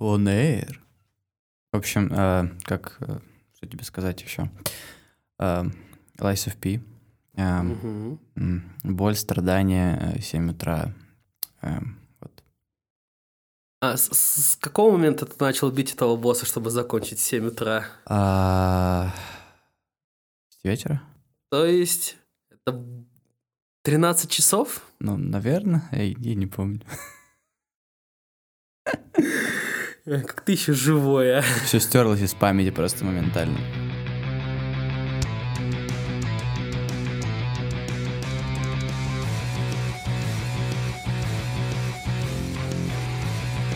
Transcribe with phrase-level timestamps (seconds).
[0.00, 0.76] On air.
[1.72, 3.18] В общем, э, как, э,
[3.54, 4.50] что тебе сказать еще?
[5.38, 5.64] Э,
[6.16, 6.80] Lies of P.
[7.34, 7.60] Э,
[8.36, 10.94] м, боль, страдания, э, 7 утра.
[11.60, 11.80] Э,
[12.20, 12.42] вот.
[13.82, 17.84] А с, с какого момента ты начал бить этого босса, чтобы закончить в 7 утра?
[18.06, 19.14] А,
[20.48, 21.02] с вечера?
[21.50, 22.16] То есть,
[22.50, 22.82] это
[23.82, 24.82] 13 часов?
[24.98, 26.80] Ну, наверное, я, я не помню.
[30.04, 31.42] Как ты еще живой, а?
[31.64, 33.58] Все стерлось из памяти просто моментально.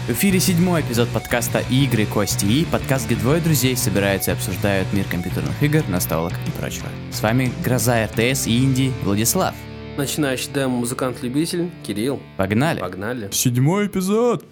[0.06, 4.92] В эфире седьмой эпизод подкаста «Игры, кости и» подкаст, где двое друзей собираются и обсуждают
[4.92, 6.88] мир компьютерных игр, настолок и прочего.
[7.10, 9.54] С вами Гроза РТС и Инди Владислав.
[9.96, 12.20] Начинающий демо-музыкант-любитель Кирилл.
[12.36, 12.80] Погнали!
[12.80, 13.30] Погнали.
[13.32, 14.44] Седьмой эпизод!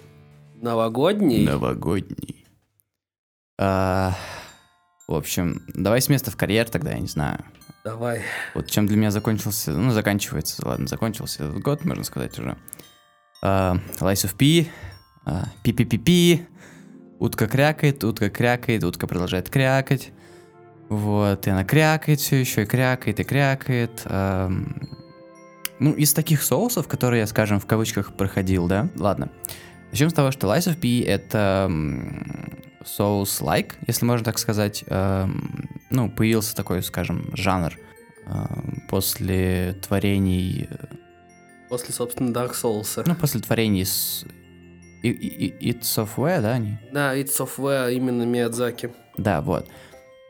[0.63, 1.45] Новогодний.
[1.45, 2.47] Новогодний.
[3.59, 4.15] А,
[5.09, 7.45] в общем, давай с места в карьер тогда, я не знаю.
[7.85, 8.23] Давай.
[8.55, 12.57] Вот чем для меня закончился, ну, заканчивается, ладно, закончился этот год, можно сказать уже.
[13.43, 14.71] А, Lies of P,
[15.25, 16.47] а, пи-пи-пи-пи,
[17.19, 20.13] утка крякает, утка крякает, утка продолжает крякать.
[20.89, 24.03] Вот, и она крякает все еще, и крякает, и крякает.
[24.05, 24.77] Ам,
[25.81, 28.91] ну, из таких соусов, которые я, скажем, в кавычках проходил, да?
[28.97, 29.29] Ладно.
[29.93, 31.71] Начнем с того, что Lies of P это
[32.83, 34.85] соус-like, если можно так сказать.
[34.87, 37.79] Эм, ну, появился такой, скажем, жанр
[38.27, 40.87] эм, после творений, э,
[41.69, 43.03] После, собственно, Dark Souls.
[43.07, 44.25] ну, после творений с
[45.03, 46.79] It Software, да, они?
[46.91, 48.93] Да, It's Software, именно Миядзаки.
[49.19, 49.69] Да, вот.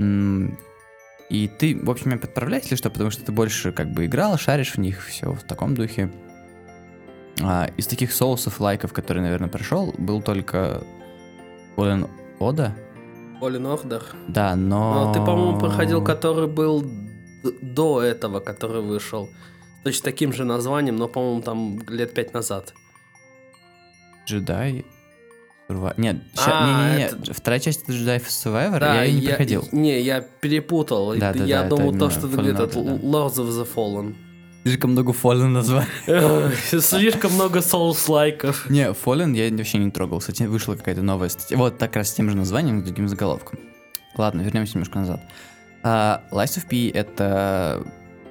[0.01, 4.37] И ты, в общем, меня подправляешь ли что, потому что ты больше как бы играл,
[4.39, 6.11] шаришь в них, все в таком духе.
[7.41, 10.83] А, из таких соусов, лайков, которые, наверное, прошел, был только
[11.77, 12.73] Fallen Oda.
[13.41, 14.03] Fallen Order.
[14.29, 15.07] Да, но...
[15.07, 16.85] Ну, ты, по-моему, проходил, который был
[17.61, 19.29] до этого, который вышел.
[19.83, 22.75] Точно таким же названием, но, по-моему, там лет пять назад.
[24.27, 24.85] Джедай...
[25.97, 29.69] Нет, ща- А, не-не-не, это- вторая часть это Jedi Survivor, я ее не проходил.
[29.73, 31.15] Не, я перепутал.
[31.17, 32.93] Да, да, я да, думал, это то, что Order, да.
[32.97, 34.15] Lords of the Fallen.
[34.65, 35.89] Слишком много Fallen названий.
[36.07, 38.71] Эх, Слишком много Souls-лайков.
[38.71, 40.21] Не, Fallen я вообще не трогал.
[40.21, 41.57] Кстати, вышла какая-то новая статья.
[41.57, 43.59] Вот так раз с тем же названием, с другим заголовком.
[44.17, 45.21] Ладно, вернемся немножко назад.
[45.83, 47.85] А, Lies of P это,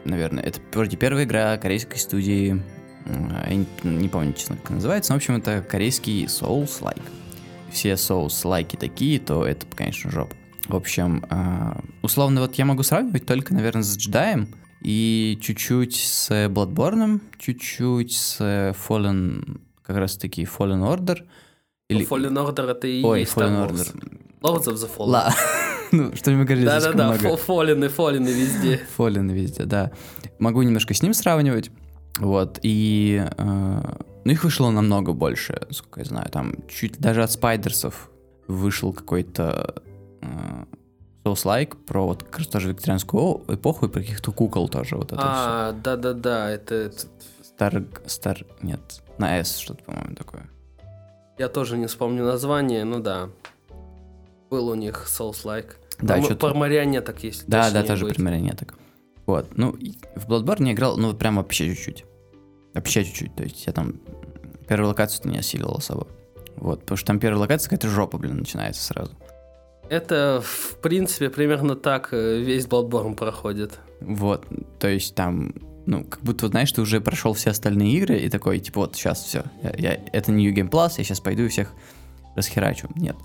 [0.05, 2.63] наверное, это вроде первая игра корейской студии.
[3.05, 5.11] Я не, не помню, честно, как она называется.
[5.11, 7.01] Но, в общем, это корейский Souls-like.
[7.71, 10.35] Все Souls-лайки такие, то это, конечно, жопа.
[10.69, 14.47] В общем, а, условно, вот я могу сравнивать только, наверное, с джедаем
[14.81, 21.23] и чуть-чуть с Bloodborne, чуть-чуть с Fallen, как раз таки Fallen Order.
[21.89, 22.07] Или...
[22.07, 23.95] Fallen Order это и Ой, есть Fallen Star Wars.
[23.95, 24.21] Order.
[24.41, 25.09] Lords of the Fallen.
[25.09, 25.33] Ла.
[25.91, 28.81] ну, что мы говорили, Да-да-да, Fallen и Fallen везде.
[28.97, 29.91] Fallen везде, да.
[30.39, 31.69] Могу немножко с ним сравнивать.
[32.17, 33.23] Вот, и...
[33.37, 33.81] э,
[34.23, 36.29] ну, их вышло намного больше, сколько я знаю.
[36.29, 38.09] Там чуть даже от Спайдерсов
[38.47, 39.81] вышел какой-то
[40.21, 40.65] э,
[41.23, 44.95] Souls-like про вот как раз тоже викторианскую эпоху и про каких-то кукол тоже.
[44.95, 46.91] Вот это А, да-да-да, это.
[47.43, 47.83] Стар...
[48.07, 48.39] Стар...
[48.61, 50.49] Нет, на S что-то, по-моему, такое.
[51.37, 53.29] Я тоже не вспомню название, ну да.
[54.49, 55.71] Был у них Souls-like.
[55.99, 58.17] Да, Про- что-то- Про марионеток, если Да, да, тоже быть.
[58.19, 58.75] марионеток.
[59.27, 59.55] Вот.
[59.55, 59.77] Ну,
[60.15, 62.05] в Bloodborne я играл, ну, вот прям вообще чуть-чуть.
[62.73, 63.35] Вообще чуть-чуть.
[63.35, 63.99] То есть я там
[64.67, 66.07] первую локацию не осилил особо.
[66.55, 69.11] Вот, потому что там первая локация какая-то жопа, блин, начинается сразу.
[69.91, 73.77] Это, в принципе, примерно так э, весь Bloodborne проходит.
[73.99, 74.47] Вот,
[74.79, 75.53] то есть там,
[75.85, 79.21] ну, как будто, знаешь, ты уже прошел все остальные игры и такой, типа, вот, сейчас
[79.21, 81.73] все, я, я- это New Game Plus, я сейчас пойду и всех
[82.37, 82.87] расхерачу.
[82.95, 83.17] Нет.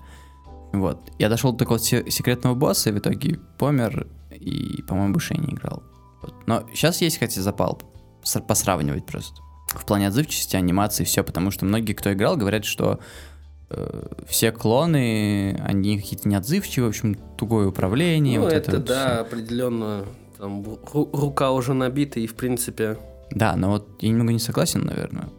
[0.73, 0.99] Вот.
[1.17, 5.39] Я дошел до такого се- секретного босса и в итоге помер и, по-моему, больше я
[5.39, 5.83] не играл.
[6.21, 6.33] Вот.
[6.47, 7.81] Но сейчас есть, хотя запал
[8.45, 9.41] посравнивать просто.
[9.69, 12.99] В плане отзывчивости, анимации, все, потому что многие, кто играл, говорят, что
[14.27, 18.39] все клоны, они какие-то неотзывчивые, в общем, тугое управление.
[18.39, 19.21] ну, вот это, вот да, всё.
[19.21, 20.05] определенно.
[20.37, 22.97] Там ру- рука уже набита, и, в принципе...
[23.31, 25.29] Да, но вот я немного не согласен, наверное,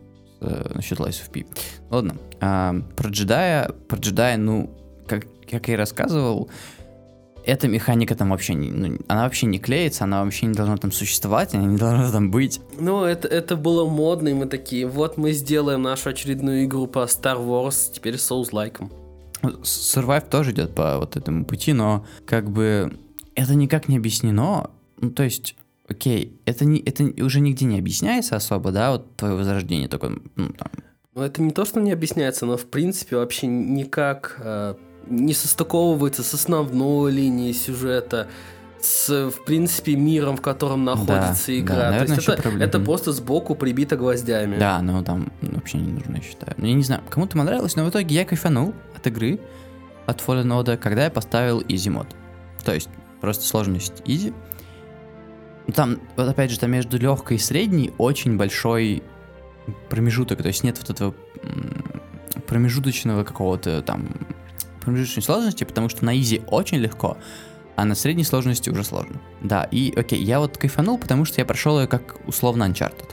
[0.41, 1.47] с, э, насчет Lies of P.
[1.89, 4.77] Ладно, а, про джедая, про джедая, ну,
[5.07, 6.51] как, как я и рассказывал,
[7.49, 10.93] эта механика там вообще не, ну, она вообще не клеится, она вообще не должна там
[10.93, 12.61] существовать, она не должна там быть.
[12.79, 17.05] Ну, это, это было модно, и мы такие, вот мы сделаем нашу очередную игру по
[17.05, 18.93] Star Wars, теперь Souls-лайком.
[19.43, 22.93] Survive тоже идет по вот этому пути, но как бы
[23.35, 24.71] это никак не объяснено.
[25.01, 25.57] Ну, то есть,
[25.89, 30.49] окей, это, не, это уже нигде не объясняется особо, да, вот твое возрождение, только, ну,
[30.53, 30.69] там,
[31.15, 34.75] Ну, это не то, что не объясняется, но в принципе вообще никак э,
[35.11, 38.29] не состыковывается с основной линией сюжета,
[38.81, 41.75] с, в принципе, миром, в котором находится Да, игра.
[41.77, 44.57] да, То наверное, есть еще это, это просто сбоку прибито гвоздями.
[44.59, 46.55] Да, но там вообще не нужно, я считаю.
[46.57, 49.41] Ну, я не знаю, кому-то понравилось, но в итоге я кайфанул от игры,
[50.07, 52.07] от Fallen Order, когда я поставил Easy мод.
[52.65, 52.89] То есть
[53.21, 54.33] просто сложность Easy.
[55.67, 59.03] Ну, Там, вот опять же, там между легкой и средней очень большой
[59.91, 61.15] промежуток, то есть нет вот этого
[62.47, 64.09] промежуточного какого-то там
[64.89, 67.17] промежуточной сложности, потому что на Easy очень легко,
[67.77, 69.21] а на средней сложности уже сложно.
[69.41, 73.11] Да, и окей, я вот кайфанул, потому что я прошел ее как условно Uncharted.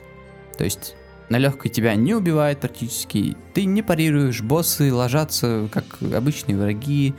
[0.58, 0.96] То есть
[1.30, 7.14] на легкой тебя не убивает практически, ты не парируешь, боссы ложатся как обычные враги.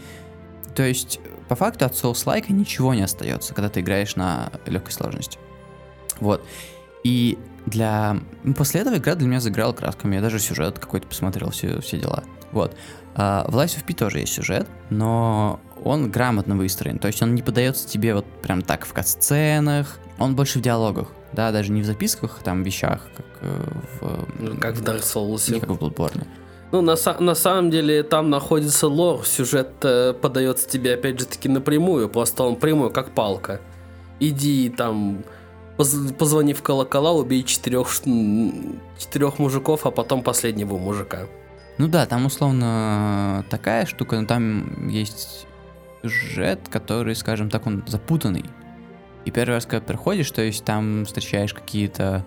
[0.75, 5.39] То есть по факту от Souls-like ничего не остается, когда ты играешь на легкой сложности.
[6.21, 6.45] Вот.
[7.05, 8.19] И для...
[8.43, 11.99] ну, После этого игра для меня заиграла красками, я даже сюжет какой-то посмотрел, все, все
[11.99, 12.25] дела.
[12.53, 12.77] Вот.
[13.19, 16.99] А, в Lies of P тоже есть сюжет, но он грамотно выстроен.
[16.99, 21.09] То есть он не подается тебе вот прям так в кат-сценах, он больше в диалогах.
[21.33, 23.63] Да, даже не в записках, там, вещах, как э,
[24.01, 24.27] в...
[24.39, 25.53] Ну, Как в Dark Souls.
[25.53, 26.27] Не как в Bloodborne.
[26.73, 31.49] Ну, на, на самом деле, там находится лор, сюжет э, подается тебе, опять же таки,
[31.49, 33.61] напрямую, просто он прямой, как палка.
[34.21, 35.25] Иди там,
[35.77, 37.89] поз- позвони в колокола, убей четырех,
[38.99, 41.27] четырех мужиков, а потом последнего мужика.
[41.79, 45.47] Ну да, там условно такая штука, но там есть
[46.03, 48.45] сюжет, который, скажем так, он запутанный.
[49.25, 52.25] И первый раз, когда приходишь, то есть там встречаешь какие-то...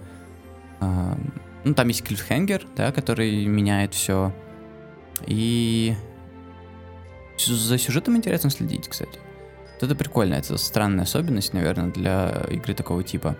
[0.81, 1.17] а,
[1.63, 4.33] ну, там есть клиффхенгер, да, который меняет все.
[5.25, 5.95] И
[7.37, 9.19] за сюжетом интересно следить, кстати.
[9.75, 13.37] Вот это прикольно, это странная особенность, наверное, для игры такого типа.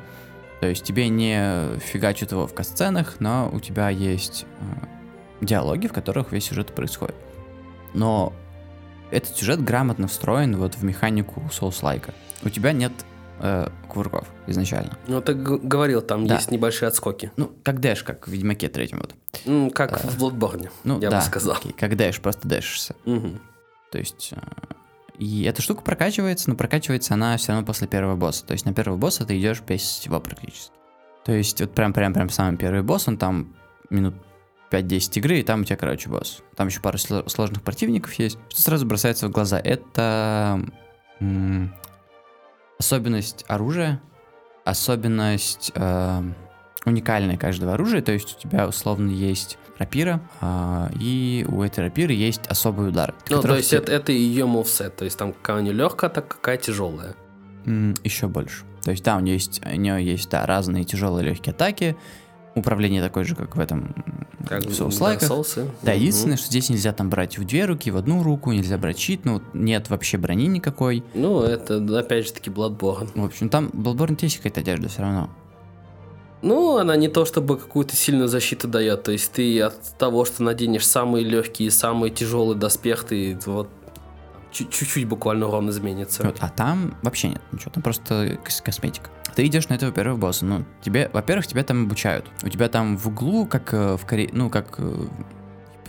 [0.61, 4.87] То есть тебе не фигачат его в касценах, но у тебя есть а,
[5.41, 7.15] диалоги, в которых весь сюжет происходит.
[7.93, 8.33] Но
[9.11, 12.13] этот сюжет грамотно встроен вот в механику Souls-like.
[12.43, 12.91] У тебя нет
[13.39, 14.97] э, кувырков изначально.
[15.07, 16.35] Ну, ты говорил, там Да.
[16.35, 17.31] есть небольшие отскоки.
[17.37, 19.15] Ну, как дэш, как в Ведьмаке третьем вот.
[19.45, 21.55] М, как в Bloodborne, Ну, я да, бы сказал.
[21.55, 22.95] окей, как дэш, просто дэшишься.
[23.05, 23.39] Мгм.
[23.91, 24.33] То есть...
[24.35, 24.39] э,
[25.17, 28.45] и эта штука прокачивается, но прокачивается она все равно после первого босса.
[28.45, 30.71] То есть на первого босса ты идешь без всего практически.
[31.25, 33.53] То есть вот прям прям прям самый первый босс, он там
[33.89, 34.13] минут
[34.71, 36.41] 5-10 игры, и там у тебя, короче, босс.
[36.55, 38.37] Там еще пару сло- сложных противников есть.
[38.49, 39.59] Что сразу бросается в глаза?
[39.59, 40.61] Это
[41.19, 41.73] м,
[42.79, 43.99] особенность оружия,
[44.65, 46.21] особенность э,
[46.85, 48.01] уникальная каждого оружия.
[48.01, 53.15] То есть у тебя условно есть рапира, а, и у этой рапиры есть особый удар.
[53.29, 56.09] Ну, то есть ты- это, это ее мувсет, то есть там какая у нее легкая,
[56.09, 57.15] так какая тяжелая.
[58.03, 58.63] еще больше.
[58.83, 61.95] То есть да, у нее есть, у нее есть да, разные тяжелые легкие атаки.
[62.55, 63.93] Управление такое же, как в этом
[64.47, 65.19] Как в в Souls-like.
[65.19, 65.69] Dark Souls.
[65.83, 65.99] Да, Мгм.
[66.01, 69.21] единственное, что здесь нельзя там брать в две руки, в одну руку, нельзя брать щит,
[69.25, 71.03] ну, нет вообще брони никакой.
[71.13, 73.11] Ну, это, опять же таки, Bloodborne.
[73.13, 75.29] В общем, там Bloodborne есть какая-то одежда все равно.
[76.41, 79.03] Ну, она не то чтобы какую-то сильную защиту дает.
[79.03, 83.69] То есть ты от того, что наденешь самый легкий и самый тяжелый доспех, ты вот
[84.51, 86.23] чуть- чуть-чуть буквально урон изменится.
[86.23, 89.09] Вот, а там вообще нет ничего, там просто кос- косметика.
[89.39, 92.29] Ты идешь на этого первого босса, ну, тебе, во-первых, тебя там обучают.
[92.43, 94.27] У тебя там в углу, как э, в Коре...
[94.33, 95.07] ну, как, э,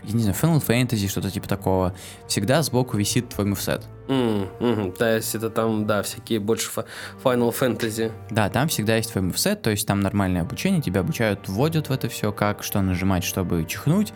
[0.05, 1.93] я не знаю, Final Fantasy, что-то типа такого,
[2.29, 3.85] всегда сбоку висит твой мувсет.
[4.07, 4.93] М, мгм.
[4.93, 6.85] То есть это там, да, всякие больше фа-
[7.25, 8.13] Final Fantasy.
[8.31, 11.93] Да, там всегда есть твой мувсет, то есть там нормальное обучение, тебя обучают, вводят в
[11.93, 14.13] это все, как, что нажимать, чтобы чихнуть,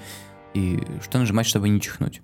[0.54, 2.22] и что нажимать, чтобы не чихнуть.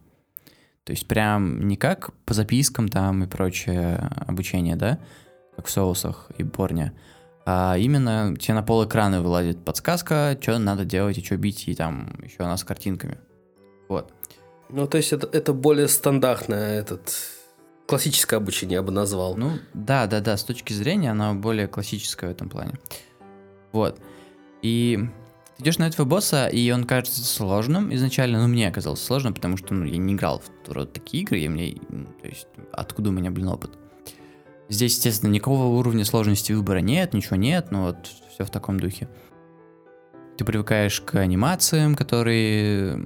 [0.85, 3.97] То есть прям не как по запискам там и прочее
[4.29, 5.01] обучение, да,
[5.61, 6.95] как в соусах и борне,
[7.45, 11.75] а именно тебе на пол экрана вылазит подсказка, что надо делать и что бить, и
[11.75, 13.19] там еще у нас с картинками.
[13.89, 14.11] Вот.
[14.71, 17.13] Ну, то есть это, это более стандартное, этот,
[17.87, 19.37] классическое обучение, я бы назвал.
[19.37, 22.79] Ну, да, да, да, с точки зрения она более классическая в этом плане.
[23.73, 24.01] Вот.
[24.63, 24.99] И
[25.59, 29.59] ты идешь на этого босса, и он кажется сложным изначально, ну, мне оказалось сложным, потому
[29.59, 33.11] что ну, я не играл в вот такие игры, и мне, ну, то есть, откуда
[33.11, 33.77] у меня, блин, опыт.
[34.71, 39.09] Здесь, естественно, никакого уровня сложности выбора нет, ничего нет, но вот все в таком духе.
[40.39, 43.05] Ты привыкаешь к анимациям, которые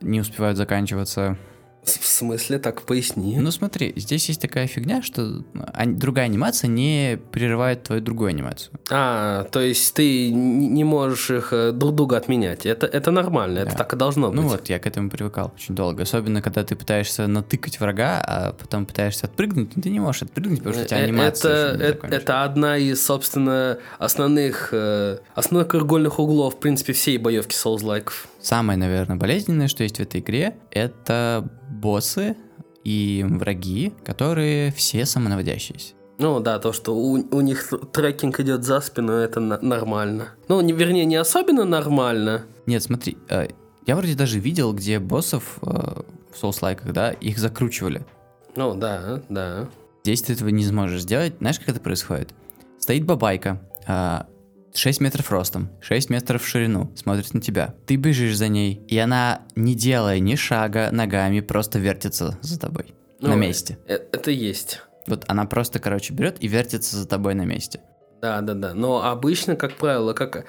[0.00, 1.38] не успевают заканчиваться.
[1.84, 3.38] В смысле, так поясни.
[3.38, 5.42] Ну смотри, здесь есть такая фигня, что
[5.86, 8.72] другая анимация не прерывает твою другую анимацию.
[8.90, 12.66] А, то есть ты не можешь их э, друг друга отменять.
[12.66, 13.76] Это, это нормально, это Да.
[13.78, 14.36] так и должно быть.
[14.40, 16.02] Ну вот, я к этому привыкал очень долго.
[16.02, 20.58] Особенно, когда ты пытаешься натыкать врага, а потом пытаешься отпрыгнуть, но ты не можешь отпрыгнуть,
[20.58, 25.68] потому что у тебя Э, анимация это, это, это одна из, собственно, основных, э, основных
[25.68, 28.10] краеугольных углов, в принципе, всей боевки Souls-like.
[28.48, 32.34] Самое, наверное, болезненное, что есть в этой игре, это боссы
[32.82, 35.92] и враги, которые все самонаводящиеся.
[36.18, 40.30] Ну да, то, что у, у них трекинг идет за спину, это на- нормально.
[40.48, 42.46] Ну, не, вернее, не особенно нормально.
[42.64, 43.48] Нет, смотри, э,
[43.86, 45.66] я вроде даже видел, где боссов э,
[46.32, 48.06] в соус-лайках, да, их закручивали.
[48.56, 49.68] Ну да, да.
[50.04, 51.34] Здесь ты этого не сможешь сделать.
[51.40, 52.32] Знаешь, как это происходит?
[52.78, 54.26] Стоит бабайка, а,
[54.78, 57.74] 6 метров ростом, 6 метров в ширину, смотрит на тебя.
[57.86, 62.94] Ты бежишь за ней, и она, не делая ни шага ногами, просто вертится за тобой.
[63.20, 63.78] Ну, на месте.
[63.88, 64.82] э- Это есть.
[65.08, 67.80] Вот она просто, короче, берет и вертится за тобой на месте.
[68.22, 68.72] Да, да, да.
[68.72, 70.44] Но обычно, как правило, как,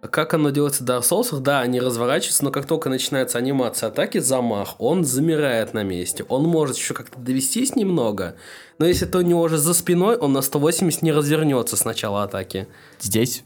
[0.00, 4.16] как оно делается в Dark Souls, да, они разворачиваются, но как только начинается анимация атаки,
[4.16, 6.24] замах, он замирает на месте.
[6.30, 8.36] Он может еще как-то довестись немного,
[8.78, 12.22] но если ты у него уже за спиной, он на 180 не развернется с начала
[12.22, 12.66] атаки.
[13.00, 13.44] Здесь,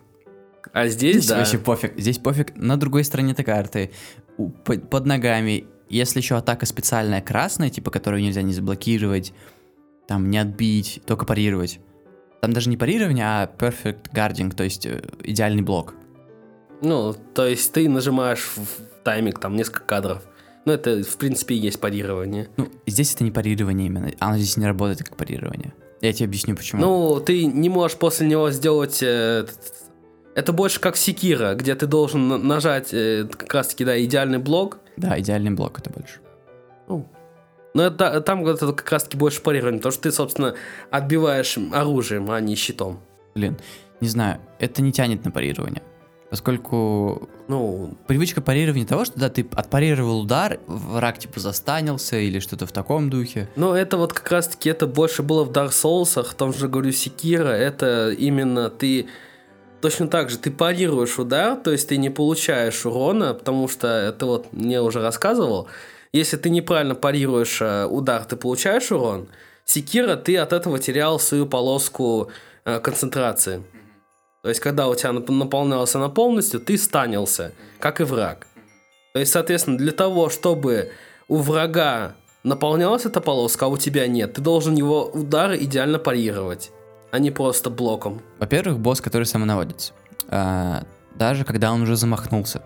[0.72, 1.38] А здесь, здесь да.
[1.38, 1.98] вообще пофиг.
[1.98, 3.90] Здесь пофиг на другой стороне этой карты.
[4.36, 5.66] Под ногами.
[5.88, 9.34] Если еще атака специальная красная, типа, которую нельзя не заблокировать,
[10.08, 11.80] там, не отбить, только парировать.
[12.40, 15.94] Там даже не парирование, а perfect guarding, то есть э, идеальный блок.
[16.80, 20.22] Ну, то есть ты нажимаешь в тайминг, там, несколько кадров.
[20.64, 22.48] Ну, это, в принципе, и есть парирование.
[22.56, 24.10] Ну, здесь это не парирование именно.
[24.18, 25.74] Оно здесь не работает как парирование.
[26.00, 26.80] Я тебе объясню, почему.
[26.80, 29.02] Ну, ты не можешь после него сделать...
[29.02, 29.46] э,
[30.34, 34.78] Это больше как секира, где ты должен на- нажать э, как раз-таки, да, идеальный блок.
[34.96, 36.20] Да, идеальный блок это больше.
[36.88, 37.06] Ну,
[37.74, 40.54] но это, там это как раз-таки больше парирование, потому что ты, собственно,
[40.90, 43.00] отбиваешь оружием, а не щитом.
[43.34, 43.58] Блин,
[44.00, 45.82] не знаю, это не тянет на парирование.
[46.30, 52.66] Поскольку Ну, привычка парирования того, что да, ты отпарировал удар, враг типа застанился или что-то
[52.66, 53.50] в таком духе.
[53.54, 56.92] но это вот как раз-таки, это больше было в Dark Souls, в том же, говорю,
[56.92, 59.08] Секира, это именно ты...
[59.82, 64.24] Точно так же, ты парируешь удар, то есть ты не получаешь урона, потому что ты
[64.24, 65.66] вот мне уже рассказывал,
[66.12, 69.26] если ты неправильно парируешь э, удар, ты получаешь урон.
[69.64, 72.30] Секира, ты от этого терял свою полоску
[72.64, 73.64] э, концентрации.
[74.42, 78.46] То есть, когда у тебя нап- наполнялся на полностью, ты станился, как и враг.
[79.14, 80.92] То есть, соответственно, для того, чтобы
[81.26, 86.70] у врага наполнялась эта полоска, а у тебя нет, ты должен его удары идеально парировать,
[87.12, 88.20] а не просто блоком.
[88.40, 89.92] Во-первых, босс, который самонаводится.
[90.28, 92.62] А, даже когда он уже замахнулся.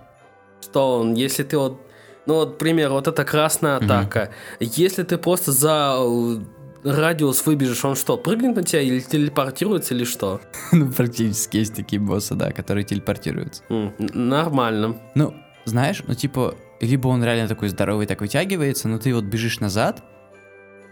[0.63, 1.81] Что он, если ты вот,
[2.27, 6.39] ну вот, к примеру, вот эта красная атака, если ты просто за э,
[6.85, 10.41] радиус выбежишь, он что, прыгнет на тебя или телепортируется или что?
[10.73, 13.65] ну, практически есть такие боссы, да, которые телепортируются.
[13.99, 14.97] Нормально.
[15.17, 15.35] Ну,
[15.65, 20.05] знаешь, ну типа, либо он реально такой здоровый, так вытягивается, но ты вот бежишь назад,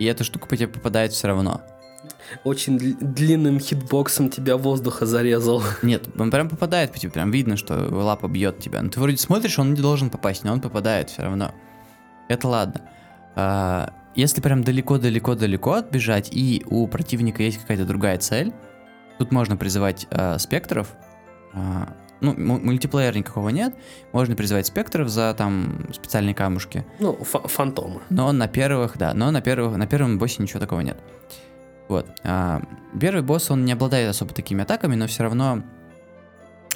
[0.00, 1.62] и эта штука по тебе попадает все равно.
[2.44, 5.62] Очень дл- длинным хитбоксом тебя воздуха зарезал.
[5.82, 8.82] Нет, он прям попадает по тебе, прям видно, что лапа бьет тебя.
[8.82, 11.52] Ну, ты вроде смотришь, он не должен попасть, но он попадает все равно.
[12.28, 12.80] Это ладно.
[13.36, 18.52] А, если прям далеко-далеко-далеко отбежать, и у противника есть какая-то другая цель,
[19.18, 20.88] тут можно призывать а, спектров.
[21.52, 23.74] А, ну, мультиплеера никакого нет.
[24.12, 26.86] Можно призывать спектров за там специальные камушки.
[26.98, 28.00] Ну, фа- фантомы.
[28.08, 30.96] Но на первых, да, но на первых, на первом боссе ничего такого нет.
[31.88, 32.06] Вот.
[32.24, 32.62] а,
[32.98, 35.62] первый босс, он не обладает особо такими атаками, но все равно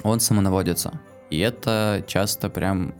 [0.03, 0.99] он самонаводится.
[1.29, 2.93] И это часто прям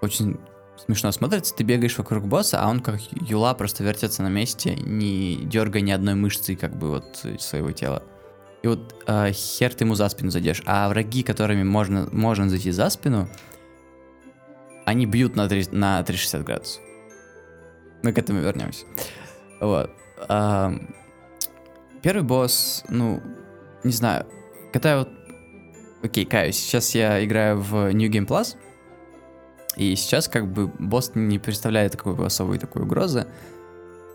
[0.00, 0.38] очень
[0.76, 1.54] смешно смотрится.
[1.54, 5.90] Ты бегаешь вокруг босса, а он как юла просто вертится на месте, не дергая ни
[5.90, 8.02] одной мышцы как бы вот своего тела.
[8.62, 10.62] И вот а, хер ты ему за спину зайдешь.
[10.66, 13.28] А враги, которыми можно, можно зайти за спину,
[14.84, 16.82] они бьют на, три- на 360 градусов.
[18.02, 18.86] Мы к этому вернемся.
[19.60, 19.90] Вот.
[20.28, 20.72] А,
[22.02, 23.22] первый босс, ну,
[23.84, 24.26] не знаю,
[24.72, 25.10] когда я вот...
[26.02, 28.56] Окей, каюсь, сейчас я играю в New Game Plus,
[29.76, 33.26] и сейчас как бы босс не представляет такой особой такой угрозы.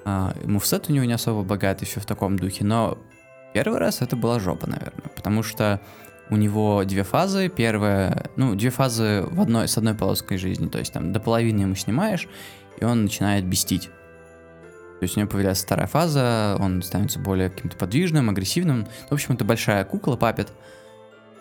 [0.06, 2.98] А, мувсет у него не особо богатый, все в таком духе, но
[3.54, 5.82] первый раз это была жопа, наверное, потому что
[6.30, 7.50] у него две фазы.
[7.50, 11.62] Первая, ну, две фазы в одной, с одной полоской жизни, то есть там до половины
[11.62, 12.28] ему снимаешь,
[12.80, 13.90] и он начинает бестить.
[15.02, 18.86] То есть у него появляется вторая фаза, он становится более каким-то подвижным, агрессивным.
[19.10, 20.50] В общем, это большая кукла, папет.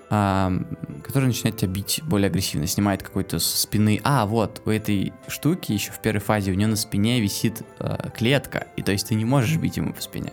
[0.08, 4.00] который начинает тебя бить более агрессивно, снимает какой-то со спины.
[4.02, 8.08] А, вот, у этой штуки еще в первой фазе у нее на спине висит а,
[8.08, 10.32] клетка, и то есть ты не можешь бить ему по спине.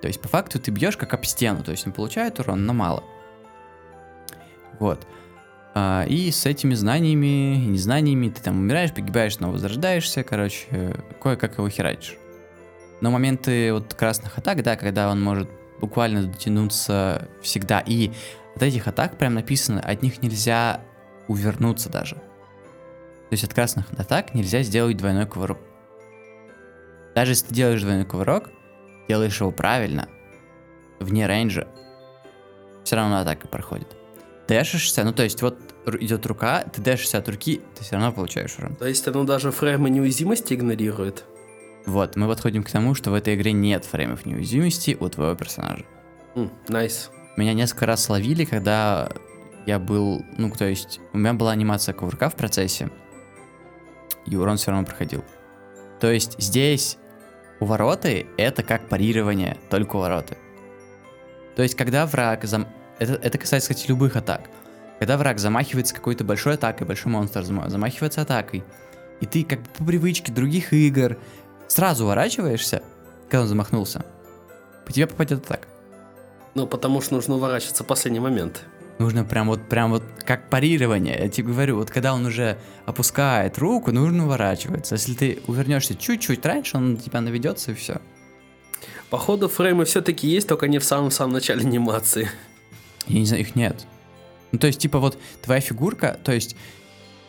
[0.00, 2.72] То есть по факту ты бьешь как об стену, то есть он получает урон, но
[2.72, 3.02] мало.
[4.78, 5.04] Вот.
[5.74, 11.58] А, и с этими знаниями и незнаниями ты там умираешь, погибаешь, но возрождаешься, короче, кое-как
[11.58, 12.16] его херачишь.
[13.00, 15.50] Но моменты вот красных атак, да, когда он может
[15.80, 17.80] буквально дотянуться всегда.
[17.80, 18.12] И
[18.54, 20.80] от этих атак прям написано, от них нельзя
[21.26, 22.14] увернуться даже.
[22.14, 25.58] То есть от красных атак нельзя сделать двойной кувырок.
[27.16, 28.50] Даже если ты делаешь двойной кувырок,
[29.08, 30.08] делаешь его правильно,
[31.00, 31.66] вне рейнджа,
[32.84, 33.88] все равно атака проходит.
[34.48, 35.58] Дэшишься, ну то есть вот
[36.00, 38.76] идет рука, ты дэшишься от руки, ты все равно получаешь урон.
[38.76, 41.24] То есть оно даже фреймы неуязвимости игнорирует?
[41.86, 45.84] Вот, мы подходим к тому, что в этой игре нет фреймов неуязвимости у твоего персонажа.
[46.34, 46.50] Nice.
[46.68, 47.10] Nice.
[47.36, 49.10] Меня несколько раз словили, когда
[49.66, 52.90] я был, ну, то есть, у меня была анимация кувырка в процессе,
[54.26, 55.24] и урон все равно проходил.
[56.00, 56.98] То есть, здесь
[57.60, 60.38] увороты— это как парирование, только увороты.
[61.56, 62.44] То есть, когда враг...
[62.44, 62.68] Зам...
[62.98, 64.42] Это, это касается, кстати, любых атак.
[64.98, 68.64] Когда враг замахивается какой-то большой атакой, большой монстр замахивается атакой,
[69.20, 71.18] и ты как бы по привычке других игр
[71.66, 72.82] сразу уворачиваешься,
[73.24, 74.04] когда он замахнулся,
[74.86, 75.66] по тебе попадет так.
[76.54, 78.62] Ну, потому что нужно уворачиваться в последний момент.
[78.98, 81.18] Нужно прям вот, прям вот как парирование.
[81.18, 84.94] Я тебе говорю, вот когда он уже опускает руку, нужно уворачиваться.
[84.94, 88.00] Если ты увернешься чуть-чуть раньше, он на тебя наведется и все.
[89.10, 92.30] Походу, фреймы все-таки есть, только не в самом-самом начале анимации.
[93.06, 93.86] Я не знаю, их нет.
[94.52, 96.56] Ну, то есть, типа, вот твоя фигурка, то есть,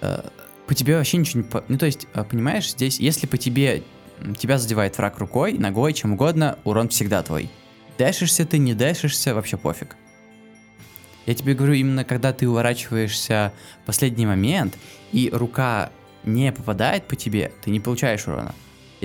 [0.01, 0.29] э,
[0.67, 1.47] по тебе вообще ничего не...
[1.47, 1.63] По...
[1.67, 3.83] Ну, то есть, э, понимаешь, здесь, если по тебе
[4.37, 7.49] тебя задевает враг рукой, ногой, чем угодно, урон всегда твой.
[7.97, 9.95] Дэшишься ты, не дэшишься, вообще пофиг.
[11.25, 13.51] Я тебе говорю, именно когда ты уворачиваешься
[13.83, 14.77] в последний момент,
[15.11, 15.91] и рука
[16.23, 18.53] не попадает по тебе, ты не получаешь урона.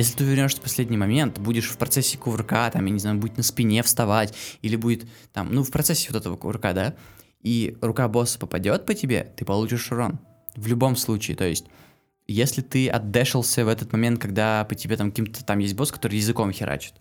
[0.01, 3.37] Если ты вернешься в последний момент, будешь в процессе кувырка, там, я не знаю, будет
[3.37, 6.95] на спине вставать, или будет там, ну, в процессе вот этого кувырка, да,
[7.43, 10.19] и рука босса попадет по тебе, ты получишь урон.
[10.57, 11.67] В любом случае, то есть
[12.27, 16.17] если ты отдэшился в этот момент, когда по тебе там каким-то там есть босс, который
[16.17, 16.95] языком херачит.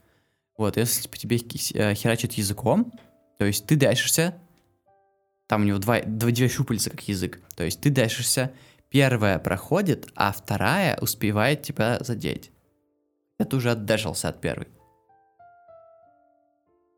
[0.58, 2.92] Вот, если по тебе э, херачит языком,
[3.38, 4.36] то есть ты дэшишься,
[5.48, 8.52] там у него два, два, две щупальца как язык, то есть ты дэшишься,
[8.90, 12.52] первая проходит, а вторая успевает тебя задеть.
[13.40, 14.68] Это уже отдэшился от первой.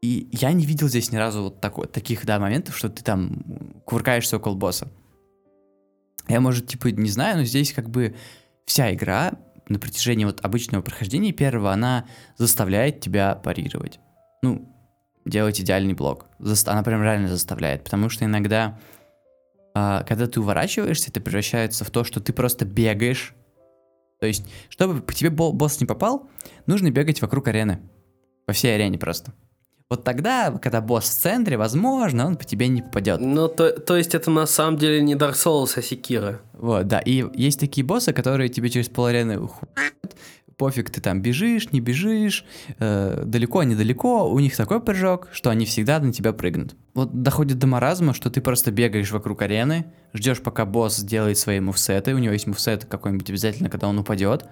[0.02, 3.82] И я не видел здесь ни разу вот такой, таких, да, моментов, что ты там
[3.86, 4.88] кувыркаешься около босса.
[6.28, 8.16] Я, может, типа, не знаю, но здесь как бы
[8.66, 9.34] вся игра
[9.70, 12.06] на протяжении вот обычного прохождения первого, она
[12.38, 14.00] заставляет тебя парировать.
[14.42, 14.68] Ну,
[15.26, 16.28] делать идеальный блок.
[16.66, 18.80] Она прям реально заставляет, потому что иногда,
[19.76, 23.36] а, когда ты уворачиваешься, это превращается в то, что ты просто бегаешь.
[24.22, 26.30] То есть, чтобы по тебе босс не попал,
[26.68, 27.80] нужно бегать вокруг арены.
[28.46, 29.34] По всей арене просто.
[29.90, 33.20] Вот тогда, когда босс в центре, возможно, он по тебе не попадет.
[33.20, 36.40] Ну, то, то есть это на самом деле не Dark Souls, а Секира.
[36.54, 37.00] Вот, да.
[37.00, 40.16] И есть такие боссы, которые тебе через поларены уходят,
[40.62, 42.46] пофиг, ты там бежишь, не бежишь,
[42.78, 46.76] э, далеко, недалеко, у них такой прыжок, что они всегда на тебя прыгнут.
[46.94, 51.60] Вот доходит до маразма, что ты просто бегаешь вокруг арены, ждешь, пока босс сделает свои
[51.60, 54.46] мувсеты, у него есть мувсет какой-нибудь обязательно, когда он упадет,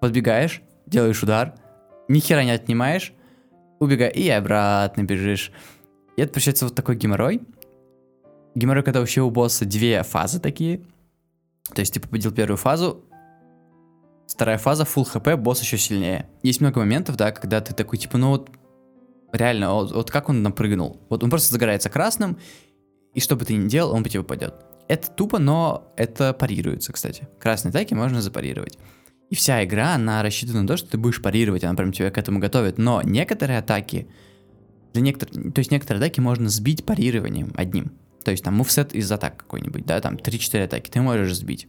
[0.00, 1.54] подбегаешь, делаешь удар,
[2.08, 3.12] ни хера не отнимаешь,
[3.78, 5.52] убегай, и обратно бежишь.
[6.16, 7.40] И это получается вот такой геморрой.
[8.56, 10.80] Геморрой, когда вообще у босса две фазы такие.
[11.72, 13.04] То есть ты победил первую фазу,
[14.30, 16.28] вторая фаза, full хп, босс еще сильнее.
[16.42, 18.50] Есть много моментов, да, когда ты такой, типа, ну вот,
[19.32, 21.00] реально, вот, вот как он напрыгнул.
[21.08, 22.38] Вот он просто загорается красным,
[23.12, 24.54] и что бы ты ни делал, он по тебе попадет.
[24.88, 27.28] Это тупо, но это парируется, кстати.
[27.38, 28.78] Красные атаки можно запарировать.
[29.28, 32.18] И вся игра, она рассчитана на то, что ты будешь парировать, она прям тебя к
[32.18, 32.78] этому готовит.
[32.78, 34.08] Но некоторые атаки,
[34.92, 37.92] для некоторых, то есть некоторые атаки можно сбить парированием одним.
[38.24, 41.68] То есть там мувсет из атак какой-нибудь, да, там 3-4 атаки ты можешь сбить.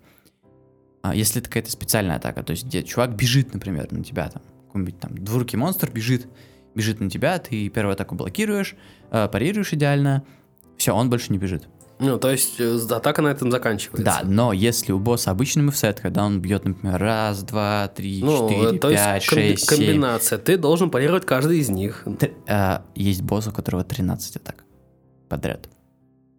[1.02, 4.42] А если это какая-то специальная атака, то есть где чувак бежит, например, на тебя, там,
[4.68, 6.28] какой-нибудь там двуркий монстр бежит,
[6.76, 8.76] бежит на тебя, ты первую атаку блокируешь,
[9.10, 10.24] э, парируешь идеально,
[10.78, 11.68] все, он больше не бежит.
[12.00, 14.04] Ну, то есть э, атака на этом заканчивается.
[14.04, 18.50] Да, но если у босса обычный мувсет, когда он бьет, например, раз, два, три, ну,
[18.50, 20.40] четыре, пять, шесть, комби- комбинация.
[20.40, 22.04] Ты должен парировать каждый из них.
[22.20, 24.64] Т- а, есть босс, у которого 13 атак
[25.30, 25.70] подряд.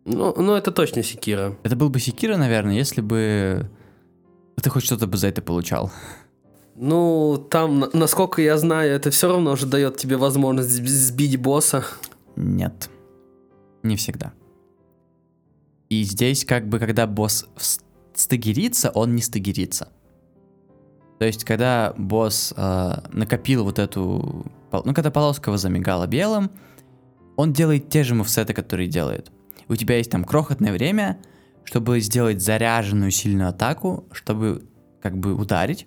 [0.05, 1.57] Ну, ну, это точно Секира.
[1.63, 3.71] Это был бы Секира, наверное, если бы
[4.63, 5.91] ты хоть что-то бы за это получал.
[6.75, 11.85] Ну, там, насколько я знаю, это все равно уже дает тебе возможность сбить босса.
[12.37, 12.89] Нет.
[13.83, 14.33] Не всегда.
[15.91, 17.47] И здесь как бы, когда босс
[18.15, 19.89] стагерится, он не стагерится.
[21.19, 24.47] То есть, когда босс э, накопил вот эту...
[24.73, 26.51] Ну, когда полоска его замигала белым,
[27.37, 29.31] он делает те же мувсеты, которые делает.
[29.69, 31.21] У тебя есть там крохотное время,
[31.65, 34.65] чтобы сделать заряженную сильную атаку, чтобы
[35.01, 35.87] как бы ударить.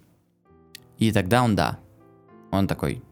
[0.98, 1.80] И тогда он, да,
[2.52, 3.04] он такой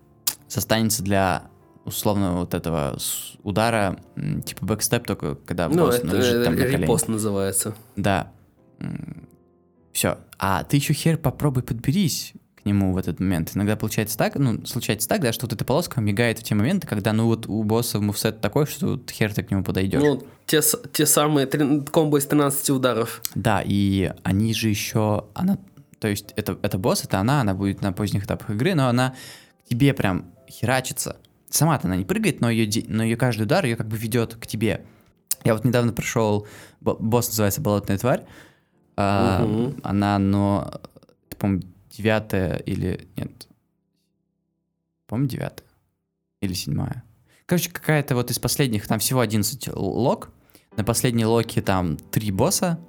[0.47, 1.49] застанется для
[1.85, 2.97] условно вот этого
[3.43, 3.99] удара,
[4.45, 7.75] типа бэкстеп, только когда Ну, босс это лежит там на э, репост называется.
[7.95, 8.31] Да.
[9.91, 10.17] Все.
[10.39, 13.51] А ты еще хер попробуй подберись к нему в этот момент.
[13.55, 16.87] Иногда получается так, ну, случается так, да, что вот эта полоска мигает в те моменты,
[16.87, 20.01] когда, ну, вот у босса мувсет такой, что вот хер ты к нему подойдешь.
[20.01, 20.61] Ну, те,
[20.93, 23.21] те самые трин- комбо из 13 ударов.
[23.35, 25.57] Да, и они же еще, она,
[25.99, 29.13] то есть это, это босс, это она, она будет на поздних этапах игры, но она
[29.65, 31.17] к тебе прям херачится.
[31.49, 34.47] Сама-то она не прыгает, но ее, но ее каждый удар ее как бы ведет к
[34.47, 34.85] тебе.
[35.43, 36.47] Я вот недавно прошел,
[36.79, 38.23] бо- босс называется Болотная тварь,
[38.95, 39.75] а, Мгм.
[39.83, 40.71] она, но,
[41.29, 41.63] это, по-моему,
[41.95, 43.47] девятая или, нет,
[45.07, 45.67] по-моему, девятая
[46.41, 47.03] или седьмая.
[47.45, 50.31] Короче, какая-то вот из последних, там всего 11 л- лок,
[50.75, 52.79] на последней локе там три босса,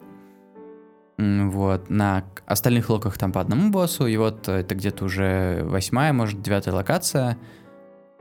[1.18, 6.12] Вот, на остальных локах там по одному боссу, и вот э, это где-то уже восьмая,
[6.12, 7.38] может, девятая локация.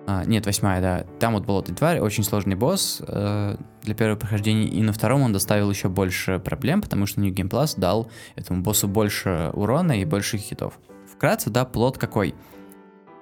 [0.05, 1.05] А, нет, восьмая, да.
[1.19, 5.31] Там вот болотная тварь, очень сложный босс э, для первого прохождения, и на втором он
[5.31, 10.05] доставил еще больше проблем, потому что New Game Plus дал этому боссу больше урона и
[10.05, 10.77] больше хитов.
[11.09, 12.35] Вкратце, да, плод какой?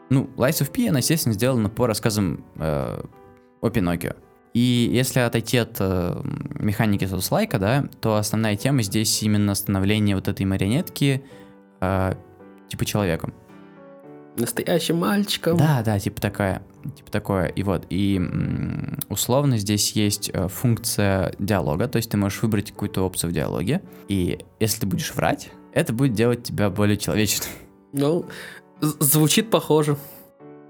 [0.09, 3.03] Ну, Lies of P, она, естественно, сделана по рассказам э,
[3.61, 4.13] о Пиноккио.
[4.53, 6.21] И если отойти от э,
[6.59, 11.23] механики соцлайка, да, то основная тема здесь именно становление вот этой марионетки
[11.79, 12.13] э,
[12.67, 13.33] типа человеком.
[14.37, 15.57] Настоящим мальчиком.
[15.57, 16.63] Да, да, типа такая,
[16.95, 17.47] типа такое.
[17.47, 18.19] И вот, и
[19.09, 23.81] условно здесь есть э, функция диалога, то есть ты можешь выбрать какую-то опцию в диалоге,
[24.07, 27.49] и если ты будешь врать, это будет делать тебя более человечным.
[27.93, 28.25] Ну,
[28.79, 29.97] звучит похоже.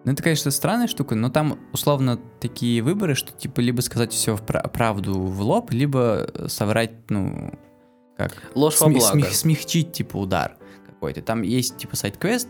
[0.04, 4.36] Ну, это, конечно, странная штука, но там условно такие выборы, что типа либо сказать все
[4.36, 7.54] в пра- правду в лоб, либо соврать, ну,
[8.18, 9.12] как Ложь во сми- благо.
[9.14, 11.22] смех- смягчить, типа, удар какой-то.
[11.22, 12.48] Там есть, типа, сайт-квест,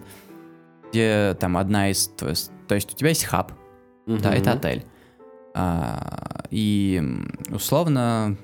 [0.92, 2.08] где там одна из...
[2.08, 3.54] То есть, то есть у тебя есть хаб,
[4.06, 4.38] да, Мгм.
[4.38, 4.86] это отель.
[5.54, 7.02] А, и
[7.50, 8.38] условно,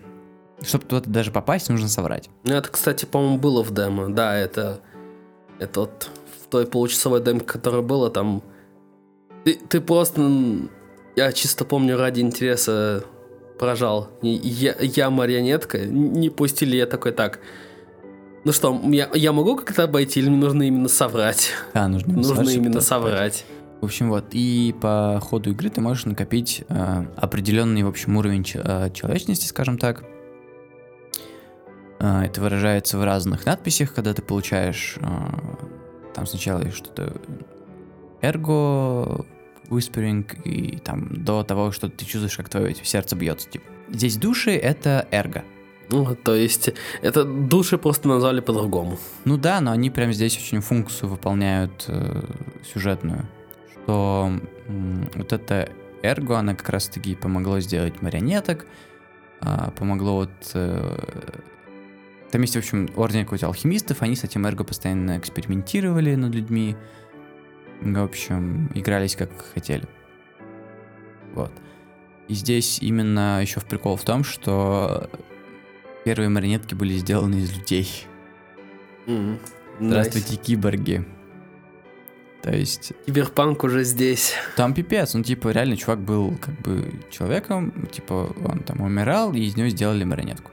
[0.62, 2.30] чтобы туда даже попасть, нужно соврать.
[2.44, 4.10] Ну, Это, кстати, по-моему, было в демо.
[4.10, 4.80] Да, это...
[5.60, 6.10] Это вот
[6.42, 8.44] в той получасовой демке, которая была, там...
[9.44, 10.22] Ты, ты просто...
[11.16, 13.04] Я чисто помню, ради интереса
[13.58, 14.10] прожал.
[14.22, 17.40] Я, я марионетка, не пустили, я такой, так...
[18.48, 21.52] Ну что, я, я могу как-то обойти, или мне нужно именно соврать?
[21.74, 23.46] Да, нужно, Нужно соврать, именно соврать.
[23.82, 28.46] В общем, вот, и по ходу игры ты можешь накопить э, определенный, в общем, уровень
[28.54, 30.06] э, человечности, скажем так.
[32.00, 35.08] Э, это выражается в разных надписях, когда ты получаешь э,
[36.16, 37.18] там сначала что-то
[38.22, 39.26] эрго,
[39.70, 43.66] whispering, и там до того, что ты чувствуешь, как твое сердце бьется, типа.
[43.90, 45.44] Здесь души— это эрго.
[45.90, 46.72] Ну, то есть,
[47.02, 49.00] это души просто назвали по-другому.
[49.26, 52.24] Ну да, но они прям здесь очень функцию выполняют э,
[52.74, 53.26] сюжетную.
[53.72, 54.32] Что
[54.68, 55.70] м, вот это
[56.04, 58.68] эрго, она как раз-таки помогло сделать марионеток,
[59.40, 60.32] а, помогло вот...
[60.54, 61.00] э,
[62.32, 66.76] там есть, в общем, орден какой-то алхимистов, они с этим эрго постоянно экспериментировали над людьми.
[67.80, 69.88] В общем, игрались как хотели.
[71.34, 71.52] Вот.
[72.28, 75.10] И здесь именно еще в прикол в том, что
[76.08, 78.06] первые марионетки были сделаны из людей.
[79.08, 79.40] Мгм.
[79.82, 80.42] Здравствуйте, Nice.
[80.42, 81.06] киборги.
[82.42, 84.34] То есть, Киберпанк уже здесь.
[84.56, 89.42] там пипец, ну, типа, реально чувак был, как бы, человеком, типа, он там умирал, и
[89.42, 90.50] из него сделали марионетку.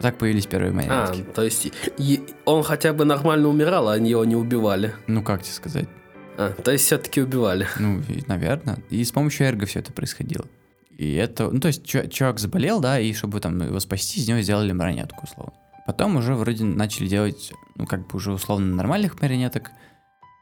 [0.00, 1.24] Так появились первые А, марионетки.
[1.32, 4.94] то есть и- он хотя бы нормально умирал, а его не убивали.
[5.06, 5.88] Ну, как тебе сказать?
[6.38, 7.68] А, то есть все-таки убивали.
[7.78, 8.78] Ну, наверное.
[8.90, 10.46] И с помощью эрго все это происходило.
[10.98, 14.40] И это, ну, то есть, чувак заболел, да, и чтобы там его спасти, из него
[14.40, 15.54] сделали марионетку, условно.
[15.86, 19.70] Потом уже вроде начали делать, ну, как бы уже условно нормальных марионеток,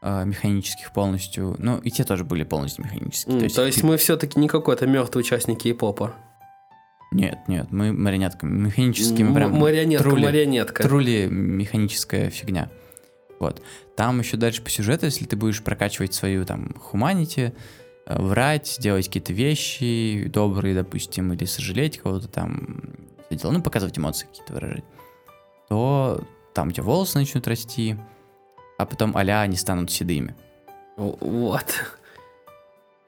[0.03, 1.55] э, механических полностью.
[1.57, 3.35] Ну, и те тоже были полностью механические.
[3.41, 6.13] М, То есть, ты- мы все-таки не какой-то мертвый участник кей-попа.
[7.11, 10.83] Нет, нет, мы марионетками, механическими М- прям марионетка, трули, марионетка.
[10.83, 12.69] трули механическая фигня.
[13.39, 13.61] Вот.
[13.97, 17.53] Там еще дальше по сюжету, если ты будешь прокачивать свою там хуманити,
[18.05, 22.81] врать, делать какие-то вещи добрые, допустим, или сожалеть кого-то там,
[23.29, 24.83] дела, ну, показывать эмоции какие-то выражать,
[25.69, 26.21] то
[26.53, 27.95] там у тебя волосы начнут расти,
[28.77, 30.35] а потом а они станут седыми.
[30.97, 31.65] Вот.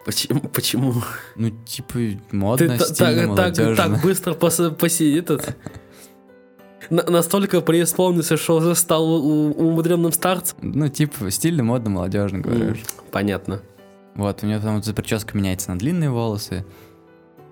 [0.06, 0.42] Почему?
[0.42, 0.94] Почему?
[1.36, 5.56] Ну, типа, Ты модно, стильно, так, так, так быстро пос- поси этот.
[6.90, 10.58] На- настолько преисполнился, что уже стал умудренным старцем.
[10.62, 12.84] Ну, типа, стильно, модно, молодежно, говоришь.
[13.12, 13.62] Понятно.
[14.16, 16.66] Вот, у него там вот эта прическа меняется на длинные волосы.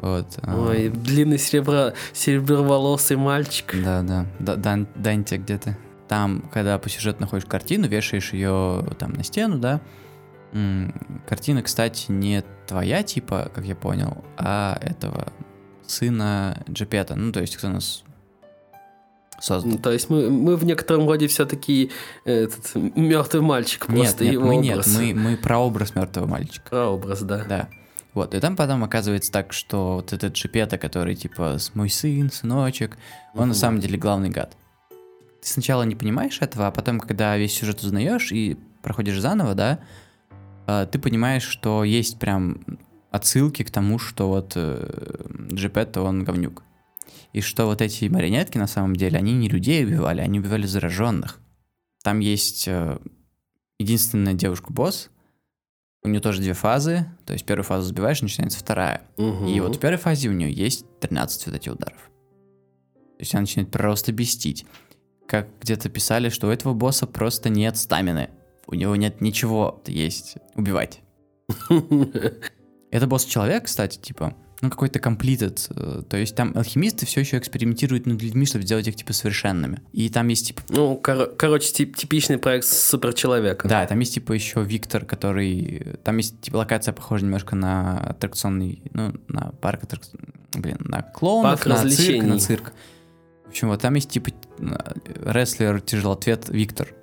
[0.02, 0.28] Вот.
[0.42, 1.94] а, Ой, длинный серебро...
[2.14, 3.76] сереброволосый мальчик.
[3.84, 4.26] Да, да.
[4.40, 5.78] Да, Дан, Данте, где ты?
[6.08, 9.80] Там, когда по сюжету находишь картину, вешаешь ее там на стену, да.
[10.54, 15.28] М, Картина, кстати, не твоя, типа, как я понял, а этого
[15.86, 17.16] сына Джепета.
[17.16, 18.04] Ну, то есть, кто нас
[19.42, 19.74] создал.
[19.74, 21.92] Ну, То есть мы, мы в некотором роде все-таки
[22.26, 24.96] этот мертвый мальчик, Нет, просто нет, его мы нет, образ.
[24.98, 26.70] мы, мы прообраз мертвого мальчика.
[26.70, 27.44] Прообраз, да.
[27.50, 27.70] Да.
[28.14, 32.30] Вот, и там потом оказывается так, что вот этот Джепета, который типа «С- мой сын,
[32.30, 32.98] сыночек,
[33.34, 33.54] он на Мгм.
[33.56, 34.56] самом деле главный гад.
[35.42, 39.80] Ты сначала не понимаешь этого, а потом, когда весь сюжет узнаешь и проходишь заново, да,
[40.68, 42.60] а, ты понимаешь, что есть прям
[43.12, 46.64] отсылки к тому, что вот э, Джепетто, он говнюк.
[47.34, 51.40] И что вот эти марионетки, на самом деле, они не людей убивали, они убивали зараженных.
[52.04, 53.00] Там есть э,
[53.80, 55.10] единственная девушка-босс,
[56.04, 59.02] у нее тоже две фазы, то есть первую фазу сбиваешь, начинается вторая.
[59.18, 59.48] Мгм.
[59.48, 62.00] И вот в первой фазе у нее есть 13 вот этих ударов.
[63.18, 64.66] То есть она начинает просто бестить.
[65.28, 68.32] Как где-то писали, что у этого босса просто нет стамины.
[68.66, 71.02] У него нет ничего есть убивать.
[72.92, 75.68] Это босс-человек, кстати, типа, ну какой-то комплитед.
[75.76, 79.82] э, То есть там алхимисты все еще экспериментируют над людьми, чтобы сделать их типа совершенными.
[79.92, 83.68] И там есть типа Ну, кор- короче, тип- типичный проект суперчеловека.
[83.68, 85.98] Да, там есть типа еще Виктор, который...
[86.04, 88.82] Там есть типа локация похожа немножко на аттракционный...
[88.94, 90.30] Ну, на парк аттракционный...
[90.54, 92.74] Блин, на клоунов, Парк на цирк, на цирк.
[93.46, 94.32] В общем, вот там есть типа
[95.26, 96.94] рестлер тяжелоответ Виктор.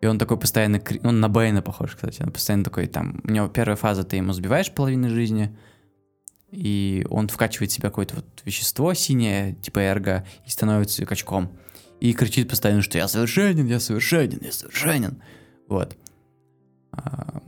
[0.00, 0.82] И он такой постоянно...
[1.04, 2.22] Он на Бэйна похож, кстати.
[2.22, 3.20] Он постоянно такой там...
[3.24, 5.56] У него первая фаза, ты ему сбиваешь половину жизни,
[6.52, 11.50] и он вкачивает в себя какое-то вот вещество синее, типа эрго, и становится качком.
[11.98, 15.22] И кричит постоянно, что я совершенен, я совершенен, я совершенен.
[15.68, 15.96] Вот.
[16.92, 17.42] А,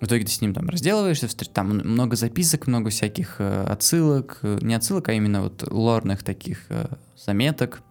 [0.00, 4.58] В итоге ты с ним там разделываешься, там много записок, много всяких э, отсылок, э,
[4.62, 7.82] не отсылок, а именно вот лорных таких э, заметок,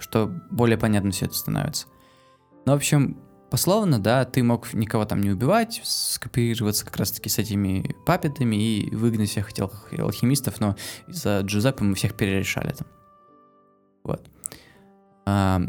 [0.00, 1.86] что более понятно все это становится.
[2.66, 3.16] Ну, в общем,
[3.50, 8.94] пословно, да, ты мог никого там не убивать, скооперироваться как раз-таки с этими папетами и
[8.94, 12.86] выгнать всех этих алх- алхимистов, но из-за Джузеппе мы всех перерешали там.
[14.04, 14.28] Вот.
[15.26, 15.60] А,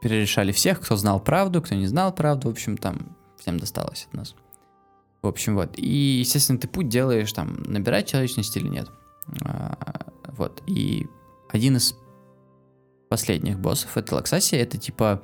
[0.00, 4.14] перерешали всех, кто знал правду, кто не знал правду, в общем, там всем досталось от
[4.14, 4.34] нас.
[5.22, 5.78] В общем, вот.
[5.78, 8.88] И, естественно, ты путь делаешь, там, набирать человечность или нет.
[9.42, 10.62] А, вот.
[10.66, 11.06] И
[11.48, 11.96] один из
[13.08, 15.22] последних боссов, это Лаксасия, это типа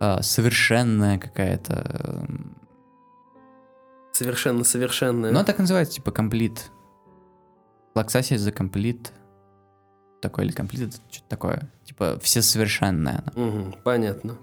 [0.00, 2.26] а, совершенная какая-то...
[2.28, 2.54] эм,
[4.12, 5.30] Совершенно, совершенно.
[5.30, 6.70] Ну, так называется, типа, комплит.
[7.94, 9.12] Лаксасия за комплит.
[10.20, 11.70] Такой или комплит, это что-то такое.
[11.84, 13.46] Типа, всесовершенная она.
[13.46, 14.36] Мгм, понятно.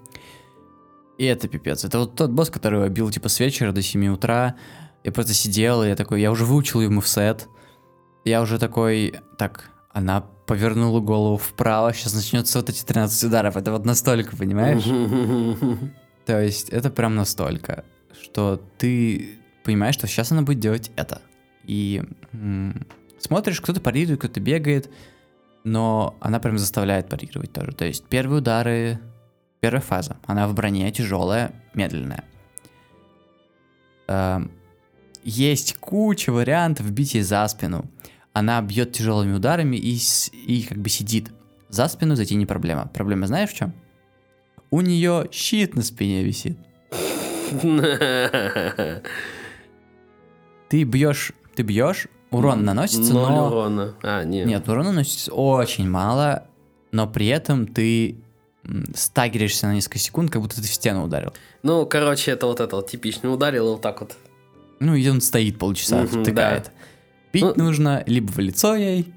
[1.18, 1.84] И это пипец.
[1.84, 4.56] Это вот тот босс, который я бил, типа, с вечера до 7 утра.
[5.04, 7.48] Я просто сидел, и я такой, я уже выучил ему в сет.
[8.24, 13.58] Я уже такой, так, она повернула голову вправо, сейчас начнется вот эти 13 ударов.
[13.58, 14.84] Это вот настолько, понимаешь?
[16.26, 17.84] То есть это прям настолько,
[18.22, 21.22] что ты понимаешь, что сейчас она будет делать это.
[21.66, 22.04] И
[22.34, 22.86] м,
[23.20, 24.90] смотришь, кто-то парирует, кто-то бегает,
[25.64, 27.72] но она прям заставляет парировать тоже.
[27.74, 29.00] То есть первые удары,
[29.62, 32.24] первая фаза, она в броне тяжелая, медленная.
[34.08, 34.52] Эм,
[35.24, 37.86] Есть куча вариантов бить ей за спину.
[38.36, 39.98] Она бьет тяжелыми ударами и,
[40.46, 41.32] и как бы сидит.
[41.70, 42.92] За спину зайти не проблема.
[42.94, 43.74] Проблема знаешь в чем?
[44.72, 46.58] У нее щит на спине висит.
[50.68, 53.48] Ты бьешь, ты бьешь, урон наносится, Ноль но...
[53.48, 53.96] урона.
[54.04, 54.48] А, нет.
[54.48, 56.48] Нет, урон наносится очень мало,
[56.92, 58.18] но при этом ты
[58.96, 61.32] стагеришься на несколько секунд, как будто ты в стену ударил.
[61.64, 63.32] Ну, короче, это вот это вот типично.
[63.32, 64.18] Ударил и вот так вот.
[64.82, 66.66] Ну, и он стоит полчаса, Мгм, втыкает.
[66.66, 66.72] да.
[67.36, 69.14] Бить Ну- нужно либо в лицо ей,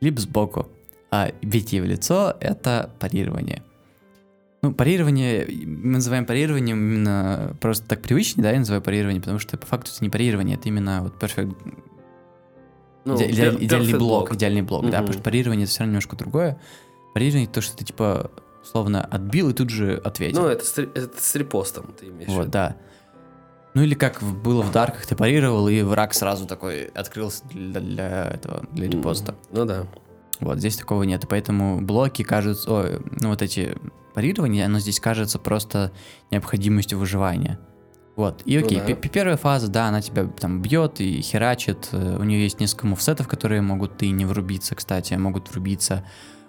[0.00, 0.68] либо сбоку.
[1.10, 3.62] А бить ей в лицо— это парирование.
[4.62, 9.56] Ну, парирование, мы называем парированием именно просто так привычнее, да, я называю парирование, потому что
[9.58, 11.56] по факту это не парирование, это именно вот perfect,
[13.04, 14.36] Ну, иде- идеальный perfect блок, block.
[14.36, 14.96] идеальный блок, да, Мгм.
[14.98, 16.60] потому что парирование это все равно немножко другое.
[17.14, 18.30] Парирование то, что ты типа
[18.64, 20.42] словно отбил и тут же ответил.
[20.42, 22.76] Ну, это с, это с репостом ты имеешь в Вот, да.
[23.74, 28.24] Ну или как было в Дарках, ты парировал, и враг сразу такой открылся для, для
[28.30, 29.34] этого, для репоста.
[29.50, 29.86] Ну да.
[30.40, 33.76] Вот, здесь такого нет, поэтому блоки кажутся, ой, ну вот эти
[34.14, 35.92] парирования, оно здесь кажется просто
[36.30, 37.58] необходимостью выживания.
[38.14, 38.84] Вот, и Ну окей, да.
[38.84, 42.60] пе- пе- первая фаза, да, она тебя там бьет и херачит, э, у нее есть
[42.60, 46.04] несколько мувсетов, которые могут и не врубиться, кстати, могут врубиться.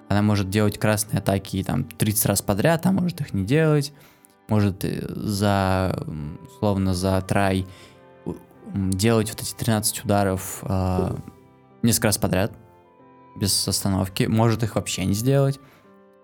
[0.10, 3.94] Она может делать красные атаки там 30 раз подряд, а может их не делать.
[4.48, 7.66] Может э, за, м, условно, за трай
[8.74, 11.16] делать вот эти 13 ударов э,
[11.82, 12.54] несколько раз подряд,
[13.36, 14.24] без остановки.
[14.24, 15.60] Может их вообще не сделать.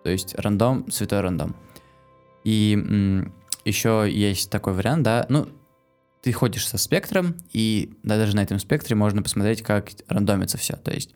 [0.04, 1.56] То есть рандом, святой рандом.
[2.44, 3.34] И м,
[3.66, 5.48] еще есть такой вариант, да, ну,
[6.22, 10.76] ты ходишь со спектром, и да, даже на этом спектре можно посмотреть, как рандомится все.
[10.76, 11.14] То есть,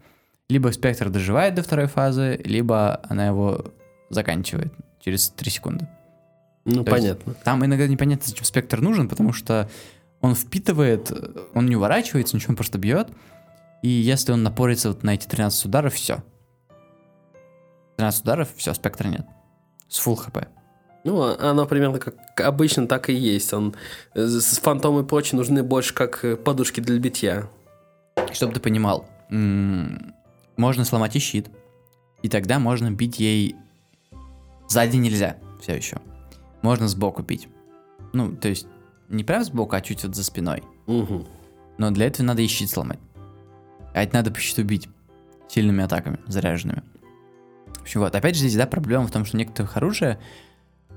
[0.50, 3.74] либо спектр доживает до второй фазы, либо она его
[4.10, 5.88] заканчивает через 3 секунды.
[6.66, 7.34] Ну, То есть понятно.
[7.44, 9.70] Там иногда непонятно, зачем спектр нужен, потому что
[10.22, 11.12] он впитывает,
[11.54, 13.10] он не уворачивается, ничего, он просто бьет.
[13.82, 16.24] И если он напорится вот на эти 13 ударов, все.
[17.98, 19.26] 13 ударов, все, спектра нет.
[19.90, 20.38] С full хп.
[21.04, 23.54] Ну, а- оно примерно как обычно так и есть.
[23.54, 23.76] Он
[24.16, 27.50] э, с фантом и прочее нужны больше как э, подушки для битья.
[28.32, 31.50] Чтобы ты понимал, можно сломать и щит,
[32.22, 33.56] и тогда можно бить ей...
[34.70, 35.98] Сзади нельзя все еще.
[36.64, 37.48] Можно сбоку бить.
[38.14, 38.68] Ну, то есть,
[39.10, 40.64] не прям сбоку, а чуть вот за спиной.
[40.88, 41.28] Мгм.
[41.78, 43.00] Но для этого надо и щит сломать.
[43.94, 44.90] А это надо по щиту бить
[45.48, 46.84] сильными атаками, заряженными.
[47.76, 48.16] В общем, вот.
[48.16, 50.20] Опять же, здесь, да, проблема в том, что у некоторых оружия,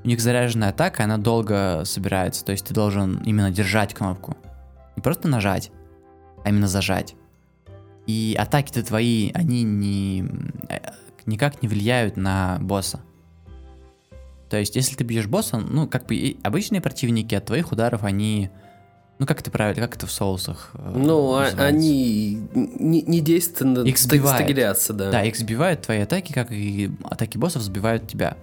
[0.04, 2.44] у них заряженная атака, она долго собирается.
[2.44, 4.36] То есть ты должен именно держать кнопку.
[4.94, 5.72] Не просто нажать,
[6.44, 7.16] а именно зажать.
[8.06, 10.24] И атаки-то твои, они не,
[10.68, 10.78] э,
[11.26, 13.00] никак не влияют на босса.
[14.48, 18.50] То есть, если ты бьешь босса, ну, как бы обычные противники от твоих ударов, они...
[19.18, 20.72] Ну, как это правильно, как это в соусах?
[20.74, 21.64] э, Ну, а- называется?
[21.66, 24.36] они не, не действенно Их сбивает.
[24.44, 25.10] стагерятся, да.
[25.10, 28.36] Да, их сбивают твои атаки, как и атаки боссов сбивают тебя.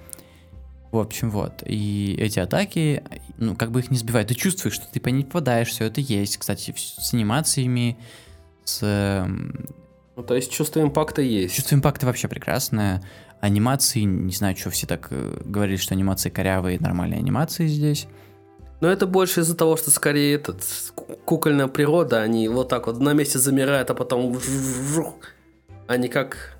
[0.91, 1.63] В общем, вот.
[1.65, 3.03] И эти атаки,
[3.37, 4.29] ну, как бы их не сбивают.
[4.29, 6.37] Ты чувствуешь, что ты по ней попадаешь, все это есть.
[6.37, 7.97] Кстати, с анимациями,
[8.63, 8.79] с...
[8.81, 9.67] эм,
[10.15, 11.55] Ну, то есть чувство импакта есть.
[11.55, 13.03] Чувство импакта вообще прекрасное.
[13.43, 18.07] Анимации, не знаю, что все так э, говорили, что анимации корявые, нормальные анимации здесь.
[18.79, 20.63] Но это больше из-за того, что скорее этот
[20.95, 24.39] ку- кукольная природа, они вот так вот на месте замирают, а потом
[25.87, 26.57] они как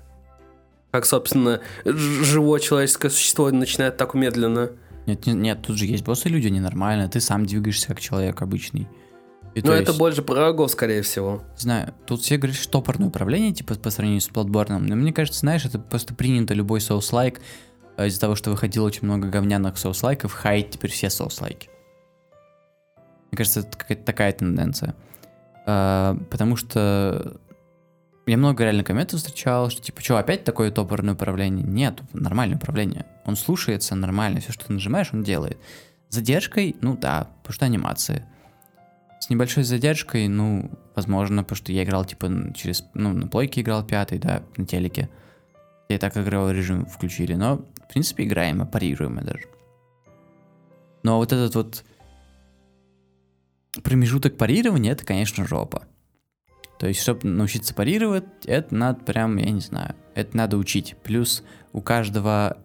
[0.90, 4.70] как, собственно, живое человеческое существо начинает так медленно.
[5.06, 8.88] Нет, не- нет, тут же есть боссы люди ненормально, ты сам двигаешься как человек обычный.
[9.54, 11.42] И Но то это есть, больше про врагов, скорее всего.
[11.56, 15.40] знаю, тут все говорят, что топорное управление, типа, по сравнению с Bloodborne, но мне кажется,
[15.40, 17.40] знаешь, это просто принято любой соус-лайк,
[17.96, 21.68] э, из-за того, что выходило очень много говняных соус-лайков, хаять теперь все соус-лайки.
[23.30, 24.96] Мне кажется, это какая-то такая тенденция.
[25.66, 27.36] А, потому что
[28.26, 31.64] я много реально комментов встречал, что типа, что, опять такое топорное управление?
[31.64, 33.06] Нет, нормальное управление.
[33.24, 35.58] Он слушается нормально, все, что ты нажимаешь, он делает.
[36.08, 38.24] Задержкой, ну да, потому что анимации.
[39.24, 43.82] С небольшой задержкой, ну, возможно, потому что я играл, типа, через, ну, на плойке играл
[43.82, 45.08] пятый, да, на телеке.
[45.88, 49.44] И так игровой режим включили, но, в принципе, играемо, парируемо даже.
[51.04, 51.84] Но вот этот вот
[53.82, 55.84] промежуток парирования, это, конечно, жопа.
[56.78, 60.96] То есть, чтобы научиться парировать, это надо прям, я не знаю, это надо учить.
[61.02, 62.58] Плюс у каждого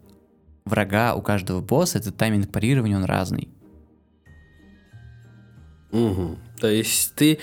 [0.66, 3.48] врага, у каждого босса этот тайминг парирования, он разный.
[5.94, 6.38] Мгм.
[6.60, 7.40] То есть ты,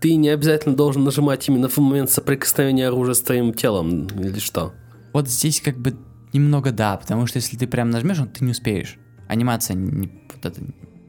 [0.00, 4.72] ты не обязательно должен нажимать именно в момент соприкосновения оружия с твоим телом, или что?
[5.12, 5.96] Вот здесь как бы
[6.32, 8.98] немного да, потому что если ты прям нажмешь, ты не успеешь.
[9.28, 10.60] Анимация не, вот это,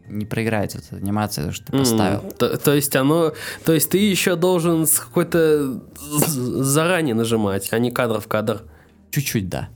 [0.07, 2.31] не проиграется, вот эта анимация, то, что ты поставил.
[2.31, 3.33] То, то есть оно,
[3.65, 8.63] то есть ты еще должен с какой-то заранее нажимать, а не кадр в кадр.
[9.11, 9.69] Чуть-чуть, да.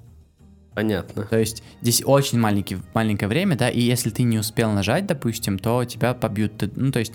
[0.73, 1.23] Понятно.
[1.23, 5.59] То есть здесь очень маленький, маленькое время, да, и если ты не успел нажать, допустим,
[5.59, 6.57] то тебя побьют.
[6.57, 7.13] Ты- ну, то есть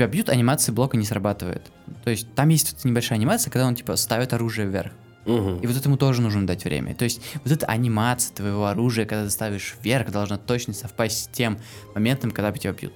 [0.00, 1.70] тебя бьют, анимация блока не срабатывает.
[2.04, 4.92] То есть там есть небольшая анимация, когда он, типа, ставит оружие вверх.
[5.26, 5.58] Мгм.
[5.58, 6.94] И вот этому тоже нужно дать время.
[6.94, 11.28] То есть вот эта анимация твоего оружия, когда ты ставишь вверх, должна точно совпасть с
[11.28, 11.58] тем
[11.94, 12.94] моментом, когда тебя бьют.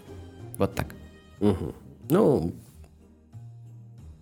[0.57, 0.95] Вот так.
[1.41, 1.75] Мгм.
[2.09, 2.55] Ну,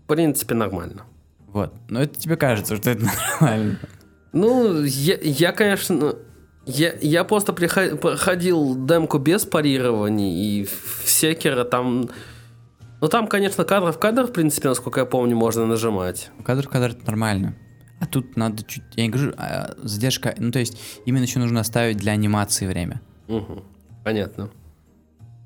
[0.03, 1.05] в принципе, нормально.
[1.47, 1.73] Вот.
[1.89, 3.07] Но это тебе кажется, что это
[3.41, 3.79] нормально.
[4.33, 6.17] Ну, я, я конечно,
[6.67, 12.09] я, я просто прихо- проходил демку без парирований, и в секера там...
[13.03, 16.31] Ну, там, конечно, кадр в кадр, в принципе, насколько я помню, можно нажимать.
[16.45, 17.57] Кадр в кадр это нормально.
[17.99, 18.85] А тут надо чуть...
[18.95, 20.37] Я не говорю, а, задержка...
[20.39, 23.01] Ну, то есть именно еще нужно оставить для анимации время.
[23.27, 23.65] Мгм.
[24.05, 24.51] Понятно.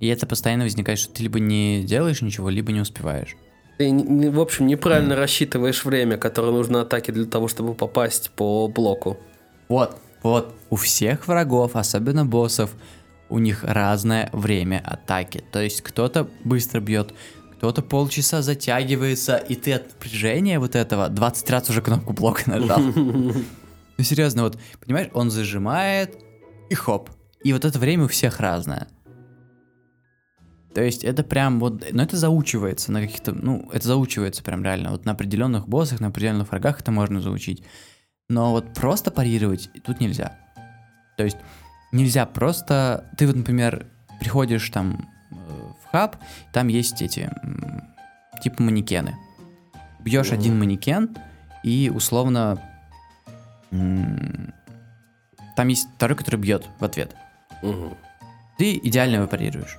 [0.00, 3.36] И это постоянно возникает, что ты либо не делаешь ничего, либо не успеваешь.
[3.78, 3.90] Ты,
[4.30, 9.16] в общем, неправильно рассчитываешь время, которое нужно атаке для того, чтобы попасть по блоку.
[9.70, 10.54] Вот, вот.
[10.68, 12.74] У всех врагов, особенно боссов,
[13.28, 15.42] у них разное время атаки.
[15.52, 17.14] То есть кто-то быстро бьет,
[17.56, 22.80] кто-то полчаса затягивается, и ты от напряжения вот этого 20 раз уже кнопку блока нажал.
[23.98, 26.18] Ну серьезно, вот, понимаешь, он зажимает,
[26.68, 27.08] и хоп.
[27.42, 28.88] И вот это время у всех разное.
[30.74, 34.90] То есть это прям вот, ну это заучивается на каких-то, ну это заучивается прям реально.
[34.90, 37.64] Вот на определенных боссах, на определенных врагах это можно заучить.
[38.28, 40.38] Но вот просто парировать тут нельзя.
[41.16, 41.38] То есть
[41.92, 43.86] нельзя просто, ты вот, например,
[44.20, 45.08] приходишь там
[45.46, 46.16] в хаб,
[46.52, 47.30] там есть эти,
[48.42, 49.14] типа манекены.
[50.00, 51.16] Бьешь один манекен,
[51.62, 52.62] и условно
[55.56, 57.16] там есть второй, который бьет в ответ.
[58.58, 59.78] Ты идеально его парируешь.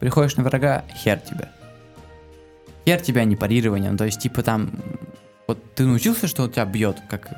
[0.00, 1.48] Приходишь на врага, хер тебя.
[2.84, 3.96] Хер тебя не парированием.
[3.96, 4.70] То есть, типа там.
[5.46, 7.30] Вот ты научился, что он тебя бьет, как.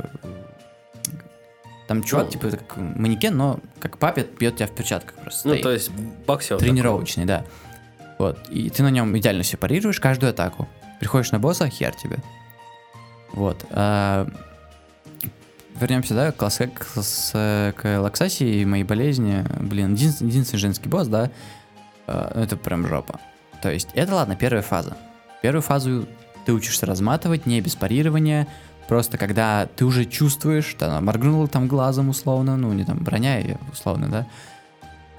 [1.91, 5.49] Там чувак, ну, типа, как манекен, но как папет бьет тебя в перчатках просто.
[5.49, 5.65] Ну, стоит.
[5.65, 5.91] то есть
[6.25, 6.57] боксер.
[6.57, 7.45] Тренировочный, такой.
[7.99, 8.15] да.
[8.17, 8.49] Вот.
[8.49, 10.69] И ты на нем идеально все парируешь каждую атаку.
[11.01, 12.19] Приходишь на босса, хер тебе.
[13.33, 13.67] Вот.
[13.71, 14.29] А,
[15.81, 19.45] вернемся, да, к, к, с, к лаксасии и моей болезни.
[19.59, 21.33] Блин, един, единственный женский босс, да,
[22.07, 23.19] э, это прям жопа.
[23.63, 24.97] То есть, это ладно, первая фаза.
[25.43, 26.07] Первую фазу
[26.47, 28.47] ты учишься разматывать, не без парирования,
[28.91, 33.41] просто когда ты уже чувствуешь, что она моргнула там глазом условно, ну, не там броня
[33.73, 34.27] условно, да,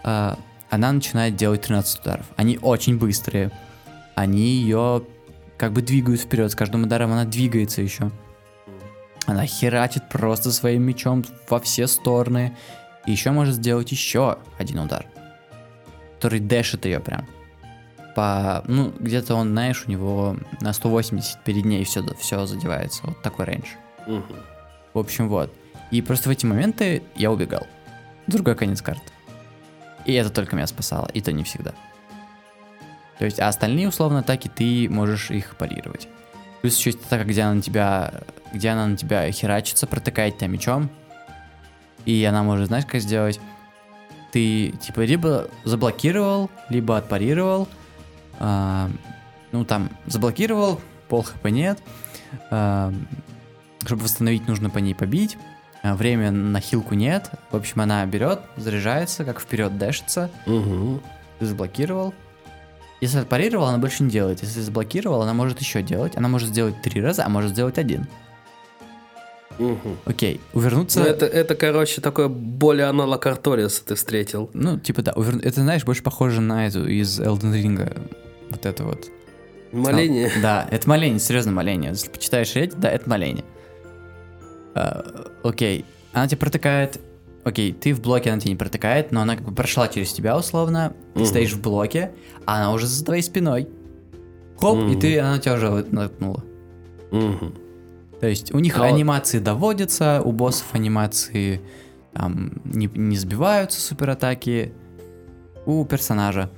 [0.04, 0.36] э,
[0.70, 2.26] она начинает делать 13 ударов.
[2.36, 3.50] Они очень быстрые,
[4.14, 5.04] они ее
[5.56, 8.12] как бы двигают вперед, с каждым ударом она двигается еще.
[9.26, 12.58] Она херачит просто своим мечом во все стороны.
[13.06, 15.06] И еще может сделать еще один удар.
[16.16, 17.26] Который дэшит ее прям.
[18.16, 23.02] По, ну, где-то он, знаешь, у него на 180 перед ней все, все задевается.
[23.04, 23.68] Вот такой range.
[24.08, 24.36] Угу.
[24.94, 25.54] В общем, вот.
[25.92, 27.68] И просто в эти моменты я убегал.
[28.28, 29.12] Другой конец карты.
[30.06, 31.74] И это только меня спасало, и то не всегда.
[33.20, 36.08] То есть, а остальные условно атаки ты можешь их парировать.
[36.62, 38.14] Плюс еще есть атака, где она на тебя,
[38.54, 40.90] где она на тебя херачится, протыкает тебя мечом.
[42.06, 43.40] И она может, знаешь, как сделать?
[44.32, 47.68] Ты, типа, либо заблокировал, либо отпарировал.
[48.44, 48.90] А,
[49.52, 51.78] ну, там, заблокировал, пол хп нет.
[52.50, 52.92] А,
[53.86, 55.38] чтобы восстановить, нужно по ней побить.
[55.84, 57.30] А, время на хилку нет.
[57.52, 60.32] В общем, она берет, заряжается, как вперед дэшится.
[60.48, 61.02] Угу.
[61.38, 62.16] Ты заблокировал,
[63.00, 64.42] если отпарировал, она больше не делает.
[64.42, 66.16] Если заблокировал, она может еще делать.
[66.16, 68.08] Она может сделать три раза, а может сделать один.
[69.60, 69.98] Угу.
[70.06, 71.02] Окей, увернуться...
[71.02, 74.50] Ну, это, это, короче, такое более аналог Арториуса ты встретил.
[74.54, 75.38] Ну, типа, да, увер...
[75.38, 78.10] это, знаешь, больше похоже на эту из Elden Ring.
[78.52, 79.10] Вот это вот.
[79.72, 80.32] Моление?
[80.36, 81.92] Ну, да, это моление, серьезно моление.
[81.92, 83.46] Если почитаешь Reddit, да, это моление.
[84.74, 87.00] Uh, окей, она тебе протыкает
[87.44, 90.38] окей, ты в блоке, она тебя не протыкает, но она как бы прошла через тебя
[90.38, 91.28] условно, ты угу.
[91.28, 92.12] стоишь в блоке,
[92.46, 93.68] а она уже за твоей спиной.
[94.60, 94.92] Хоп, угу.
[94.92, 96.44] и ты, она тебя уже наткнула.
[97.12, 97.54] Угу.
[98.20, 99.46] То есть у них а анимации вот...
[99.46, 101.62] доводятся, у боссов анимации
[102.14, 104.74] там не, не сбиваются суператаки,
[105.66, 106.50] у персонажа.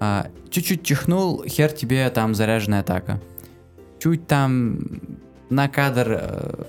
[0.00, 3.20] А, чуть-чуть чихнул, хер тебе там заряженная атака.
[3.98, 4.78] Чуть там
[5.50, 6.64] на кадр э,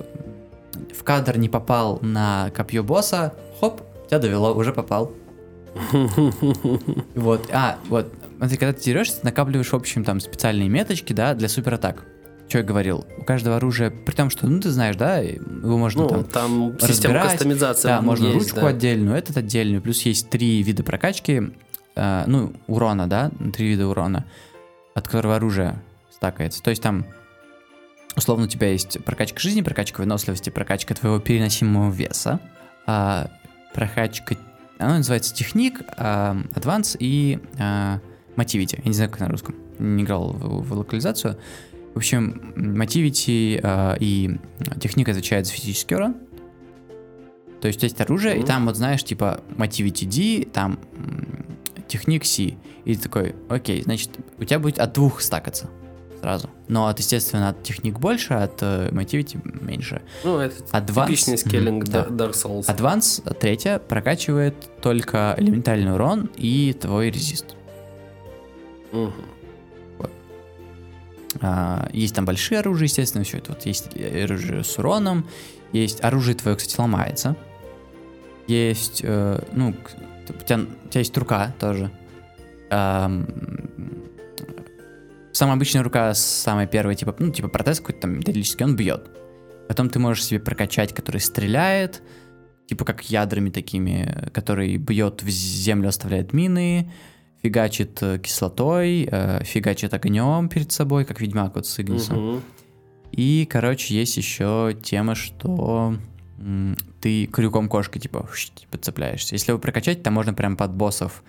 [0.97, 5.11] в кадр не попал на копье босса, хоп, тебя довело, уже попал.
[7.15, 11.33] Вот, а, вот, смотри, когда ты дерешься, ты накапливаешь, в общем, там специальные меточки, да,
[11.33, 12.05] для суператак.
[12.47, 13.05] Что я говорил?
[13.17, 16.77] У каждого оружия, при том, что, ну, ты знаешь, да, его можно ну, там, там
[16.79, 18.67] система кастомизации Да, можно есть, ручку да.
[18.67, 19.81] отдельную, этот отдельную.
[19.81, 21.53] Плюс есть три вида прокачки,
[21.95, 24.25] э, ну, урона, да, три вида урона,
[24.93, 25.81] от которого оружие
[26.11, 26.61] стакается.
[26.63, 27.05] То есть там
[28.15, 32.39] условно у тебя есть прокачка жизни, прокачка выносливости, прокачка твоего переносимого веса,
[32.85, 33.29] а,
[33.73, 34.35] прокачка,
[34.77, 37.99] она называется техник, а, адванс и а,
[38.35, 38.79] мотивити.
[38.83, 41.37] Я не знаю, как на русском, не играл в, в локализацию.
[41.93, 44.37] В общем, мотивити а, и
[44.79, 46.15] техника отвечает за физический урон.
[47.61, 48.43] То есть есть оружие, mm-hmm.
[48.43, 50.79] и там вот знаешь, типа мотивити D, там
[51.93, 52.57] техник C.
[52.85, 55.69] И ты такой, окей, значит, у тебя будет от двух стакаться
[56.19, 56.49] сразу.
[56.67, 60.01] Но от, естественно, от техник больше, от uh, Motivity меньше.
[60.23, 62.65] Ну, это Advance, типичный скейлинг mm-hmm, Dark Souls.
[62.65, 67.55] Advance, третья, прокачивает только элементальный урон и твой резист.
[68.91, 69.11] Угу.
[69.99, 70.11] Вот.
[71.41, 73.51] А, есть там большие оружия, естественно, все это.
[73.51, 75.27] Вот есть оружие с уроном,
[75.73, 77.35] есть оружие твое, кстати, ломается.
[78.47, 79.73] Есть, э, ну,
[80.29, 81.91] у тебя, у тебя есть рука тоже.
[82.69, 83.27] Эм,
[85.33, 89.09] Самая обычная рука, самая первая, типа, ну, типа протез какой-то там металлический, он бьет.
[89.67, 92.03] Потом ты можешь себе прокачать, который стреляет,
[92.67, 96.91] типа как ядрами такими, который бьет в землю, оставляет мины,
[97.41, 102.17] фигачит э, кислотой, э, фигачит огнем перед собой, как Ведьмак вот с Игнисом.
[102.17, 102.43] Мгм.
[103.11, 105.95] И, короче, есть еще тема, что
[107.03, 108.29] ты крюком кошки, типа,
[108.71, 109.35] подцепляешься.
[109.35, 111.21] Если его прокачать, там можно прям под боссов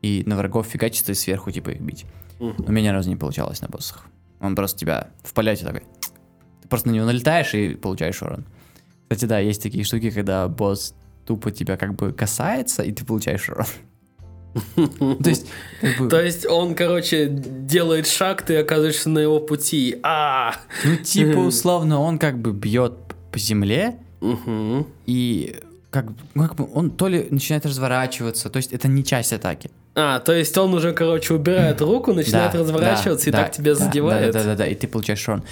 [0.00, 2.06] и на врагов фигачиться и сверху, типа, их бить.
[2.40, 2.64] Мгм.
[2.66, 4.06] У меня ни разу не получалось на боссах.
[4.40, 5.82] Он просто тебя в полете такой...
[6.62, 8.46] Ты просто на него налетаешь и получаешь урон.
[9.02, 10.94] Кстати, да, есть такие штуки, когда босс
[11.26, 13.66] тупо тебя как бы касается, и ты получаешь урон.
[15.22, 15.48] То есть,
[15.82, 19.98] как бы, То есть он, короче, делает шаг, ты оказываешься на его пути.
[20.02, 20.54] А!
[20.82, 22.94] ну, типа, условно, он как бы бьет
[23.30, 24.86] по земле, Мгм.
[25.06, 25.60] и
[25.90, 29.70] как, ну, как он то ли начинает разворачиваться, то есть это не часть атаки.
[29.94, 33.74] А, то есть он уже, короче, убирает руку, начинает Да, разворачиваться и да, так тебя
[33.74, 34.32] да, задевает.
[34.32, 35.42] Да, да, да, да, и ты получаешь урон.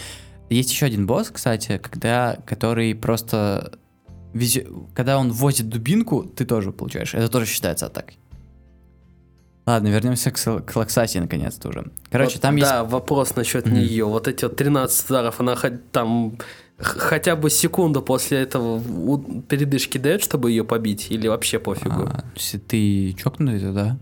[0.50, 3.72] Есть еще один босс, кстати, когда, который просто...
[4.34, 7.14] везё- Когда он возит дубинку, ты тоже получаешь.
[7.14, 8.18] Это тоже считается атакой.
[9.66, 11.86] Ладно, вернемся к, к Лаксасе наконец-то уже.
[12.10, 12.68] Короче, Вот, там есть...
[12.70, 14.04] Да, вопрос насчет нее.
[14.04, 16.38] Вот эти вот 13 ударов, она хоть там
[16.78, 18.82] хотя бы секунду после этого
[19.48, 22.08] передышки дает, чтобы ее побить, или вообще пофигу?
[22.12, 22.24] А,
[22.68, 23.96] ты чокнутый, да.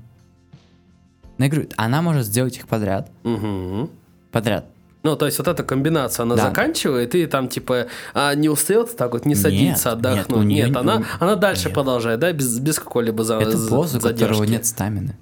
[1.39, 3.11] Ну, я говорю, она может сделать их подряд.
[3.25, 3.91] Мгм.
[4.31, 4.67] Подряд.
[5.03, 6.45] Ну, то есть вот эта комбинация, она Да.
[6.49, 10.47] заканчивает, и там типа а, не устает так вот, не Нет, садится нет, отдохнуть.
[10.47, 11.75] Нет, неё- она, у- она дальше нет.
[11.75, 14.51] продолжает, да, без, без какой-либо за, Это за- босс, у которого задержки.
[14.51, 15.17] нет стамины.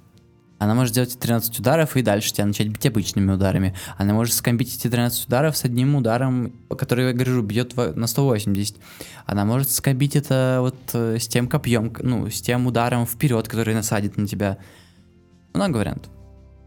[0.63, 3.75] Она может сделать 13 ударов и дальше тебя начать бить обычными ударами.
[3.97, 8.77] Она может скомбить эти 13 ударов с одним ударом, который, я говорю, бьет на 180.
[9.25, 13.75] Она может скомбить это вот э, с тем копьем, ну, с тем ударом вперед, который
[13.75, 14.57] насадит на тебя.
[15.53, 16.09] Много вариантов.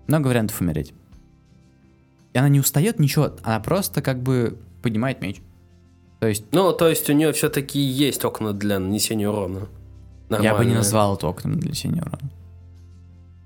[0.08, 0.92] Много вариантов умереть.
[2.34, 3.30] И она не устает, ничего.
[3.44, 5.40] Она просто как бы поднимает меч.
[6.20, 9.68] То есть Ну, то есть у нее все-таки есть окна для нанесения урона.
[10.28, 12.30] я бы не назвал это окном для нанесения урона.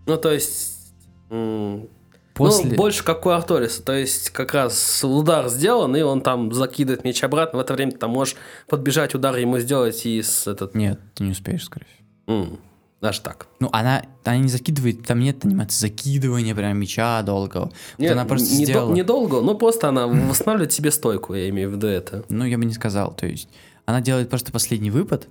[0.07, 0.93] Ну, то есть...
[1.31, 1.89] м,
[2.35, 2.71] После...
[2.71, 3.83] Ну, больше как у Арториса.
[3.83, 7.59] То есть, как раз удар сделан, и он там закидывает меч обратно.
[7.59, 8.35] В это время ты там можешь
[8.67, 10.75] подбежать, удар ему сделать и с этот...
[10.75, 12.39] Нет, ты не успеешь, скорее всего.
[12.43, 12.59] м,
[13.03, 13.47] даже так.
[13.61, 17.65] Ну, она, она не закидывает, там нет анимации закидывания прям меча долгого.
[17.65, 18.95] Вот Нет, она просто не, сделала.
[18.95, 22.25] недолго, но просто она восстанавливает себе стойку, я имею в виду это.
[22.31, 23.13] Ну, я бы не сказал.
[23.15, 23.49] То есть,
[23.85, 25.29] она делает просто последний выпад,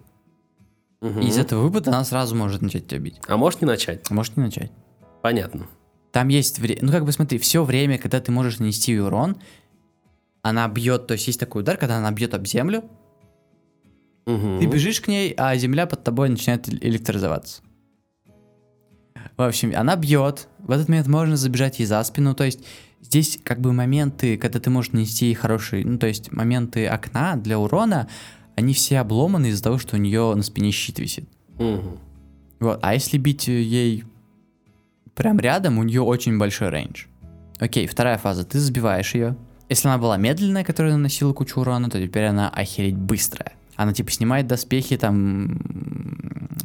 [1.02, 1.22] Мгм.
[1.22, 3.20] и из этого выпада она сразу может начать тебя бить.
[3.28, 4.02] А можешь не начать?
[4.10, 4.72] А Может не начать.
[5.22, 5.68] Понятно.
[6.12, 6.80] Там есть время.
[6.84, 9.38] Ну, как бы смотри, все время, когда ты можешь нанести урон,
[10.42, 12.84] она бьет, то есть есть такой удар, когда она бьет об землю,
[14.26, 14.60] Мгм.
[14.60, 17.62] ты бежишь к ней, а земля под тобой начинает эл- электризоваться.
[19.38, 20.48] В общем, она бьет.
[20.60, 22.34] В этот момент можно забежать ей за спину.
[22.36, 22.60] То есть
[23.02, 27.58] здесь как бы моменты, когда ты можешь нанести хороший, ну то есть моменты окна для
[27.58, 28.10] урона,
[28.60, 31.28] они все обломаны из-за того, что у нее на спине щит висит.
[31.58, 31.98] Мгм.
[32.60, 32.80] Вот.
[32.82, 34.04] А если бить ей
[35.16, 37.06] прям рядом, у нее очень большой рейндж.
[37.58, 38.44] Окей, вторая фаза.
[38.44, 39.38] Ты забиваешь ее.
[39.70, 43.54] Если она была медленная, которая наносила кучу урона, то теперь она охереть быстрая.
[43.76, 45.58] Она типа снимает доспехи, там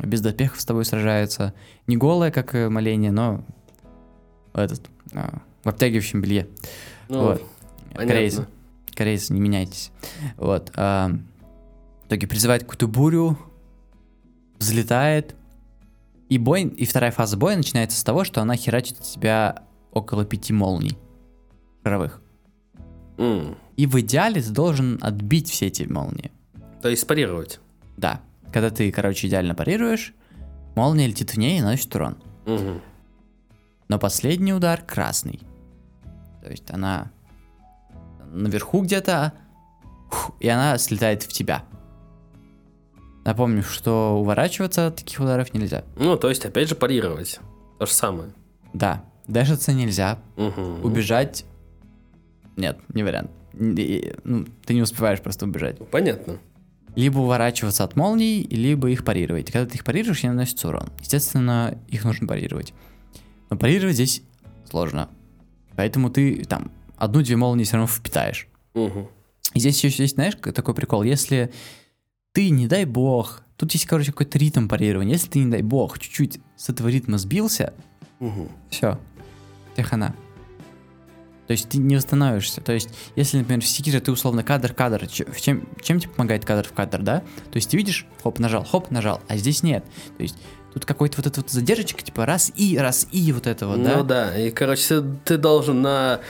[0.02, 1.54] без доспехов с тобой сражается.
[1.86, 3.44] Не голая, как э, моление, но
[4.52, 6.48] этот, а, в обтягивающем белье.
[7.08, 7.42] Ну, вот.
[7.94, 8.46] Корейцы.
[8.94, 9.92] Корейцы, не меняйтесь.
[10.36, 10.72] Вот.
[10.74, 11.12] а,
[12.04, 13.38] в итоге призывает какую-то бурю,
[14.58, 15.34] взлетает.
[16.28, 20.24] И бой, и вторая фаза боя начинается с того, что она херачит от себя около
[20.24, 20.98] пяти молний
[21.82, 22.20] шаровых.
[23.18, 23.56] М.
[23.76, 26.30] И в идеале ты должен отбить все эти молнии.
[26.82, 27.60] То есть парировать.
[27.96, 28.20] Да.
[28.52, 30.14] Когда ты, короче, идеально парируешь,
[30.74, 32.16] молния летит в ней и наносит урон.
[32.46, 32.80] Мгм.
[33.88, 35.40] Но последний удар красный.
[36.42, 37.10] То есть она
[38.32, 39.32] наверху где-то,
[40.40, 41.64] и она слетает в тебя.
[43.24, 45.84] Напомню, что уворачиваться от таких ударов нельзя.
[45.96, 47.40] Ну, то есть, опять же, парировать.
[47.78, 48.30] То же самое.
[48.72, 50.84] Да, дэшиться нельзя, Мгм.
[50.84, 51.44] убежать...
[52.56, 53.30] Нет, не вариант.
[53.52, 55.78] Ну, ты не успеваешь просто убежать.
[55.90, 56.38] Понятно.
[56.96, 59.50] Либо уворачиваться от молний, либо их парировать.
[59.50, 60.90] Когда ты их парируешь, они наносят урон.
[61.00, 62.72] Естественно, их нужно парировать.
[63.50, 64.22] Но парировать здесь
[64.70, 65.08] сложно.
[65.76, 68.46] Поэтому ты там одну-две молнии все равно впитаешь.
[68.74, 69.08] Мгм.
[69.54, 71.02] И здесь еще есть, знаешь, такой прикол.
[71.02, 71.52] Если
[72.34, 75.14] ты, не дай бог, тут есть, короче, какой-то ритм парирования.
[75.14, 77.72] Если ты, не дай бог, чуть-чуть с этого ритма сбился,
[78.18, 78.48] Мгм.
[78.68, 78.98] все,
[79.74, 80.14] тебе хана.
[81.46, 82.60] То есть ты не восстановишься.
[82.60, 86.72] То есть, если, например, в секире ты условно кадр-кадр, чем, чем тебе помогает кадр в
[86.72, 87.20] кадр, да?
[87.50, 89.84] То есть ты видишь, хоп, нажал, хоп, нажал, а здесь нет.
[90.16, 90.36] То есть
[90.72, 93.98] тут какой-то вот эта вот задержечка, типа раз и, раз и вот это вот, да?
[93.98, 96.20] Ну да, и, короче, ты, ты должен на,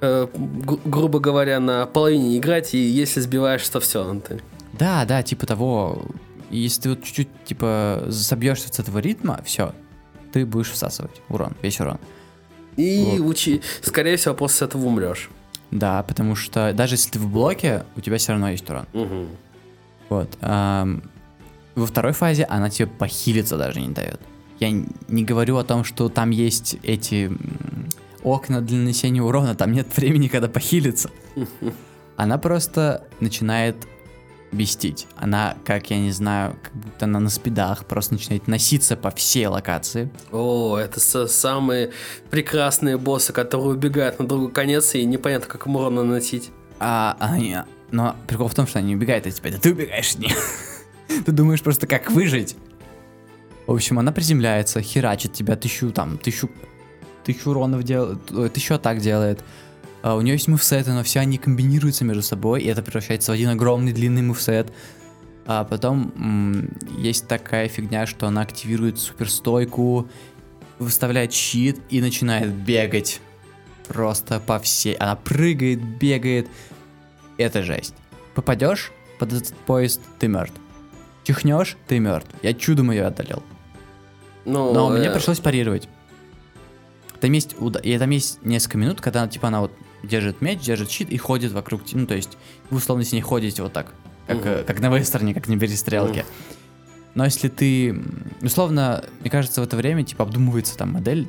[0.00, 4.12] э, гру- грубо говоря, на половине играть, и если сбиваешь, то все.
[4.26, 4.42] Ты...
[4.78, 6.02] Да, да, типа того.
[6.50, 9.74] Если ты вот чуть-чуть, типа, собьешься с этого ритма, все,
[10.32, 11.98] ты будешь всасывать урон, весь урон.
[12.76, 13.30] И Вот.
[13.30, 15.30] учи, скорее всего, после этого умрешь.
[15.70, 18.86] Да, потому что даже если ты в блоке, у тебя все равно есть урон.
[18.92, 19.28] Мгм.
[20.10, 20.36] Вот.
[20.42, 21.02] ам,
[21.74, 24.20] во второй фазе она тебе похилиться даже не дает.
[24.60, 27.32] Я не говорю о том, что там есть эти
[28.22, 31.10] окна для нанесения урона, там нет времени, когда похилиться.
[32.16, 33.76] Она просто начинает
[34.54, 35.06] бестить.
[35.16, 39.46] Она, как я не знаю, как будто она на спидах, просто начинает носиться по всей
[39.46, 40.10] локации.
[40.32, 41.90] О, это са- самые
[42.30, 46.50] прекрасные боссы, которые убегают на другой конец, и непонятно, как им урон наносить.
[46.80, 47.56] А они...
[47.90, 50.36] Но прикол в том, что они не убегают от тебя, это ты убегаешь от них.
[51.26, 52.56] Ты думаешь просто, как выжить.
[53.66, 56.50] В общем, она приземляется, херачит тебя, тысячу там, тысячу,
[57.24, 58.18] тысячу уронов делает,
[58.52, 59.44] тысячу атак делает.
[60.04, 63.34] А у нее есть мувсеты, но все они комбинируются между собой, и это превращается в
[63.36, 64.70] один огромный длинный мувсет.
[65.46, 70.06] А потом м, есть такая фигня, что она активирует суперстойку,
[70.78, 73.22] выставляет щит и начинает бегать.
[73.88, 74.92] Просто по всей.
[74.92, 76.48] Она прыгает, бегает.
[77.38, 77.94] Это жесть.
[78.34, 80.60] Попадешь под этот поезд, ты мертв.
[81.22, 82.28] Чихнешь, ты мертв.
[82.42, 83.42] Я чудом ее одолел.
[84.44, 85.88] Ну, Но мне э, пришлось парировать.
[87.22, 89.72] Там есть, уда- и там есть несколько минут, когда типа она вот
[90.04, 92.36] держит меч, держит щит и ходит вокруг, ну то есть
[92.70, 93.92] вы условно с ней ходите вот так,
[94.26, 96.24] как, э, как на вестерне, как на перестрелке.
[97.14, 98.02] Но если ты,
[98.42, 101.28] условно, мне кажется, в это время типа обдумывается там модель,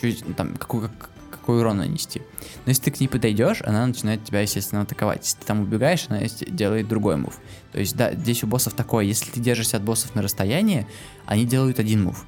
[0.00, 2.22] чуть, ну, там какой, как- какой урон нанести.
[2.64, 5.24] Но если ты к ней подойдешь, она начинает тебя, естественно, атаковать.
[5.24, 7.38] Если ты там убегаешь, она делает другой мув.
[7.72, 10.86] То есть, да, здесь у боссов такое, если ты держишься от боссов на расстоянии,
[11.26, 12.24] они делают один мув.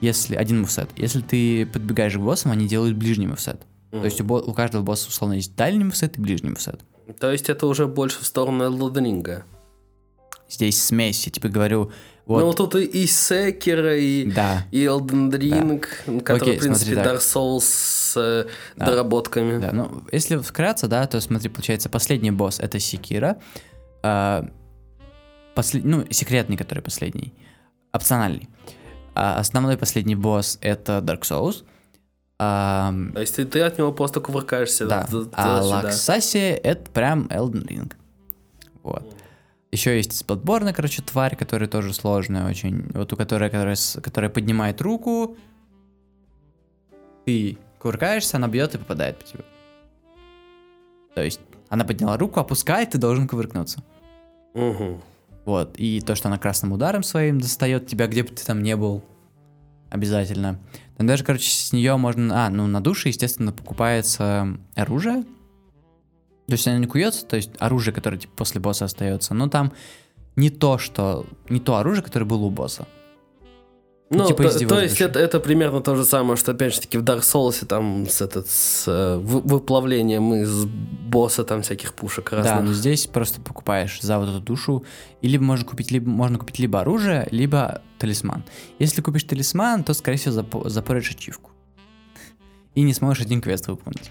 [0.00, 0.90] Если один мувсет.
[0.96, 3.62] Если ты подбегаешь к боссам, они делают ближний мувсет.
[3.92, 6.80] То есть у, бо- у каждого босса условно есть дальний мувсет и ближний мувсет.
[7.20, 9.44] То есть это уже больше в сторону Элденринга.
[10.48, 11.92] Здесь смесь, я тебе говорю,
[12.26, 15.80] вот, Ну, тут и, и Секера, и, да, и Elden Ring,
[16.22, 17.10] который, Окей, в принципе, смотри.
[17.12, 18.86] Dark Souls с э, Да.
[18.86, 19.58] доработками.
[19.60, 19.72] да.
[19.72, 23.38] Ну, если вкратце, да, то смотри, получается, последний босс это Секира,
[24.02, 24.48] а,
[25.54, 27.34] послед- ну, секретный, который последний,
[27.92, 28.48] опциональный.
[29.14, 31.64] А основной последний босс это Dark Souls.
[32.44, 34.86] А, То есть ты, ты от него просто кувыркаешься.
[34.86, 35.04] Да.
[35.04, 35.62] т- А.
[35.62, 37.92] Лаксасия это прям Elden Ring.
[38.82, 39.04] Вот.
[39.70, 42.90] Еще есть из Bloodborne, короче, тварь, которая тоже сложная очень.
[42.94, 45.36] Вот у которой, которая, которая поднимает руку,
[47.24, 49.44] ты кувыркаешься, она бьет и попадает по тебе.
[51.14, 53.82] То есть она подняла руку, опускает, ты должен кувыркнуться.
[54.54, 55.00] Мгм.
[55.44, 55.74] Вот.
[55.76, 59.02] И то, что она красным ударом своим достает тебя, где бы ты там не был.
[59.92, 60.58] Обязательно.
[60.96, 62.46] Там даже, короче, с нее можно...
[62.46, 65.24] А, ну, на душе, естественно, покупается оружие.
[66.46, 69.34] То есть оно не куется, то есть оружие, которое типа, после босса остается.
[69.34, 69.70] Но там
[70.34, 71.26] не то, что...
[71.50, 72.88] Не то оружие, которое было у босса.
[74.14, 76.98] Ну, типа то, то есть это, это примерно то же самое, что опять же таки
[76.98, 82.30] в Dark Souls там с, этот, с э, вы- выплавлением из босса там всяких пушек
[82.30, 82.64] Да, разных.
[82.64, 84.84] но здесь просто покупаешь за вот эту душу.
[85.22, 88.44] И либо можно купить, либо, можно купить либо оружие, либо талисман.
[88.78, 91.50] Если купишь талисман, то, скорее всего, запо- запоришь ачивку.
[92.74, 94.10] И не сможешь один квест выполнить.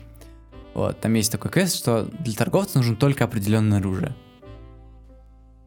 [0.73, 4.15] Вот, там есть такой квест, что для торговца нужно только определенное оружие.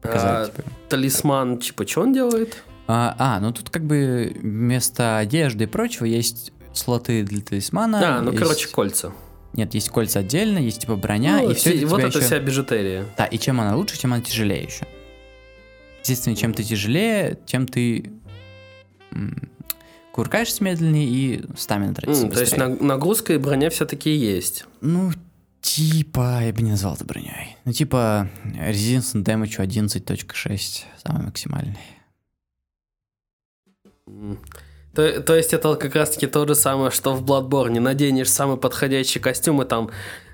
[0.01, 0.69] Показать, А, типа.
[0.89, 2.63] талисман, типа, что он делает?
[2.87, 7.99] А, а, ну тут как бы вместо одежды и прочего есть слоты для талисмана.
[7.99, 9.11] Да, ну, есть- короче, кольца.
[9.53, 13.05] Нет, есть кольца отдельно, есть типа броня, Ну, и все все- вот это вся бижутерия.
[13.17, 14.85] Да, и чем она лучше, тем она тяжелее еще.
[16.01, 18.11] Естественно, чем ты тяжелее, тем ты
[20.11, 24.65] куркаешься медленнее и стамина тратится М, то есть нагрузка и броня все-таки есть.
[24.81, 25.11] Ну,
[25.61, 27.57] типа, я бы не назвал это броней.
[27.65, 31.77] Ну, типа, Resistance Damage 11.6, самый максимальный.
[34.93, 37.79] То, то есть это как раз-таки то же самое, что в Bloodborne.
[37.79, 39.89] Наденешь самый подходящий костюм, и там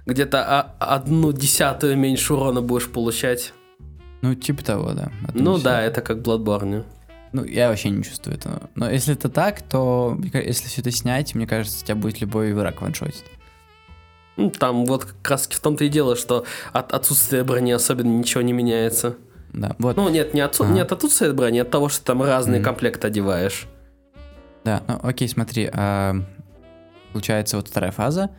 [0.06, 3.54] где-то а- одну десятую меньше урона будешь получать.
[4.22, 5.12] Ну, типа того, да.
[5.34, 5.62] Ну десятую.
[5.64, 6.84] да, это как в Bloodborne.
[7.34, 8.70] Ну, я вообще не чувствую этого.
[8.76, 12.82] Но если это так, то если все это снять, мне кажется, тебя будет любой враг
[12.82, 13.24] ваншотить.
[14.38, 18.42] Ну, Там вот как раз в том-то и дело, что от отсутствия брони особенно ничего
[18.44, 19.16] не меняется.
[19.54, 19.98] Да, вот.
[19.98, 20.74] Ну, нет, не, отсу- Ага.
[20.74, 22.66] не от отсутствия брони, а от того, что там разные Мгм.
[22.66, 23.68] комплекты одеваешь.
[24.64, 26.16] Да, ну окей, смотри, а,
[27.14, 28.30] получается вот вторая фаза.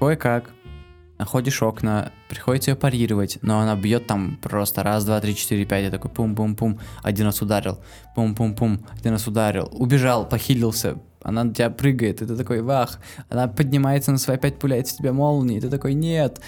[0.00, 0.50] Кое-как.
[1.18, 5.84] Находишь окна, приходится ее парировать, но она бьет там просто раз, два, три, четыре, пять,
[5.84, 7.78] я такой пум-пум-пум, один раз ударил,
[8.16, 13.46] пум-пум-пум, один раз ударил, убежал, похилился, она на тебя прыгает, и ты такой, вах, она
[13.46, 16.40] поднимается на свои опять пуляет в тебя молнией, и ты такой, нет,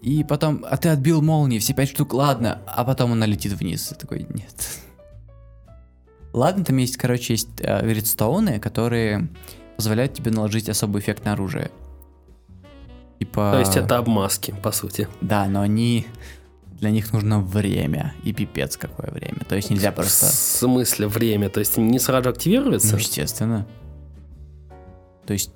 [0.00, 3.88] И потом, а ты отбил молнии, все пять штук, ладно, а потом она летит вниз.
[3.88, 4.54] Ты такой, нет.
[6.32, 9.28] Ладно, там есть, короче, есть э, редстоуны, которые
[9.76, 11.70] позволяют тебе наложить особый эффект на оружие.
[13.18, 13.50] Типа...
[13.52, 15.08] То есть это обмазки, по сути.
[15.20, 16.06] Да, но они...
[16.78, 18.14] Для них нужно время.
[18.22, 19.40] И пипец какое время.
[19.46, 20.26] То есть нельзя В просто...
[20.26, 21.50] смысле время?
[21.50, 22.92] То есть не сразу же активируются?
[22.92, 23.66] Ну, естественно.
[25.26, 25.52] То есть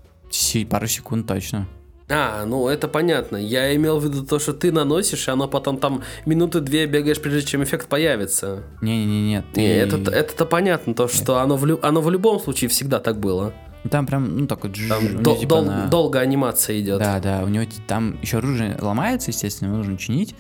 [0.69, 1.67] пару секунд точно.
[2.09, 3.37] А, ну это понятно.
[3.39, 7.21] Я имел в виду то, что ты наносишь, и оно потом там минуты две бегаешь,
[7.21, 8.63] прежде чем эффект появится.
[8.83, 9.61] Не-не-не, ты...
[9.61, 13.19] Не, это, это-то понятно, то, что оно в, лю- оно в любом случае всегда так
[13.19, 13.55] было.
[13.91, 14.71] Там прям, ну, такой...
[14.71, 16.99] джж, Там дол- типа дол- на- долго анимация идет.
[16.99, 20.35] Да, да, у него там еще оружие ломается, естественно, его нужно чинить.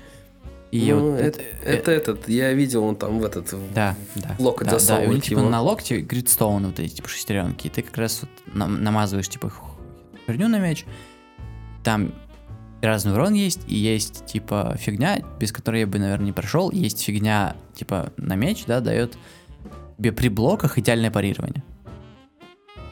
[0.70, 3.52] И Ну, вот это, это этот, я видел, он там в этот...
[3.52, 4.34] в- Да, да.
[4.38, 5.48] локоть да, да, и у засовывать них, типа его.
[5.50, 9.52] на локте гридстоун вот эти, типа шестеренки, и ты как раз вот нам- намазываешь, типа,
[10.26, 10.84] херню на меч,
[11.84, 12.12] там
[12.82, 17.02] разный урон есть, и есть, типа, фигня, без которой я бы, наверное, не прошел, есть
[17.02, 19.16] фигня, типа, на меч, да, дает
[19.96, 21.62] тебе при блоках идеальное парирование.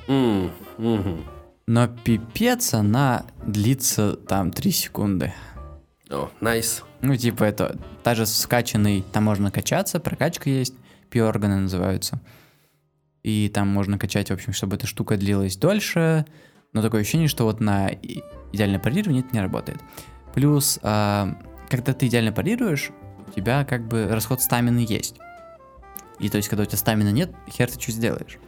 [0.08, 1.24] М, мгм.
[1.66, 5.32] Но пипец она длится там 3 секунды.
[6.10, 6.84] О, найс.
[7.00, 10.74] Ну, типа, это даже скачанный, там можно качаться, прокачка есть,
[11.10, 12.20] пи-органы называются.
[13.22, 16.26] И там можно качать, в общем, чтобы эта штука длилась дольше.
[16.72, 17.90] Но такое ощущение, что вот на
[18.52, 19.78] идеальное парирование это не работает.
[20.34, 21.36] Плюс, а,
[21.68, 22.90] когда ты идеально парируешь,
[23.28, 25.16] у тебя как бы расход стамины есть.
[26.18, 28.38] И то есть, когда у тебя стамина нет, хер ты что сделаешь.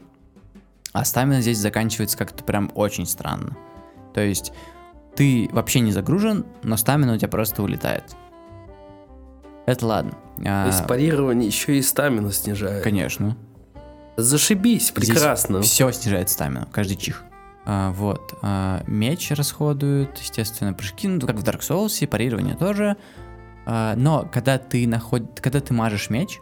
[0.92, 3.56] А стамина здесь заканчивается как-то прям очень странно.
[4.14, 4.52] То есть,
[5.16, 8.04] ты вообще не загружен, но стамина у тебя просто улетает.
[9.66, 10.12] Это ладно.
[10.46, 12.82] А, То есть парирование еще и стамину снижает.
[12.84, 13.36] конечно.
[14.16, 15.60] Зашибись, прекрасно.
[15.62, 17.24] Все снижает стамину, каждый чих.
[17.66, 18.34] А, вот.
[18.42, 22.96] а, меч расходует, естественно, прыжки, ну, как в Dark Souls, и парирование тоже.
[23.66, 25.40] А, но когда ты наход...
[25.40, 26.40] когда ты мажешь меч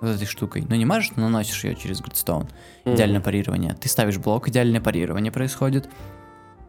[0.00, 2.48] вот этой штукой, ну не мажешь, но наносишь ее через Гридстоун,
[2.84, 2.94] Мгм.
[2.94, 3.74] идеальное парирование.
[3.74, 5.88] Ты ставишь блок, идеальное парирование происходит.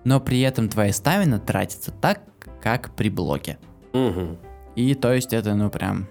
[0.05, 2.21] Но при этом твоя стамина тратится так,
[2.61, 3.57] как при блоке.
[3.93, 4.37] Мгм.
[4.75, 6.07] И то есть это, ну прям...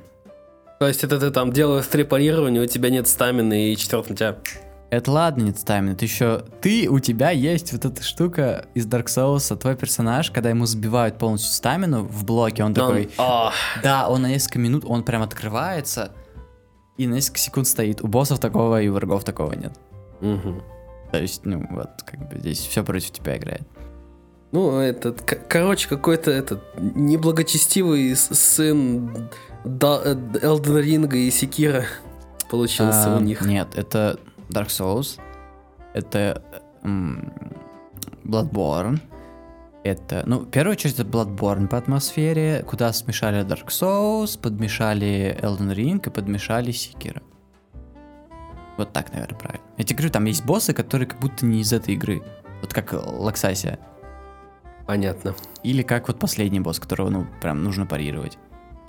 [0.78, 4.14] То есть это ты там делаешь три парирования, у тебя нет стамины, и четвертый у
[4.16, 4.36] тебя...
[4.90, 5.94] Это ладно, нет стамина.
[5.94, 6.44] Ты еще...
[6.62, 11.18] Ты, у тебя есть вот эта штука из Dark Souls, твой персонаж, когда ему сбивают
[11.18, 13.10] полностью стамину в блоке, он такой...
[13.82, 16.12] Да, он на несколько минут, он прям открывается,
[16.96, 18.00] и на несколько секунд стоит.
[18.02, 19.78] У боссов такого и у врагов такого нет.
[20.20, 23.62] То есть, ну, вот, как бы здесь все против тебя играет.
[24.52, 29.28] Ну, этот, короче, какой-то этот неблагочестивый сын
[29.64, 31.84] э, Элден Ринга и Секира
[32.50, 33.42] получился А, у них.
[33.42, 34.18] Нет, это
[34.48, 35.20] Dark Souls,
[35.94, 36.42] это
[38.24, 39.00] Bloodborne,
[39.84, 45.74] это, ну, в первую очередь это Bloodborne по атмосфере, куда смешали Dark Souls, подмешали Elden
[45.74, 47.22] Ring и подмешали Sekiro.
[48.76, 49.64] Вот так, наверное, правильно.
[49.76, 52.22] Я тебе говорю, там есть боссы, которые как будто не из этой игры.
[52.60, 53.78] Вот как Лаксасия.
[54.86, 55.34] Понятно.
[55.62, 58.38] Или как вот последний босс, которого, ну, прям нужно парировать.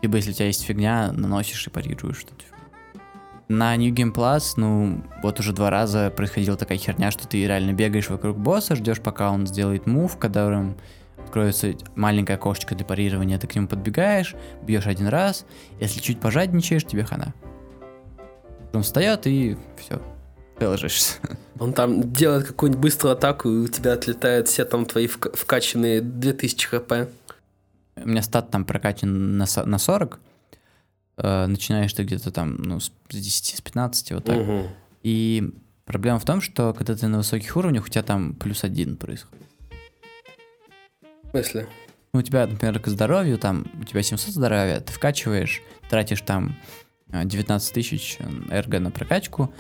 [0.02, 2.46] Либо если у тебя есть фигня, наносишь и парируешь что-то.
[3.50, 7.74] На New Game Plus, ну, вот уже два раза происходила такая херня, что ты реально
[7.74, 10.78] бегаешь вокруг босса, ждешь, пока он сделает мув, в котором
[11.18, 15.48] откроется маленькое окошечко для парирования, ты к нему подбегаешь, бьешь один раз,
[15.80, 17.34] если чуть пожадничаешь, тебе хана.
[18.72, 20.00] Он встает и все,
[20.60, 21.16] ты ложишься.
[21.60, 26.02] Он там делает какую-нибудь быструю атаку, и у тебя отлетают все там твои вка- вкачанные
[26.02, 26.92] 2000 хп.
[27.96, 30.20] У меня стат там прокачан на, на 40,
[31.22, 34.38] э, начинаешь ты где-то там, ну, с 10, с 15, вот так.
[34.38, 34.68] Мгм.
[35.04, 35.54] И
[35.86, 39.46] проблема в том, что когда ты на высоких уровнях, у тебя там плюс один происходит.
[41.24, 41.68] В смысле?
[42.14, 46.56] Ну, у тебя, например, к здоровью, там, у тебя 700 здоровья, ты вкачиваешь, тратишь там
[47.12, 49.54] э, 19 тысяч э, эрго на прокачку,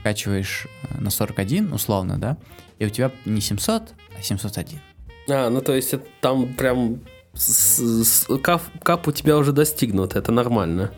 [0.00, 2.38] вкачиваешь э, на 41, условно, да,
[2.78, 4.80] и у тебя не 700, а 701.
[5.28, 7.00] А, ну то есть это там прям
[7.34, 10.92] с- с- кап, кап у тебя уже достигнут, это нормально.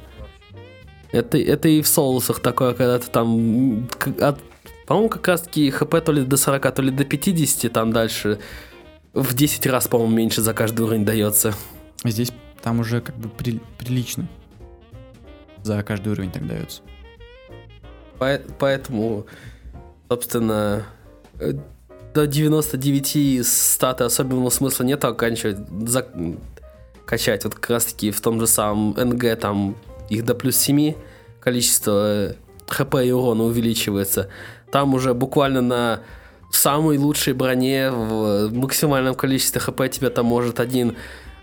[1.12, 3.88] Это, это и в соусах такое, когда ты там,
[4.20, 4.40] от-
[4.86, 8.38] по-моему, как раз таки хп то ли до 40, то ли до 50, там дальше
[9.12, 11.54] в 10 раз, по-моему, меньше за каждый уровень дается.
[12.04, 14.26] Здесь там уже как бы при- прилично.
[15.62, 16.82] За каждый уровень так дается.
[18.18, 19.26] Пое- Поэтому,
[20.08, 20.84] собственно,
[21.38, 21.52] э,
[22.14, 26.06] до 99 статы особенного смысла нет оканчивать, за-
[27.04, 27.44] качать.
[27.44, 29.76] Вот как раз таки в том же самом НГ там
[30.08, 30.94] их до плюс 7
[31.40, 32.34] количество э,
[32.68, 34.28] хп и урона увеличивается.
[34.70, 36.00] Там уже буквально на
[36.50, 40.96] самой лучшей броне в максимальном количестве хп тебя там может один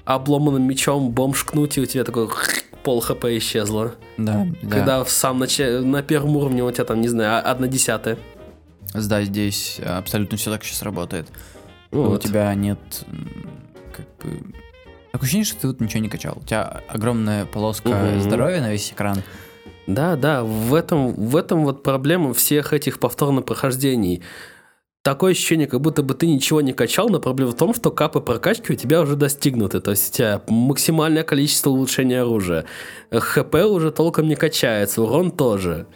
[0.06, 2.30] обломанным мечом бомжкнуть, и у тебя такой
[2.84, 3.94] пол хп исчезло.
[4.18, 4.70] Да, да.
[4.70, 5.60] Когда в сам нач...
[5.60, 8.18] на первом уровне у тебя там, не знаю, одна десятая.
[8.94, 11.28] Да, здесь абсолютно все так сейчас работает.
[11.92, 12.24] У Вот.
[12.24, 12.80] тебя нет
[13.94, 14.54] как бы...
[15.12, 16.38] Такое ощущение, что ты вот ничего не качал.
[16.42, 18.22] У тебя огромная полоска Мгм.
[18.22, 19.24] здоровья на весь экран.
[19.88, 24.22] Да, да, в этом, в этом вот проблема всех этих повторных прохождений.
[25.02, 28.20] Такое ощущение, как будто бы ты ничего не качал, но проблема в том, что капы
[28.20, 29.80] прокачки у тебя уже достигнуты.
[29.80, 32.66] То есть у тебя максимальное количество улучшения оружия.
[33.12, 35.88] ХП уже толком не качается, урон тоже.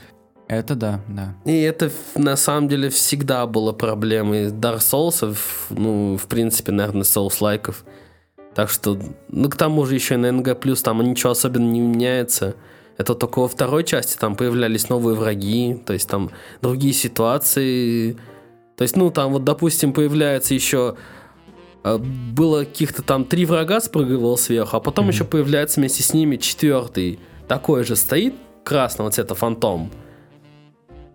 [0.48, 1.36] Это да, да.
[1.46, 5.36] И это на самом деле всегда было проблемой Dark Souls,
[5.70, 7.84] ну, в принципе, наверное, Souls-лайков.
[8.54, 12.56] Так что, ну, к тому же еще и на NG+, там ничего особенно не меняется.
[12.98, 16.30] Это только во второй части там появлялись новые враги, то есть там
[16.62, 18.14] другие ситуации.
[18.78, 20.96] То есть, ну, там вот, допустим, появляется еще...
[21.84, 25.14] э, Было каких-то там три врага спрыгивал сверху, а потом Мгм.
[25.14, 27.20] еще появляется вместе с ними четвертый.
[27.48, 29.90] Такой же стоит, красного цвета фантом.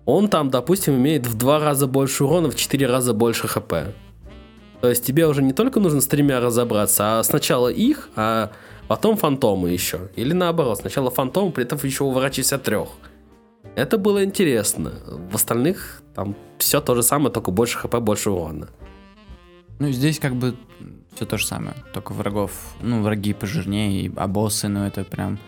[0.09, 3.75] Он там, допустим, имеет в два раза больше урона, в четыре раза больше хп.
[4.81, 8.51] То есть тебе уже не только нужно с тремя разобраться, а сначала их, а
[8.87, 10.09] потом фантомы еще.
[10.17, 12.89] Или наоборот, сначала фантом, при этом еще уворачивайся от трех.
[13.75, 14.95] Это было интересно.
[15.31, 18.71] В остальных там все то же самое, только больше хп, больше урона.
[19.79, 20.55] Ну, здесь как бы
[21.15, 21.75] все то же самое.
[21.93, 25.39] Только врагов, ну, враги пожирнее, и- а боссы, ну, это прям...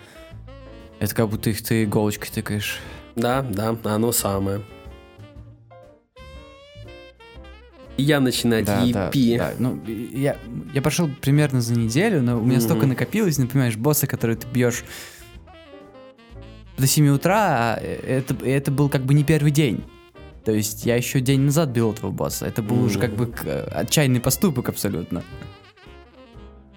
[0.98, 2.78] Это как будто их ты иголочкой тыкаешь.
[3.16, 4.62] Да, да, оно самое.
[7.96, 9.36] Я начинать Да, да, EP.
[9.38, 9.52] да.
[9.58, 10.38] Ну, и- я,
[10.72, 12.60] я прошел примерно за неделю, но у меня Мгм.
[12.62, 14.84] столько накопилось, ну, понимаешь, боссы, которые ты бьешь
[16.78, 19.84] до 7 утра, а это, это был как бы не первый день.
[20.46, 22.46] То есть я еще день назад бил этого босса.
[22.46, 25.22] Это был уже как бы к- отчаянный поступок абсолютно.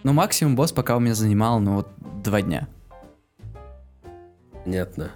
[0.03, 1.87] Но максимум босс пока у меня занимал, ну вот,
[2.21, 2.67] два дня.
[4.65, 5.11] Понятно.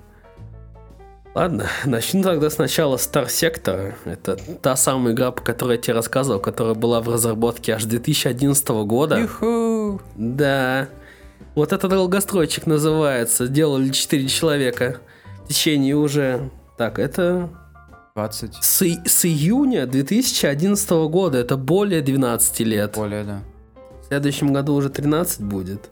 [1.38, 3.94] Ладно, начну тогда сначала Star Sector.
[4.06, 8.68] Это та самая игра, по которой я тебе рассказывал, которая была в разработке аж 2011
[8.70, 9.20] года.
[9.20, 10.02] Юху!
[10.16, 10.90] Да.
[11.54, 13.48] Вот этот долгостройчик называется.
[13.48, 14.98] Делали 4 человека.
[15.44, 16.50] В течение уже...
[16.76, 17.50] Так, это
[18.16, 21.38] 20 с, с июня 2011 года.
[21.38, 22.94] Это более 12 лет.
[22.96, 23.44] более, да.
[24.02, 25.92] В следующем году уже 13 будет.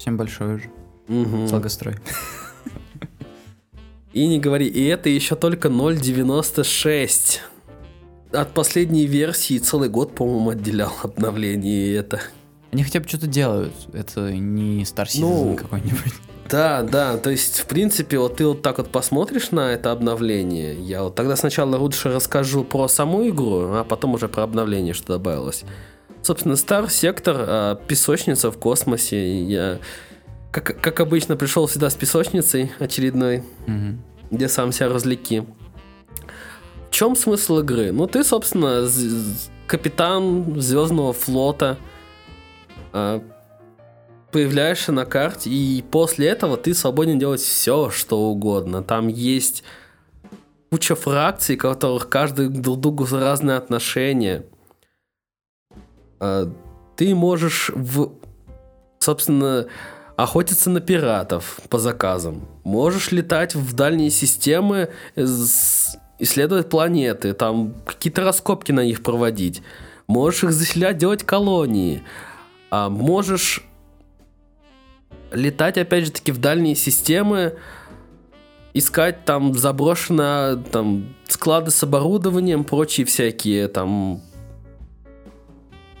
[0.00, 0.70] Всем большой уже.
[1.06, 1.46] Мгм.
[1.46, 1.94] Долгострой.
[4.14, 7.40] И не говори, и это еще только 0.96.
[8.30, 12.20] От последней версии целый год, по-моему, отделял обновление и это.
[12.70, 13.74] Они хотя бы что-то делают.
[13.92, 16.14] Это не Star Citizen Ну, какой-нибудь.
[16.48, 20.74] Да, да, то есть, в принципе, вот ты вот так вот посмотришь на это обновление.
[20.74, 25.14] Я вот тогда сначала лучше расскажу про саму игру, а потом уже про обновление, что
[25.14, 25.64] добавилось.
[26.22, 29.42] Собственно, Star Sector, а, песочница в космосе.
[29.42, 29.78] Я,
[30.54, 33.42] как, как обычно, пришел всегда с песочницей очередной.
[33.66, 34.00] Мгм.
[34.30, 35.44] где сам себя развлеки.
[36.88, 37.92] В чем смысл игры?
[37.92, 38.88] Ну, ты, собственно,
[39.66, 41.76] капитан Звездного флота,
[42.92, 43.22] а,
[44.32, 48.82] появляешься на карте, и после этого ты свободен делать все, что угодно.
[48.82, 49.62] Там есть
[50.70, 54.44] куча фракций, у которых каждый друг к другу разные отношения.
[56.18, 56.50] А,
[56.96, 58.12] Ты можешь в,
[59.00, 59.66] собственно,
[60.16, 62.48] охотиться на пиратов по заказам.
[62.62, 69.62] Можешь летать в дальние системы, с- исследовать планеты, там какие-то раскопки на них проводить.
[70.06, 72.02] Можешь их заселять, делать колонии.
[72.70, 73.64] А можешь
[75.32, 77.56] летать, опять же таки, в дальние системы,
[78.72, 84.20] искать там заброшенные там склады с оборудованием, прочие всякие там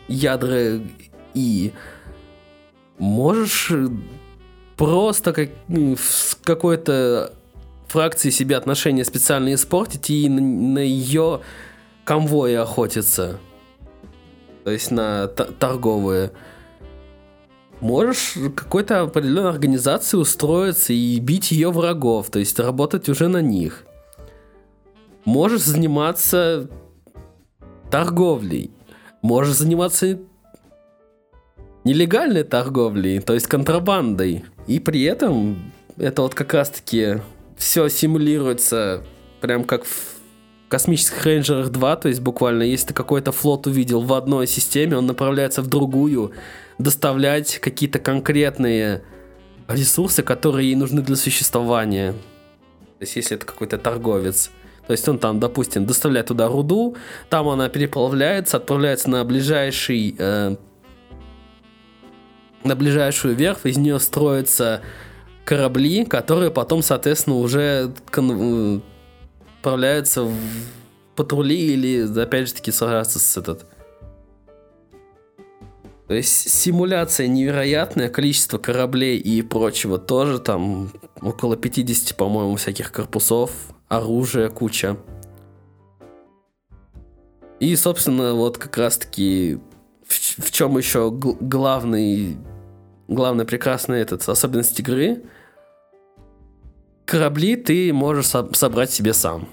[0.08, 0.80] ядра
[1.34, 1.72] и
[3.04, 3.88] можешь э,
[4.76, 7.32] просто как, с какой-то
[7.86, 11.40] фракции себе отношения специально испортить и на, ее
[12.04, 13.38] конвои охотиться.
[14.64, 16.32] То есть на торговые.
[17.80, 23.84] Можешь какой-то определенной организации устроиться и бить ее врагов, то есть работать уже на них.
[25.26, 26.70] Можешь заниматься
[27.90, 28.70] торговлей.
[29.20, 30.18] Можешь заниматься
[31.84, 34.44] нелегальной торговлей, то есть контрабандой.
[34.66, 37.20] И при этом это вот как раз-таки
[37.56, 39.04] все симулируется
[39.40, 40.14] прям как в
[40.68, 45.06] космических рейнджерах 2, то есть буквально, если ты какой-то флот увидел в одной системе, он
[45.06, 46.32] направляется в другую,
[46.78, 49.02] доставлять какие-то конкретные
[49.68, 52.12] ресурсы, которые ей нужны для существования.
[52.12, 54.50] То есть если это какой-то торговец.
[54.86, 56.96] То есть он там, допустим, доставляет туда руду,
[57.30, 60.56] там она переплавляется, отправляется на ближайший э,
[62.64, 64.80] на ближайшую верфь, из нее строятся
[65.44, 68.80] корабли, которые потом, соответственно, уже кон- э,
[69.58, 70.36] отправляются в
[71.14, 73.66] патрули или, опять же таки, сражаться с этот...
[76.06, 80.90] То есть симуляция невероятная, количество кораблей и прочего тоже, там
[81.22, 83.50] около 50, по-моему, всяких корпусов,
[83.88, 84.98] оружия куча.
[87.58, 89.58] И, собственно, вот как раз-таки
[90.06, 92.36] в, в чем еще главный,
[93.08, 95.22] главный прекрасный этот особенность игры,
[97.04, 99.48] корабли ты можешь со- собрать себе сам.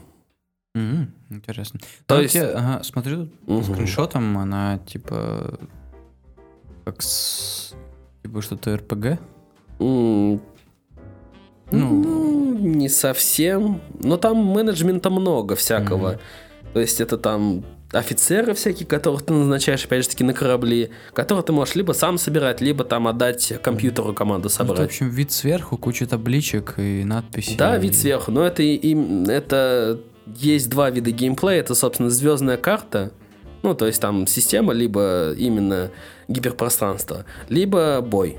[0.75, 1.79] М, Интересно.
[2.05, 2.35] То То есть-.
[2.35, 3.63] Я, ага, смотрю, Мгм.
[3.63, 5.59] скриншотом она типа...
[6.85, 7.73] Как с...
[8.23, 9.19] Типа что-то РПГ?
[9.79, 10.39] Ну.
[11.71, 13.81] Ну, не совсем.
[14.03, 16.09] Но там менеджмента много всякого.
[16.13, 16.19] Мгм.
[16.73, 21.45] То есть это там офицеры всякие, которых ты назначаешь, опять же таки, на корабли, которых
[21.45, 24.85] ты можешь либо сам собирать, либо там отдать компьютеру команду Ну, это, в собрать.
[24.89, 27.57] общем, вид сверху, куча табличек и надписей.
[27.57, 29.99] Да, вид сверху, но это, и- это
[30.37, 31.59] есть два вида геймплея.
[31.59, 33.11] Это, собственно, звездная карта,
[33.63, 35.91] ну, то есть там система, либо именно
[36.27, 38.37] гиперпространство, либо бой.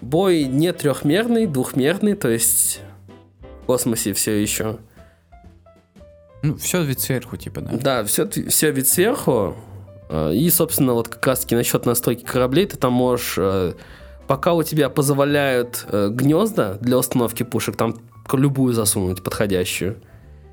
[0.00, 2.80] Бой не трехмерный, двухмерный, то есть
[3.62, 4.78] в космосе все еще.
[6.42, 7.70] Ну, все вид сверху, типа, да.
[7.72, 9.54] Да, все, все вид сверху.
[10.08, 13.74] Э, И, собственно, вот как раз-таки насчет настройки кораблей, ты там можешь, э,
[14.26, 17.96] пока у тебя позволяют э, гнезда для установки пушек, там
[18.32, 19.96] любую засунуть, подходящую.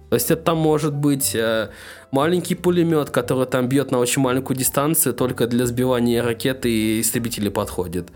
[0.09, 1.69] То есть это там может быть э,
[2.11, 7.51] маленький пулемет, который там бьет на очень маленькую дистанцию, только для сбивания ракеты и истребителей
[7.51, 8.09] подходит.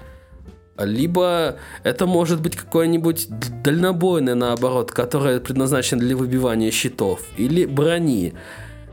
[0.77, 7.21] Либо это может быть какое-нибудь д- дальнобойное, наоборот, которое предназначено для выбивания щитов.
[7.37, 8.33] Или брони.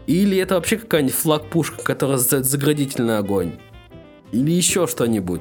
[0.07, 3.53] Или это вообще какая-нибудь флаг-пушка, которая за- заградительный огонь.
[4.33, 5.41] Или еще что-нибудь.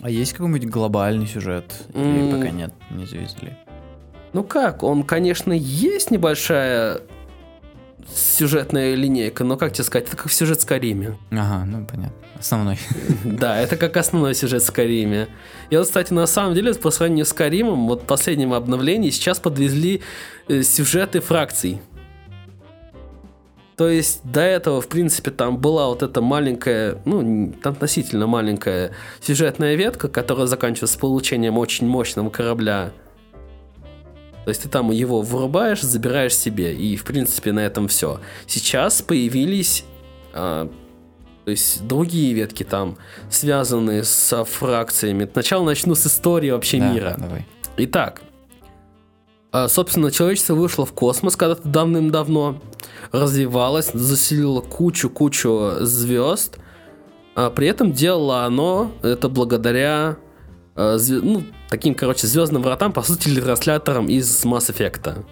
[0.00, 1.64] А есть какой-нибудь глобальный сюжет?
[1.94, 2.38] Или М.
[2.38, 3.52] пока нет, не завезли?
[4.32, 7.00] Ну как, он, конечно, есть небольшая
[8.14, 11.16] сюжетная линейка, но как тебе сказать, это как сюжет Скариме.
[11.30, 12.14] Ага, ну понятно.
[12.38, 12.78] Основной.
[13.24, 15.28] Да, это как основной сюжет Скариме.
[15.70, 19.38] И вот, кстати, на самом деле, по сравнению с Каримом, вот в последнем обновлении сейчас
[19.38, 20.02] подвезли
[20.48, 21.80] э, сюжеты фракций.
[23.76, 28.90] То есть до этого, в принципе, там была вот эта маленькая, ну, относительно маленькая
[29.22, 32.92] сюжетная ветка, которая заканчивается получением очень мощного корабля.
[34.44, 38.20] То есть ты там его вырубаешь, забираешь себе, и, в принципе, на этом все.
[38.46, 39.84] Сейчас появились
[40.32, 40.70] а,
[41.44, 42.96] то есть другие ветки там,
[43.28, 45.28] связанные с фракциями.
[45.30, 47.16] Сначала начну с истории вообще Да, мира.
[47.18, 47.46] Давай.
[47.76, 48.22] Итак,
[49.52, 52.60] а, собственно, человечество вышло в космос когда-то давным-давно,
[53.10, 56.58] развивалось, заселило кучу-кучу звезд.
[57.34, 60.18] А при этом делало оно это благодаря
[60.80, 65.02] а, зве- ну, таким, короче, звездным вратам, по сути, ретрансляторам из Mass Effect.
[65.02, 65.24] То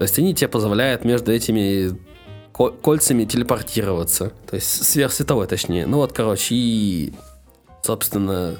[0.00, 1.96] есть они тебе позволяют между этими
[2.52, 4.32] ко- кольцами телепортироваться.
[4.50, 5.86] То есть сверхсветовой, точнее.
[5.86, 7.14] Ну вот, короче, и,
[7.82, 8.56] собственно,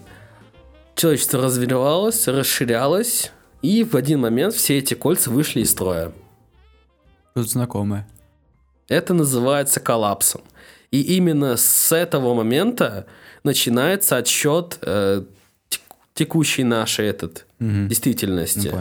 [0.95, 3.33] человечество развивалось, расширялось,
[3.63, 6.13] и в один момент все эти кольца вышли из строя.
[7.35, 8.07] Тут знакомое.
[8.89, 10.43] Это называется коллапсом.
[10.93, 13.07] И именно с этого момента
[13.43, 15.25] начинается отсчет э,
[16.17, 17.89] текущей нашей этот, Мгм.
[17.89, 18.73] действительности.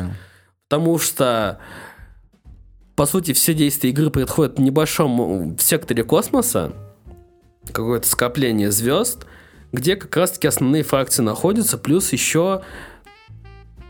[0.68, 1.60] Потому что,
[2.96, 6.74] по сути, все действия игры происходят в небольшом в секторе космоса,
[7.72, 9.28] какое-то скопление звезд,
[9.72, 12.62] где как раз-таки основные фракции находятся, плюс еще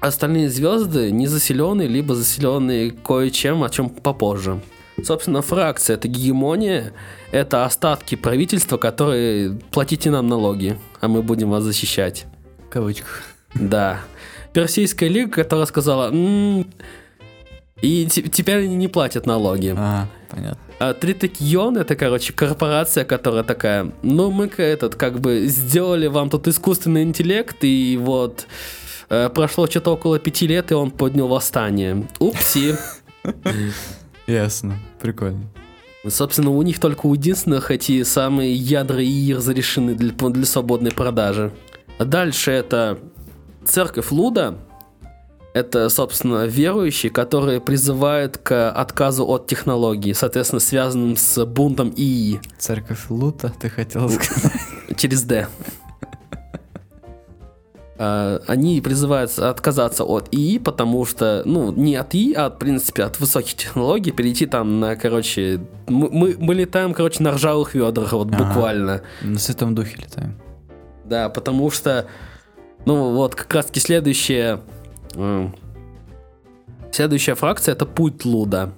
[0.01, 4.61] остальные звезды не заселенные, либо заселенные кое-чем, о чем попозже.
[5.03, 6.93] Собственно, фракция это гегемония,
[7.31, 12.25] это остатки правительства, которые платите нам налоги, а мы будем вас защищать.
[12.65, 13.23] В кавычках.
[13.55, 14.01] Да.
[14.53, 16.67] Персийская лига, которая сказала, «М,
[17.81, 19.73] и те- теперь они не платят налоги.
[19.77, 20.57] А, понятно.
[20.79, 26.47] А Тритекион это, короче, корпорация, которая такая, ну мы этот как бы сделали вам тут
[26.47, 28.47] искусственный интеллект, и вот
[29.09, 32.07] э, прошло что-то около пяти лет, и он поднял восстание.
[32.19, 32.75] Упси.
[34.27, 34.77] Ясно.
[34.99, 35.47] Прикольно.
[36.07, 41.51] Собственно, у них только у единственных эти самые ядра и разрешены для, для свободной продажи.
[41.97, 42.99] А дальше это
[43.65, 44.55] церковь Луда.
[45.53, 53.05] Это, собственно, верующие, которые призывают к отказу от технологий, соответственно, связанным с бунтом ИИ Церковь
[53.09, 54.51] Лута, ты хотел сказать?
[54.97, 55.47] через D.
[57.97, 63.03] А, Они призывают отказаться от ИИ, потому что, ну, не от ИИ, а, в принципе,
[63.03, 68.27] от высоких технологий, перейти там на, короче, мы, мы, летаем, короче, на ржавых ведрах, вот
[68.33, 68.43] Ага.
[68.43, 69.01] буквально.
[69.21, 70.37] На Святом Духе летаем.
[71.05, 72.07] Да, потому что
[72.85, 74.61] Ну вот, как раз таки следующая...
[75.15, 75.55] м,
[76.91, 78.71] Следующая фракция это путь Луда.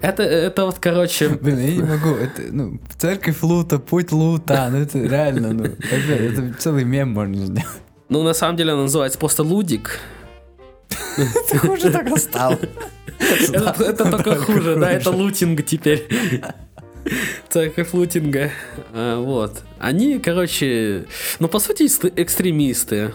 [0.00, 2.10] Это, это вот, короче, Блин, я не могу.
[2.14, 4.68] Это, ну, церковь лута, путь лута.
[4.70, 7.64] Ну, это реально, ну, опять, это целый мем можно сделать.
[8.08, 10.00] ну на самом деле она называется просто Лудик.
[11.50, 12.54] Ты хуже так стал.
[13.18, 16.06] Это только хуже, да, это лутинг теперь.
[17.48, 18.50] Церковь лутинга.
[18.92, 19.62] А, Вот.
[19.78, 21.06] Они, короче,
[21.38, 21.86] ну, по сути,
[22.16, 23.12] экстремисты.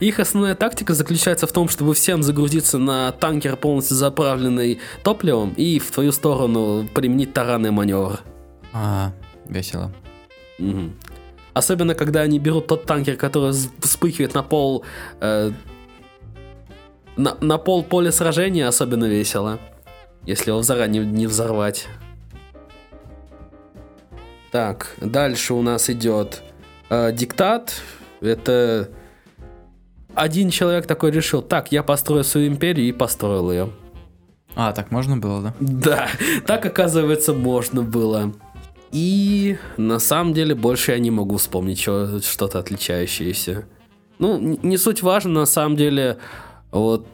[0.00, 5.78] Их основная тактика заключается в том, чтобы всем загрузиться на танкер, полностью заправленный топливом, и
[5.78, 8.20] в твою сторону применить таранный маневр.
[8.72, 9.12] А,
[9.46, 9.92] весело.
[10.58, 10.96] Мгм.
[11.52, 14.84] Особенно, когда они берут тот танкер, который вспыхивает на пол...
[15.20, 15.52] э,
[17.16, 19.58] на, на пол поля сражения особенно весело.
[20.26, 21.86] Если его заранее не взорвать.
[24.56, 26.42] Так, дальше у нас идет
[26.88, 27.74] э, диктат.
[28.22, 28.88] Это
[30.14, 33.70] один человек такой решил, так, я построю свою империю и построил ее.
[34.54, 35.54] А, так можно было, да?
[35.60, 36.08] Да,
[36.46, 38.32] так оказывается можно было.
[38.92, 43.66] И на самом деле больше я не могу вспомнить что-то отличающееся.
[44.18, 46.16] Ну, не суть важно, на самом деле,
[46.70, 47.06] вот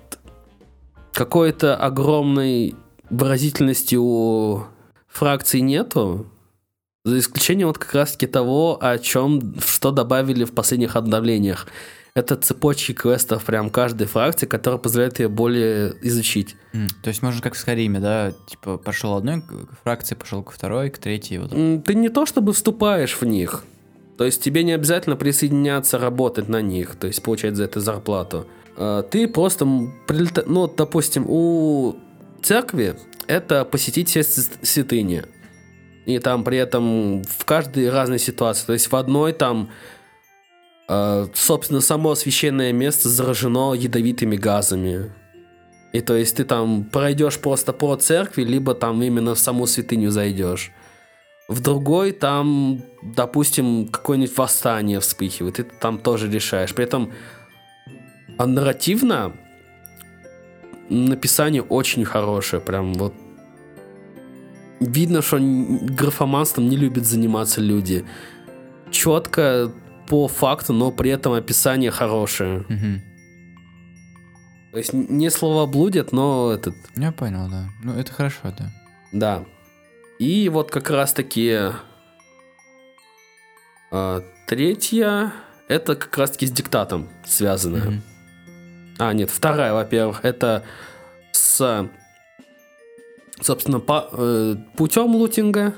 [1.13, 2.77] какой-то огромной
[3.11, 4.63] выразительности у
[5.09, 6.29] фракций нету.
[7.05, 11.67] За исключением вот как раз-таки того, о чем, что добавили в последних обновлениях.
[12.15, 16.55] Это цепочки квестов прям каждой фракции, которые позволяют ее более изучить.
[16.75, 18.33] М, То есть можно как в Скариме, да?
[18.47, 21.39] Типа пошел одной к- фракции, пошел ко второй, к третьей.
[21.39, 21.53] Вот.
[21.53, 23.65] М, Ты не то чтобы вступаешь в них.
[24.19, 28.47] То есть тебе не обязательно присоединяться, работать на них, то есть получать за это зарплату.
[28.77, 29.65] А, Ты просто
[30.07, 31.97] прилета- Ну, допустим, у
[32.43, 32.95] церкви
[33.27, 35.25] это посетить все святыни.
[36.07, 38.67] И там при этом в каждой разной ситуации.
[38.67, 39.71] То есть в одной там,
[40.89, 45.13] э, собственно, само священное место заражено ядовитыми газами.
[45.93, 50.11] И то есть ты там пройдешь просто по церкви, либо там именно в саму святыню
[50.11, 50.73] зайдешь.
[51.49, 56.75] В другой там, допустим, какое-нибудь восстание вспыхивает, и ты там тоже решаешь.
[56.75, 57.13] При этом
[58.39, 59.37] а нарративно
[60.89, 63.15] написание очень хорошее, прям вот
[64.87, 68.05] видно, что графоманством не любят заниматься люди.
[68.91, 69.73] Четко
[70.09, 72.65] по факту, но при этом описание хорошее.
[72.69, 73.03] Мгм.
[74.73, 77.69] То есть не слова блудят, но этот Я понял, да.
[77.83, 78.73] Ну, это хорошо, да.
[79.13, 79.45] Да.
[80.19, 81.59] И вот как раз таки
[83.91, 85.33] а, третья,
[85.69, 87.83] это как раз таки с диктатом связанная.
[87.83, 88.03] Мгм.
[88.99, 90.65] А, нет, вторая, во-первых, это
[91.33, 91.89] с,
[93.43, 95.75] собственно, по, э, путем лутинга.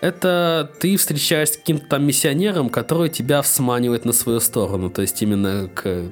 [0.00, 4.90] Это ты встречаешься с каким-то там миссионером, который тебя всманивает на свою сторону.
[4.90, 6.10] То есть именно к...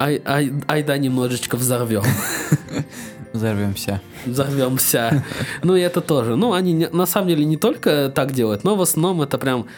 [0.00, 2.02] Ай, ай, ай да, немножечко взорвем.
[3.32, 4.00] Взорвемся.
[4.26, 5.24] взорвемся.
[5.62, 6.34] Ну и это тоже.
[6.34, 9.68] Ну, они не- на самом деле не только так делают, но в основном это прям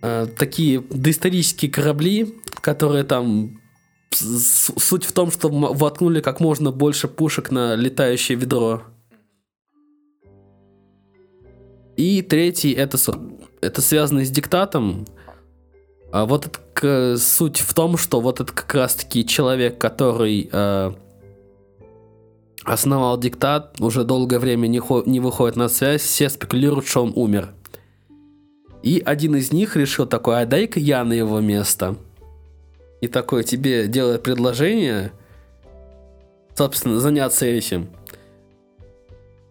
[0.00, 3.60] э, такие доисторические корабли, которые там
[4.14, 8.82] суть в том, что воткнули как можно больше пушек на летающее ведро.
[11.96, 12.98] И третий это,
[13.60, 15.06] это связано с диктатом.
[16.12, 20.92] А вот это суть в том, что вот это как раз-таки человек, который э,
[22.64, 27.12] основал диктат, уже долгое время не, хо- не выходит на связь, все спекулируют, что он
[27.16, 27.52] умер.
[28.82, 31.96] И один из них решил такой, а дай-ка я на его место.
[33.04, 35.12] И такой тебе делает предложение,
[36.54, 37.90] собственно, заняться этим.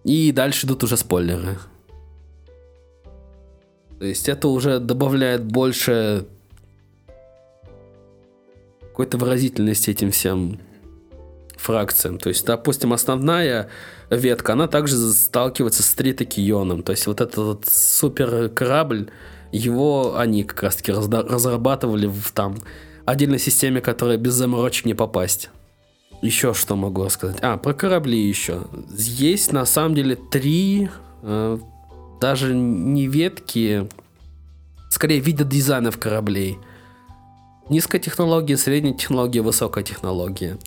[0.04, 1.60] И дальше идут уже спойлеры.
[3.99, 6.26] То есть это уже добавляет больше
[8.82, 10.60] какой-то выразительности этим всем
[11.56, 12.18] фракциям.
[12.18, 13.70] То есть, допустим, основная
[14.10, 16.82] ветка, она также сталкивается с тритокионом.
[16.82, 19.11] То есть вот этот вот супер корабль,
[19.52, 22.56] его они как раз таки разрабатывали в там
[23.06, 25.50] отдельной системе, которая без заморочек не попасть.
[26.22, 27.38] Еще что могу рассказать?
[27.42, 28.64] А, про корабли еще.
[28.98, 30.90] Есть на самом деле три,
[31.22, 31.58] э,
[32.22, 33.90] даже не ветки,
[34.90, 36.58] скорее вида дизайнов кораблей.
[37.70, 40.58] Низкая технология, средняя технология, высокая технология.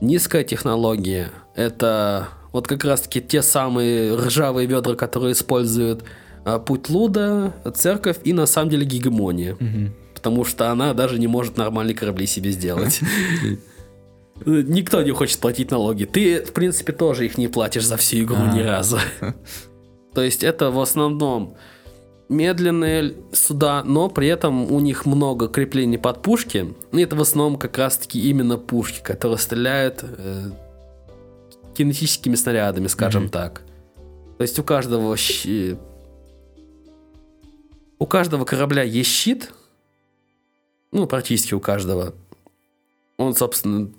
[0.00, 6.04] Низкая технология– это вот как раз-таки те самые ржавые ведра, которые используют
[6.44, 9.56] а, путь Луда, церковь и на самом деле гегемония.
[9.60, 9.94] Мгм.
[10.24, 13.00] Потому что она даже не может нормальные корабли себе сделать.
[14.46, 16.04] Никто не хочет платить налоги.
[16.06, 18.66] Ты, в принципе, тоже их не платишь за всю игру ни А.
[18.66, 18.98] разу.
[20.14, 21.56] То есть это в основном
[22.30, 26.74] медленные суда, но при этом у них много креплений под пушки.
[26.92, 30.50] И это в основном как раз-таки именно пушки, которые стреляют э,
[31.76, 33.60] кинетическими снарядами, скажем так.
[34.38, 35.76] То есть у каждого щи-
[37.98, 39.50] у каждого корабля есть щит,
[40.94, 42.14] ну практически у каждого.
[43.18, 43.90] Он, собственно,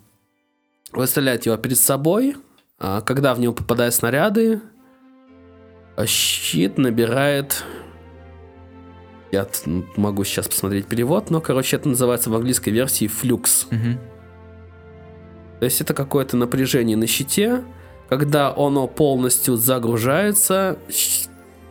[0.91, 2.35] выставляет его перед собой,
[2.79, 4.61] а когда в него попадают снаряды,
[5.95, 7.63] а щит набирает...
[9.31, 13.67] Я т- могу сейчас посмотреть перевод, но, короче, это называется в английской версии флюкс.
[13.69, 13.99] Мгм.
[15.59, 17.63] То есть это какое-то напряжение на щите.
[18.07, 20.77] Когда оно полностью загружается,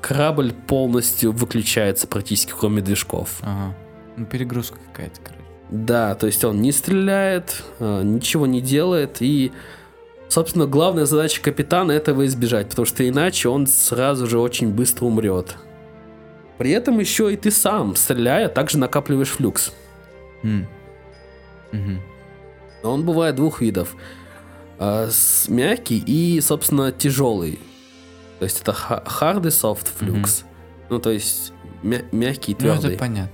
[0.00, 3.38] корабль полностью выключается практически, кроме движков.
[3.42, 3.74] Ага.
[4.16, 5.44] Ну, перегрузка какая-то, короче.
[5.70, 9.50] Да, то есть он не стреляет, а, ничего не делает, и,
[10.28, 15.56] собственно, главная задача капитана этого избежать, потому что иначе он сразу же очень быстро умрет.
[16.58, 19.72] При этом еще и ты сам, стреляя, также накапливаешь флюкс.
[20.42, 20.68] Мгм.
[22.82, 23.96] Но он бывает двух видов.
[24.78, 27.58] А, с- Мягкий и, собственно, тяжелый.
[28.38, 30.44] То есть это hard и soft флюкс.
[30.90, 32.98] Ну, то есть мя- мягкий и Ну, это твердый.
[32.98, 33.30] понятно.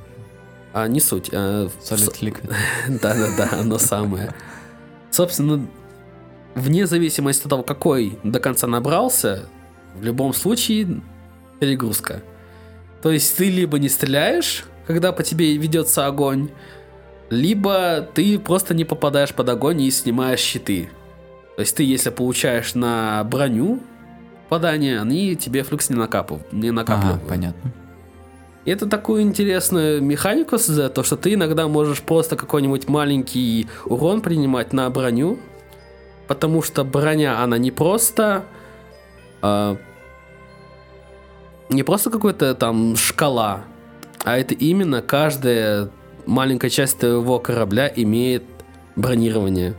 [0.72, 1.30] А не суть.
[1.32, 2.52] а, Solid liquid.
[3.02, 4.32] Да-да-да, оно самое.
[5.10, 5.66] Собственно,
[6.54, 9.46] вне зависимости от того, какой до конца набрался,
[9.96, 11.00] в любом случае
[11.58, 12.22] перегрузка.
[13.02, 16.50] То есть ты либо не стреляешь, когда по тебе ведется огонь,
[17.30, 20.90] либо ты просто не попадаешь под огонь и снимаешь щиты.
[21.56, 23.80] То есть ты, если получаешь на броню
[24.44, 26.40] попадание, они тебе флюкс не, накапыв...
[26.52, 27.26] не Ага, накапливают.
[27.28, 27.72] понятно.
[28.64, 34.72] Это такую интересную механику создает, то, что ты иногда можешь просто какой-нибудь маленький урон принимать
[34.72, 35.38] на броню,
[36.28, 38.44] потому что броня, она не просто...
[39.40, 39.76] а,
[41.70, 43.62] не просто какой-то там шкала,
[44.24, 45.90] а это именно каждая
[46.26, 48.42] маленькая часть твоего корабля имеет
[48.96, 49.74] бронирование.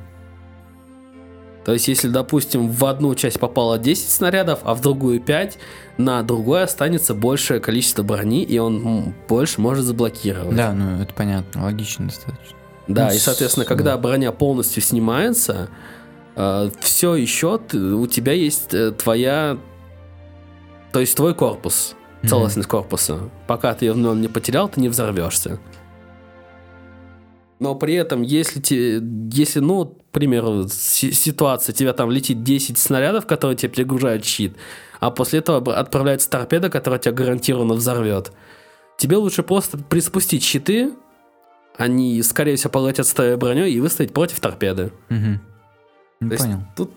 [1.65, 5.57] То есть, если, допустим, в одну часть попало 10 снарядов, а в другую 5,
[5.97, 10.55] на другой останется большее количество брони, и он больше может заблокировать.
[10.55, 12.57] Да, ну это понятно, логично достаточно.
[12.87, 13.97] Да, Ну, и, с- соответственно, когда да.
[13.99, 15.69] броня полностью снимается,
[16.79, 19.57] все еще ты- у тебя есть э, твоя...
[20.91, 21.95] То есть твой корпус,
[22.27, 23.19] целостность корпуса.
[23.47, 25.59] Пока ты ее в нем не потерял, ты не взорвешься.
[27.61, 28.99] Но при этом, если, те,
[29.31, 34.55] если ну, к примеру, си- ситуация, тебя там летит 10 снарядов, которые тебе перегружают щит,
[34.99, 38.31] а после этого отправляется торпеда, которая тебя гарантированно взорвет,
[38.97, 40.91] тебе лучше просто приспустить щиты,
[41.77, 44.91] они, скорее всего, полетят с твоей броней и выставить против торпеды.
[45.09, 45.39] Мгм.
[46.19, 46.59] Ну, То есть понял.
[46.75, 46.91] Тут,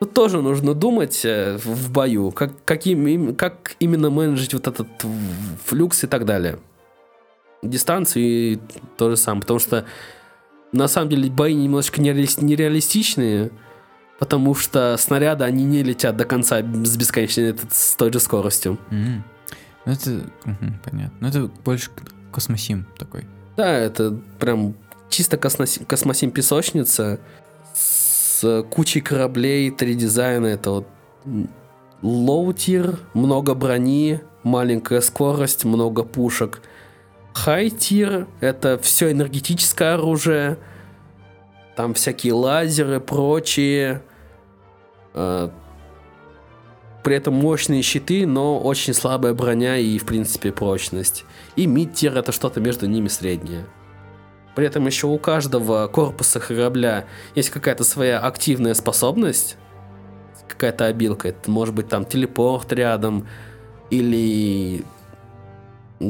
[0.00, 4.88] тут тоже нужно думать э, в, бою, как, каким, им- как именно менеджить вот этот
[5.64, 6.58] флюкс и так далее.
[7.62, 8.58] Дистанцию и
[8.96, 9.84] то же самое, потому что
[10.72, 13.50] на самом деле бои немножечко нереали- нереалистичные,
[14.18, 18.78] потому что снаряды, они не летят до конца с бесконечной с той же скоростью.
[18.90, 19.24] Мгм.
[19.84, 20.10] Ну это,
[20.44, 21.16] мгм, понятно.
[21.20, 21.90] Ну это больше
[22.32, 23.26] космосим такой.
[23.56, 24.74] Да, это прям
[25.08, 27.20] чисто космосим, космосим песочница
[27.74, 30.46] с кучей кораблей, три дизайна.
[30.46, 30.86] Это вот
[32.00, 36.62] low-tier, много брони, маленькая скорость, много пушек.
[37.34, 40.58] High-tier— это все энергетическое оружие,
[41.76, 44.02] там всякие лазеры, прочие.
[45.14, 45.48] Э,
[47.02, 51.24] При этом мощные щиты, но очень слабая броня и, в принципе, прочность.
[51.56, 53.64] И мид-тир— это что-то между ними среднее.
[54.54, 59.56] При этом еще у каждого корпуса корабля есть какая-то своя активная способность,
[60.46, 61.28] какая-то обилка.
[61.28, 63.26] Это может быть там телепорт рядом,
[63.90, 64.84] или,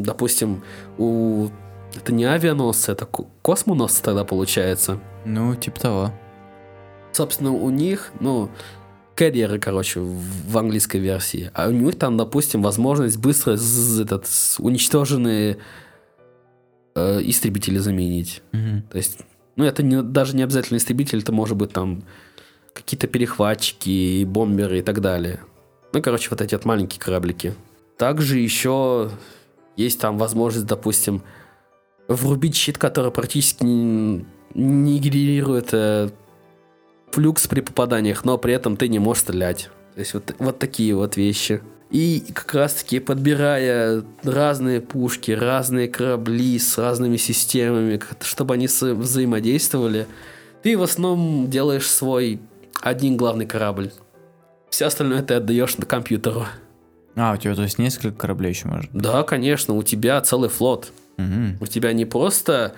[0.01, 0.62] допустим,
[0.98, 1.48] у...
[1.94, 4.98] Это не авианосцы, это ко- космоносцы тогда получается.
[5.27, 6.12] Ну, типа того.
[7.12, 8.51] Собственно, у них, ну,
[9.14, 11.51] карьеры, короче, в английской версии.
[11.55, 13.59] А у них там, допустим, возможность быстро
[14.01, 14.27] этот,
[14.59, 15.59] уничтоженные
[16.94, 18.43] э, истребители заменить.
[18.52, 18.82] Мгм.
[18.90, 19.19] То есть,
[19.56, 22.05] ну, это не, даже не обязательно истребитель, это может быть там
[22.73, 25.40] какие-то перехватчики, бомберы и так далее.
[25.93, 27.55] Ну, короче, вот эти вот маленькие кораблики.
[27.98, 29.10] Также еще
[29.76, 31.22] есть там возможность, допустим,
[32.08, 34.24] врубить щит, который практически не,
[34.54, 36.10] не генерирует э,
[37.10, 39.70] флюкс при попаданиях, но при этом ты не можешь стрелять.
[39.94, 41.62] То есть вот, вот такие вот вещи.
[41.90, 50.06] И как раз таки подбирая разные пушки, разные корабли с разными системами, чтобы они взаимодействовали,
[50.62, 52.40] ты в основном делаешь свой
[52.80, 53.92] один главный корабль.
[54.70, 56.46] Все остальное ты отдаешь на компьютеру.
[57.16, 58.90] А, у тебя то есть несколько кораблей еще может?
[58.93, 60.93] Да, конечно, у тебя целый флот.
[61.18, 61.59] Мгм.
[61.60, 62.74] У тебя не просто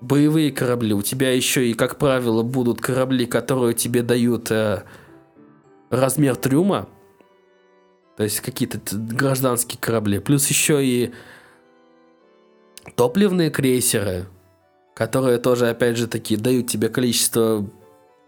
[0.00, 4.82] боевые корабли, у тебя еще и, как правило, будут корабли, которые тебе дают э,
[5.90, 6.88] размер трюма.
[8.16, 10.18] То есть какие-то гражданские корабли.
[10.18, 11.12] Плюс еще и
[12.96, 14.26] топливные крейсеры,
[14.94, 17.66] которые тоже, опять же, таки дают тебе количество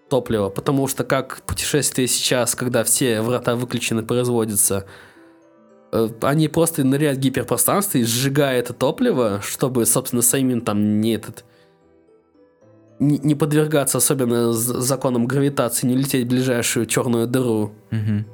[0.08, 0.48] топлива.
[0.48, 5.11] Потому что как путешествие сейчас, когда все врата выключены, производятся, э,
[6.22, 11.44] они просто ныряют в гиперпространство и сжигая это топливо, чтобы, собственно, самим там не этот
[12.98, 17.72] не, не подвергаться особенно законам гравитации, не лететь в ближайшую черную дыру.
[17.90, 18.24] Мгм.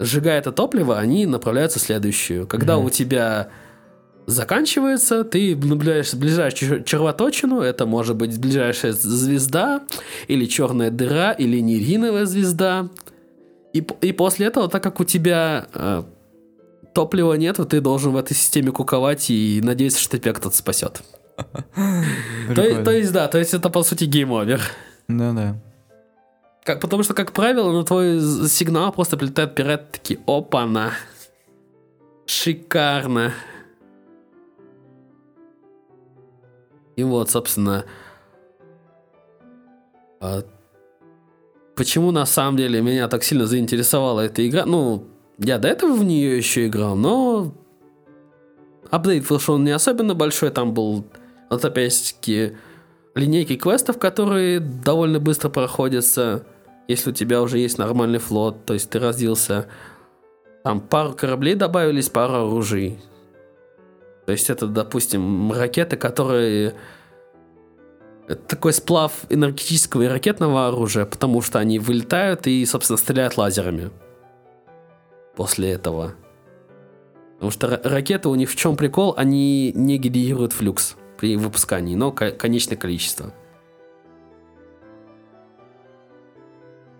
[0.00, 2.46] Сжигая это топливо, они направляются в следующую.
[2.46, 2.86] Когда Мгм.
[2.86, 3.48] у тебя
[4.26, 9.82] заканчивается, ты наблюдаешь ближайшую чер- червоточину, это может быть ближайшая звезда,
[10.26, 12.88] или черная дыра, или нейтронная звезда.
[13.72, 16.02] И, и после этого, так как у тебя э,
[16.92, 21.02] топлива нету, ты должен в этой системе куковать и надеяться, что тебя кто-то спасет.
[22.54, 24.60] То, то есть, да, то есть это по сути game over.
[25.08, 25.56] Да-да.
[26.64, 30.92] Как, потому что, как правило, на твой з- сигнал просто прилетают пираты такие, опа-на.
[32.26, 33.32] Шикарно.
[36.96, 37.84] И вот, собственно,
[40.20, 40.42] а,
[41.74, 44.66] почему на самом деле меня так сильно заинтересовала эта игра?
[44.66, 45.08] Ну,
[45.42, 47.52] я до этого в нее еще играл, но
[48.90, 51.04] апдейт вышел не особенно большой, там был,
[51.50, 52.56] вот опять-таки,
[53.14, 56.44] линейки квестов, которые довольно быстро проходятся,
[56.88, 59.66] если у тебя уже есть нормальный флот, то есть ты разделся.
[60.62, 63.00] Там пару кораблей добавились, пару оружий.
[64.26, 66.74] То есть это, допустим, ракеты, которые...
[68.28, 73.90] Это такой сплав энергетического и ракетного оружия, потому что они вылетают и, собственно, стреляют лазерами.
[75.36, 76.14] После этого.
[77.34, 79.14] Потому что ра- ракеты у них в чем прикол?
[79.16, 83.32] Они не генерируют флюкс при выпускании, но ко- конечное количество.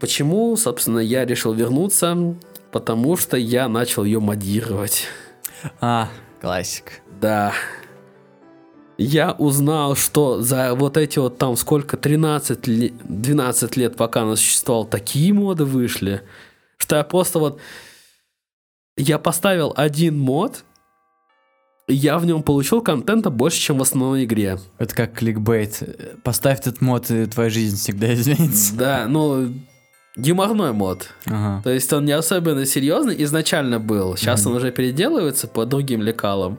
[0.01, 2.35] Почему, собственно, я решил вернуться?
[2.73, 5.07] Потому что я начал ее модировать.
[5.81, 6.09] А,
[6.41, 7.03] классик.
[7.21, 7.53] Да.
[8.99, 14.37] Я узнал, что за вот эти вот там сколько, 13 ле- 12 лет, пока она
[14.37, 16.23] существовала, такие моды вышли,
[16.79, 17.61] что я просто вот...
[18.97, 20.65] Я поставил один мод,
[21.89, 24.59] и я в нем получил контента больше, чем в основной игре.
[24.79, 26.21] Это как кликбейт.
[26.23, 28.75] Поставь этот мод, и твоя жизнь всегда изменится.
[28.77, 29.53] Да, ну,
[30.17, 31.09] юморной мод.
[31.27, 31.63] Ага.
[31.65, 34.17] То есть он не особенно серьезный изначально был.
[34.17, 36.59] Сейчас он уже переделывается по другим лекалам.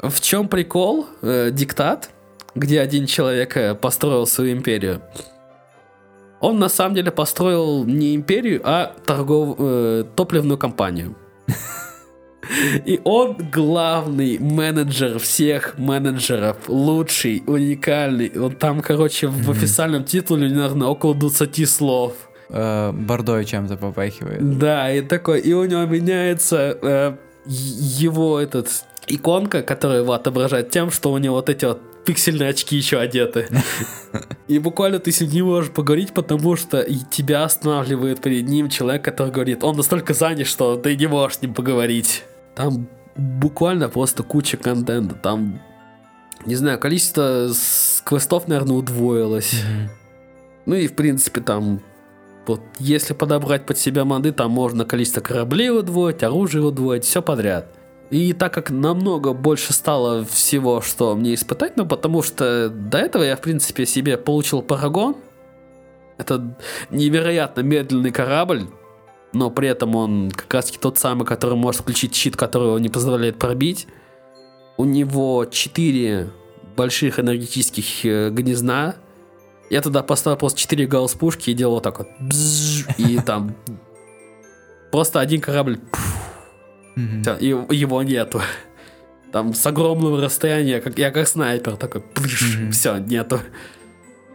[0.00, 1.06] В чем прикол?
[1.22, 2.10] Э, диктат,
[2.54, 5.02] где один человек э, построил свою империю.
[6.46, 9.56] Он на самом деле построил не империю, а торгов...
[9.58, 11.16] э, топливную компанию.
[12.86, 18.30] И он главный менеджер всех менеджеров, лучший, уникальный.
[18.38, 22.12] Он там, короче, в официальном титуле, наверное, около 20 слов.
[22.48, 24.58] Э, Бордой чем-то попахивает.
[24.58, 27.16] Да, и такой, и у него меняется э,
[27.46, 28.68] его этот
[29.08, 33.48] иконка, которая его отображает тем, что у него вот эти вот пиксельные очки еще одеты.
[34.48, 39.04] И буквально ты с ним не можешь поговорить, потому что тебя останавливает перед ним человек,
[39.04, 42.24] который говорит, он настолько занят, что ты не можешь с ним поговорить.
[42.54, 45.14] Там буквально просто куча контента.
[45.16, 45.60] Там,
[46.46, 47.50] не знаю, количество
[48.04, 49.62] квестов, наверное, удвоилось.
[50.64, 51.80] Ну и, в принципе, там,
[52.46, 57.75] вот, если подобрать под себя моды, там можно количество кораблей удвоить, оружие удвоить, все подряд.
[58.10, 63.24] И так как намного больше стало всего, что мне испытать, ну, потому что до этого
[63.24, 65.16] я, в принципе, себе получил Парагон.
[66.18, 66.56] Это
[66.90, 68.66] невероятно медленный корабль,
[69.32, 72.78] но при этом он как раз таки тот самый, который может включить щит, который его
[72.78, 73.86] не позволяет пробить.
[74.78, 76.30] У него 4
[76.76, 78.96] больших энергетических э, гнезда,
[79.68, 82.08] я туда поставил просто 4 гаусс пушки и делал вот так вот.
[82.20, 83.56] Бзж, и там
[84.92, 85.80] просто один корабль,
[86.96, 87.22] Мгм.
[87.22, 88.40] всё, и его нету.
[89.32, 92.72] Там с огромного расстояния, как я как снайпер, такой, Мгм.
[92.72, 93.40] все, нету.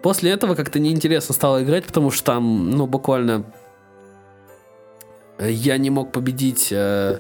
[0.04, 3.46] После этого как-то неинтересно стало играть, потому что там, ну, буквально
[5.38, 7.20] э, я не мог победить э,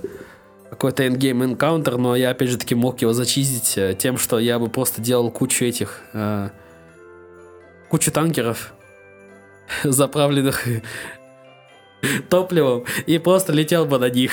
[0.69, 4.57] какой-то эндгейм энкаунтер, но я опять же таки мог его зачистить э, тем, что я
[4.59, 6.49] бы просто делал кучу этих э,
[7.89, 8.73] кучу танкеров,
[9.83, 10.63] заправленных
[12.29, 14.31] топливом, и просто летел бы на них.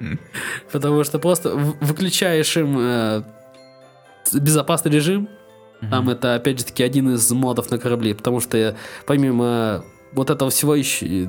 [0.72, 3.22] Потому что просто выключаешь им э,
[4.32, 5.28] безопасный режим,
[5.90, 6.10] там Мгм.
[6.10, 9.82] это, опять же таки, один из модов на корабле, потому что помимо
[10.12, 11.06] вот этого всего еще...
[11.06, 11.28] э,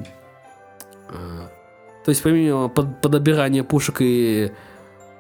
[2.06, 4.52] То есть помимо под- подобирания пушек и,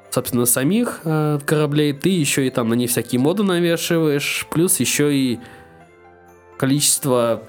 [0.09, 5.15] собственно, самих э, кораблей, ты еще и там на них всякие моды навешиваешь, плюс еще
[5.15, 5.39] и
[6.57, 7.43] количество,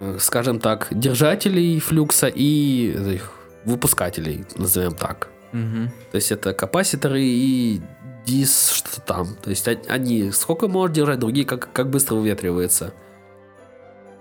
[0.00, 3.32] э, скажем так, держателей флюкса и э, их
[3.64, 5.28] выпускателей, назовем так.
[5.52, 5.90] Мгм.
[6.10, 7.80] То есть это капаситоры и
[8.24, 9.36] дис что-то там.
[9.42, 12.92] То есть одни сколько может держать, другие как, как быстро выветривается.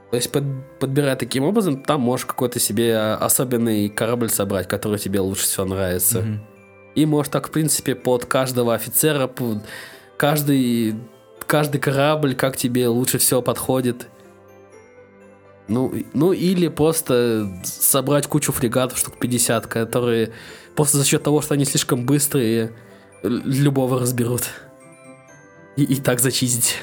[0.10, 5.20] То есть под- подбирая таким образом, там можешь какой-то себе особенный корабль собрать, который тебе
[5.20, 6.22] лучше всего нравится.
[6.22, 6.42] Мгм.
[6.96, 9.60] И можешь так, в принципе, под каждого офицера, под
[10.18, 10.96] каждый,
[11.46, 14.08] каждый корабль, как тебе лучше всего подходит.
[15.70, 20.32] Ну, ну или просто собрать кучу фрегатов, штук 50, которые
[20.76, 22.72] просто за счет того, что они слишком быстрые,
[23.22, 24.50] любого разберут.
[25.76, 26.78] И, и так зачистить.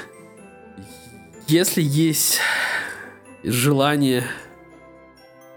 [1.49, 2.41] Если есть
[3.43, 4.25] желание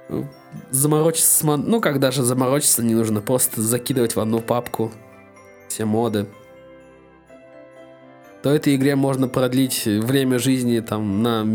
[0.09, 0.27] ну,
[0.71, 1.45] заморочиться.
[1.45, 4.91] Ну, как даже заморочиться не нужно, просто закидывать в одну папку
[5.67, 6.27] все моды.
[8.41, 11.45] То этой игре можно продлить время жизни там на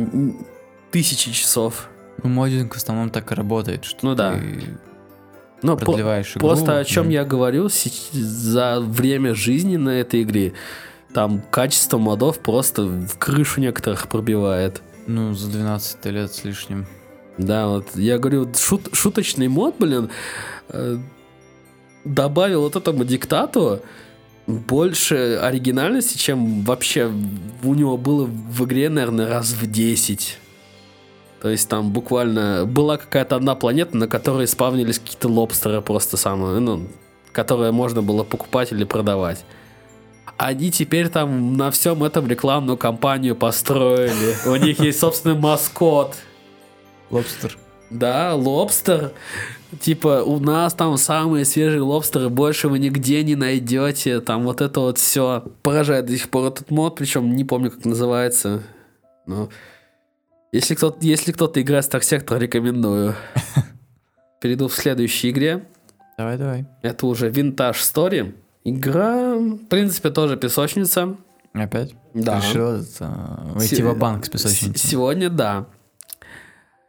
[0.95, 1.89] тысячи часов.
[2.23, 4.39] Ну, моддинг в основном так и работает, что Ну да.
[5.63, 6.47] Но по- продлеваешь игру.
[6.49, 7.13] Просто о чем Мгм.
[7.13, 7.69] я говорю,
[8.13, 10.53] за время жизни на этой игре
[11.13, 14.83] там качество модов просто в крышу некоторых пробивает.
[15.07, 16.87] Ну, за 12 лет с лишним.
[17.39, 20.11] Да, вот я говорю, шут- шуточный мод, блин,
[20.69, 20.99] э,
[22.05, 23.81] добавил вот этому диктату
[24.47, 27.11] больше оригинальности, чем вообще
[27.63, 30.39] у него было в игре, наверное, раз в 10.
[31.45, 36.59] То есть там буквально была какая-то одна планета, на которой спавнились какие-то лобстеры просто самые,
[36.59, 36.89] ну,
[37.33, 39.45] которые можно было покупать или продавать.
[40.39, 44.35] Они теперь там на всем этом рекламную кампанию построили.
[44.49, 46.17] У них есть собственный маскот.
[47.11, 47.59] Лобстер.
[47.91, 49.13] Да, лобстер.
[49.81, 54.21] Типа, у нас там самые свежие лобстеры, больше вы нигде не найдете.
[54.21, 55.45] Там вот это вот все.
[55.63, 58.63] Поражает до сих пор этот мод, причем не помню, как называется.
[59.27, 59.51] Но
[60.57, 63.15] если кто-то, если кто-то играет в Star Sector, рекомендую.
[64.41, 65.67] Перейду в следующей игре.
[66.19, 66.67] Давай, давай.
[66.83, 68.35] Это уже Vintage Story.
[68.65, 71.17] Игра, в принципе, тоже песочница.
[71.53, 71.95] Опять?
[72.15, 72.41] Да.
[72.41, 74.89] Ты решил это, войти Се- в банк с С- песочницей?
[74.91, 75.67] Сегодня да.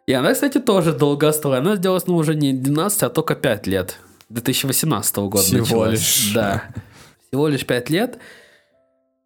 [0.08, 1.58] И она, кстати, тоже долгострой.
[1.58, 3.98] Она сделалась, ну, уже не 12, а только 5 лет.
[4.30, 5.92] 2018 года Всего началась.
[5.92, 6.32] лишь.
[6.34, 6.64] Да.
[7.28, 8.20] Всего лишь 5 лет.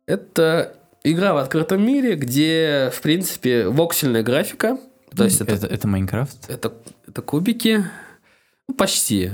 [0.06, 4.78] Это игра в открытом мире, где, в принципе, воксельная графика.
[5.16, 6.50] То есть это, это, это Майнкрафт?
[6.50, 6.74] это,
[7.08, 7.86] это кубики.
[8.68, 9.32] Ну, почти.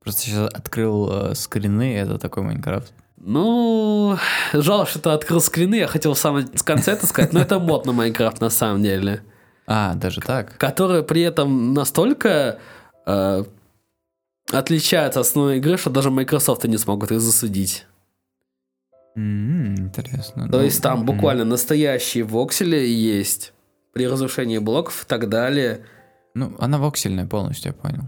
[0.00, 2.92] Просто сейчас открыл э, скрины, это такой Майнкрафт.
[3.16, 4.18] Ну,
[4.52, 5.76] жалко, что ты открыл скрины.
[5.76, 9.22] Я хотел в самом конце это сказать, но это мод на Майнкрафт на самом деле.
[9.64, 10.58] А, даже так?
[10.58, 12.58] которая при этом настолько
[13.06, 13.44] э,
[14.50, 17.86] отличается от основной игры, что даже Microsoft не смогут их засудить.
[19.14, 20.48] М, Интересно.
[20.48, 23.52] То Ну, есть там буквально настоящие воксели есть
[23.92, 25.84] при разрушении блоков и так далее.
[26.34, 28.04] Ну, она воксельная полностью, я понял.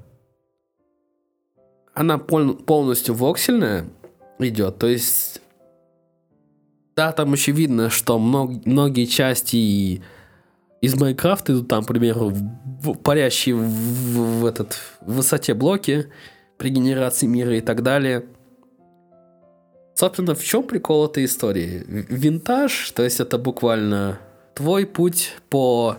[1.94, 3.84] Она пол- полностью воксельная
[4.38, 5.40] идет, то есть
[6.96, 10.02] да, там еще видно, что мног- многие части и
[10.80, 16.06] из Майнкрафта идут там, к примеру, в- парящие в- в этот, в высоте блоки
[16.56, 18.24] при генерации мира и так далее.
[19.94, 21.84] Собственно, в чем прикол этой истории?
[21.86, 24.18] Винтаж, то есть это буквально
[24.54, 25.98] твой путь по,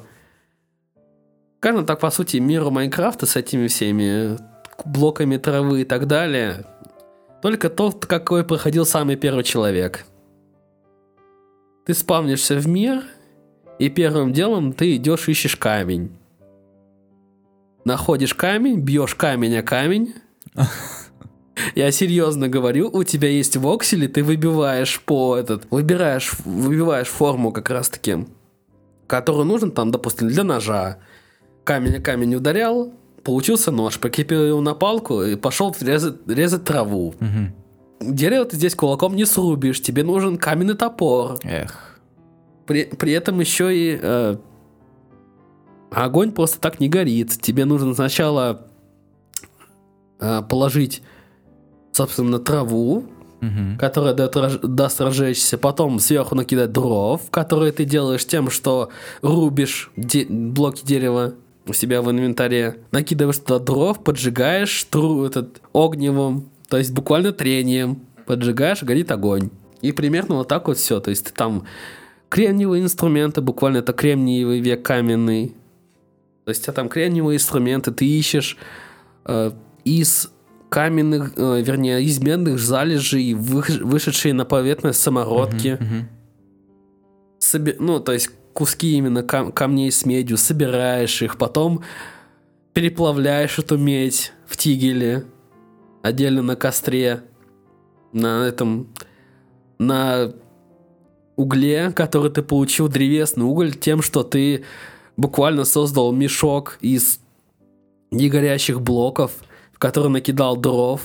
[1.60, 4.38] скажем так, по сути, миру Майнкрафта с этими всеми
[4.84, 6.66] блоками травы и так далее.
[7.42, 10.06] Только тот, какой проходил самый первый человек.
[11.86, 13.04] Ты спавнишься в мир,
[13.80, 16.12] и первым делом ты идешь ищешь камень.
[17.86, 20.16] Находишь камень, бьешь камень о камень.
[21.76, 27.70] Я серьезно говорю, у тебя есть воксели, ты выбиваешь по этот, выбираешь, выбиваешь форму как
[27.70, 28.26] раз таки,
[29.08, 31.00] которую нужен там, допустим, для ножа.
[31.66, 32.94] Камень камень ударял,
[33.24, 37.14] получился нож, прикрепил его на палку и пошел резать, резать траву.
[37.20, 37.54] Мгм.
[38.00, 41.40] Дерево ты здесь кулаком не срубишь, тебе нужен каменный топор.
[41.44, 42.00] Эх.
[42.68, 44.38] При, при этом еще и э,
[45.92, 47.32] огонь просто так не горит.
[47.42, 48.68] Тебе нужно сначала
[50.20, 51.02] э, положить,
[51.96, 53.06] собственно, траву,
[53.42, 53.78] Мгм.
[53.78, 58.90] которая дает даст разжечься, потом сверху накидать дров, которые ты делаешь тем, что
[59.22, 61.36] рубишь де- блоки дерева
[61.68, 68.02] у себя в инвентаре, накидываешь туда дров, поджигаешь тру этот огневым, то есть буквально трением,
[68.26, 69.50] поджигаешь, горит огонь.
[69.82, 71.00] И примерно вот так вот все.
[71.00, 71.66] То есть ты там
[72.30, 75.56] кремниевые инструменты, буквально это кремниевый век каменный.
[76.46, 78.58] То есть у тебя там кремниевые инструменты, ты ищешь
[79.26, 79.52] э,
[79.84, 80.32] из
[80.76, 85.78] каменных, э, вернее, из медных залежей, вы- вышедшие на поверхность самородки.
[85.80, 86.10] Мгм, мгм.
[87.40, 91.82] Соби- ну, то есть куски именно кам- камней с медью, собираешь их, потом
[92.74, 95.24] переплавляешь эту медь в тигеле,
[96.04, 97.22] отдельно на костре,
[98.12, 98.90] на этом,
[99.80, 100.34] на
[101.38, 104.66] угле, который ты получил, древесный уголь, тем, что ты
[105.16, 107.22] буквально создал мешок из
[108.12, 109.32] негорящих блоков,
[109.86, 111.00] который накидал дров,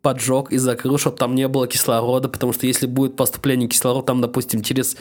[0.00, 4.22] поджег и закрыл, чтобы там не было кислорода, потому что если будет поступление кислорода, там,
[4.22, 4.96] допустим, через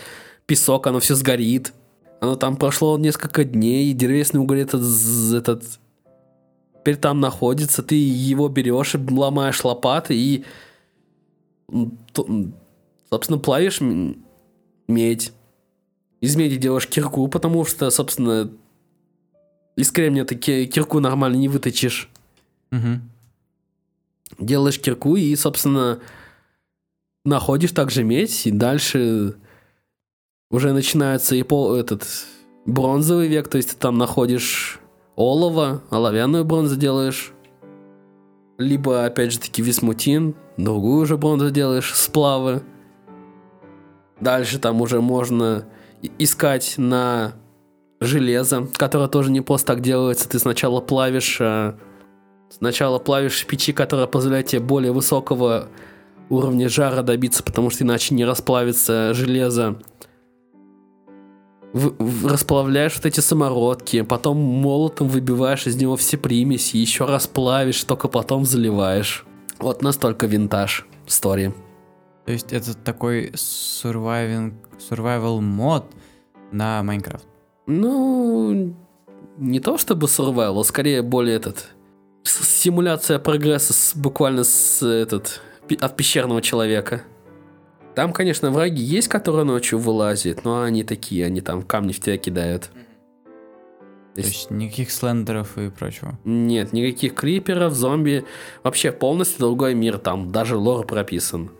[0.45, 1.71] песок оно все сгорит.
[2.19, 4.83] Оно там прошло несколько дней, и древесный уголь этот,
[5.33, 5.63] этот
[6.77, 10.43] теперь там находится, ты его берешь и ломаешь лопаты и,
[13.09, 13.79] собственно, плавишь
[14.89, 15.31] медь.
[16.19, 18.51] Из меди делаешь кирку, потому что, собственно,
[19.77, 22.09] из кремния ты ки- кирку нормально не выточишь.
[22.71, 23.10] Мгм.
[24.39, 25.99] Делаешь кирку и, собственно,
[27.25, 29.35] находишь также медь, и дальше
[30.49, 32.07] уже начинается и пол, этот
[32.65, 34.79] бронзовый век, то есть ты там находишь
[35.15, 37.33] олово, оловянную бронзу делаешь,
[38.57, 42.63] либо, опять же таки, висмутин, другую уже бронзу делаешь, сплавы.
[44.19, 45.65] Дальше там уже можно
[46.19, 47.33] искать на
[47.99, 50.29] железо, которое тоже не просто так делается.
[50.29, 51.77] Ты сначала плавишь, а,
[52.51, 55.69] сначала плавишь печи, которая позволяет тебе более высокого
[56.29, 59.79] уровня жара добиться, потому что иначе не расплавится железо.
[61.73, 67.27] В- в- расплавляешь вот эти самородки, потом молотом выбиваешь из него все примеси, еще раз
[67.27, 69.25] плавишь, только потом заливаешь.
[69.57, 71.53] Вот настолько винтаж стори.
[72.25, 74.53] То есть это такой surviving,
[74.89, 75.85] survival мод
[76.51, 77.25] на Майнкрафт.
[77.67, 78.75] Ну,
[79.37, 81.69] не то чтобы survival, а скорее более этот
[82.23, 85.41] симуляция прогресса с, буквально с этот
[85.79, 87.03] от пещерного человека.
[87.95, 92.17] Там, конечно, враги есть, которые ночью вылазят, но они такие, они там камни в тебя
[92.17, 92.69] кидают.
[94.15, 96.19] То есть никаких слендеров и прочего.
[96.25, 98.25] Нет, никаких криперов, зомби.
[98.63, 101.51] Вообще полностью другой мир, там даже лор прописан.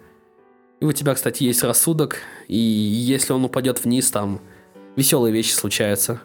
[0.81, 2.17] И у тебя, кстати, есть рассудок,
[2.47, 4.41] и если он упадет вниз, там
[4.95, 6.21] веселые вещи случаются.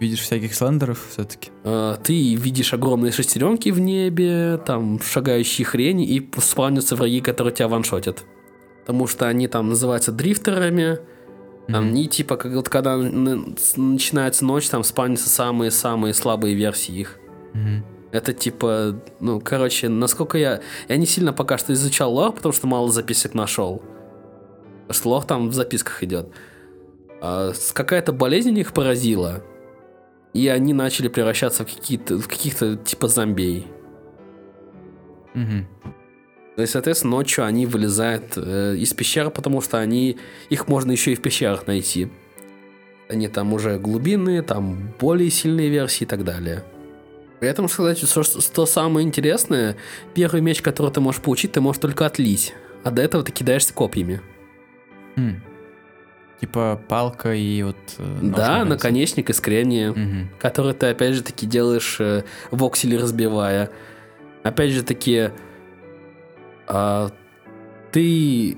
[0.00, 1.50] Видишь всяких слендеров все-таки.
[1.62, 7.68] Э, Ты видишь огромные шестеренки в небе, там шагающие хрени, и спавнятся враги, которые тебя
[7.68, 8.24] ваншотят.
[8.80, 10.98] Потому что они там называются дрифтерами.
[11.68, 11.92] Мгм.
[11.92, 17.18] не типа, как вот когда начинается ночь, там спавнятся самые-самые слабые версии их.
[17.52, 17.84] Мгм.
[18.10, 20.60] Это типа, ну, короче, насколько я...
[20.88, 23.82] Я не сильно пока что изучал лор, потому что мало записок нашел.
[24.88, 26.28] Потому что лор там в записках идет.
[27.20, 29.44] А, какая-то болезнь их поразила,
[30.32, 33.66] и они начали превращаться в какие-то, в каких-то типа зомбей.
[35.34, 35.66] Мгм.
[36.56, 40.18] То есть, соответственно, ночью они вылезают э, из пещер, потому что они...
[40.50, 42.10] Их можно еще и в пещерах найти.
[43.08, 46.64] Они там уже глубинные, там более сильные версии и так далее.
[47.40, 49.76] При этом сказать, что, что самое интересное,
[50.14, 52.54] первый меч, который ты можешь получить, ты можешь только отлить.
[52.84, 54.20] А до этого ты кидаешься копьями.
[55.16, 55.42] М.
[56.40, 57.76] Типа палка и вот...
[57.98, 60.30] э, нож да, на наконечник из кремния, Мгм.
[60.38, 63.70] который ты опять же таки делаешь э, воксели разбивая.
[64.42, 65.30] Опять же таки,
[66.66, 67.10] а,
[67.92, 68.56] ты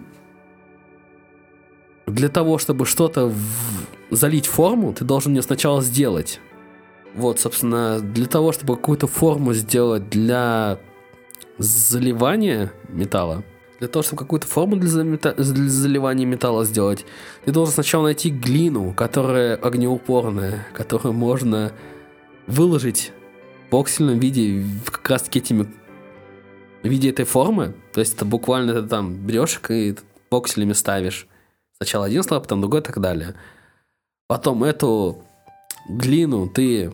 [2.07, 6.41] для того, чтобы что-то в- залить форму, ты должен ее сначала сделать.
[7.15, 10.79] Вот, собственно, для того, чтобы какую-то форму сделать для
[11.59, 13.43] заливания металла,
[13.83, 17.05] для того, чтобы какую-то форму для, замета- для заливания металла сделать,
[17.45, 21.73] ты должен сначала найти глину, которая огнеупорная, которую можно
[22.47, 23.11] выложить
[23.67, 25.67] в боксельном виде как раз таки этими
[26.85, 27.75] в виде этой формы.
[27.93, 29.97] То есть это буквально ты там берешь и
[30.31, 31.27] бокселями ставишь.
[31.79, 33.35] Сначала один слой, потом другой и так далее.
[34.29, 35.25] Потом эту
[35.89, 36.93] глину ты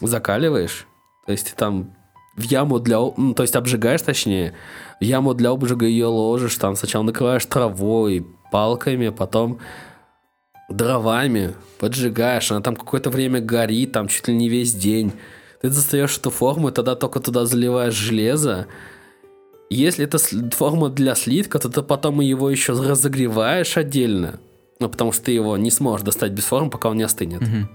[0.00, 0.84] закаливаешь.
[1.26, 1.94] То есть ты там
[2.36, 2.98] в яму для...
[2.98, 4.54] Ну, то есть обжигаешь, точнее.
[5.02, 6.56] Яму для обжига ее ложишь.
[6.56, 9.58] Там сначала накрываешь травой, палками, потом
[10.68, 12.50] дровами поджигаешь.
[12.52, 15.12] Она там какое-то время горит, там чуть ли не весь день.
[15.60, 18.66] Ты достаешь эту форму, и тогда только туда заливаешь железо.
[19.70, 20.18] Если это
[20.54, 24.38] форма для слитка, то ты потом его еще разогреваешь отдельно.
[24.80, 27.40] Ну, потому что ты его не сможешь достать без формы, пока он не остынет.
[27.40, 27.68] Мгм.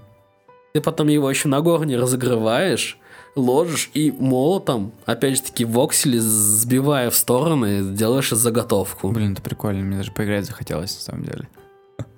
[0.74, 2.98] Ты потом его еще на горне разогреваешь,
[3.36, 9.10] ложишь и молотом, опять же таки, воксели сбивая в стороны, делаешь заготовку.
[9.10, 11.48] Блин, это прикольно, мне даже поиграть захотелось, на самом деле.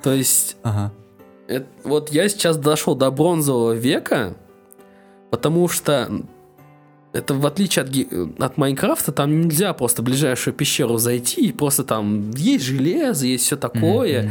[0.02, 0.92] То есть, Ага.
[1.46, 4.34] это- вот я сейчас дошел до бронзового века,
[5.30, 6.10] потому что
[7.12, 11.82] Это в отличие от, от Майнкрафта, там нельзя просто в ближайшую пещеру зайти и просто
[11.82, 14.22] там есть железо, есть все такое.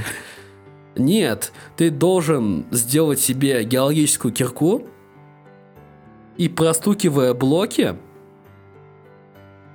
[0.95, 1.03] Мгм.
[1.05, 4.83] Нет, ты должен сделать себе геологическую кирку
[6.39, 7.95] и простукивая блоки,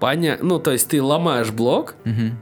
[0.01, 0.39] поня...
[0.41, 2.39] ну то есть ты ломаешь блок, Мгм.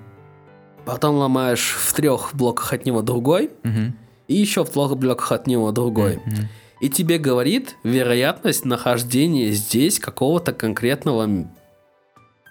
[0.84, 3.96] потом ломаешь в трех блоках от него другой, Мгм.
[4.28, 6.20] и еще в трех блоках от него другой.
[6.24, 6.48] Мгм.
[6.80, 11.28] И тебе говорит вероятность нахождения здесь какого-то конкретного,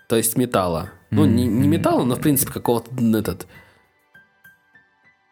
[0.08, 0.92] то есть металла.
[1.10, 3.46] Ну, не, не металла, но в принципе какого-то этот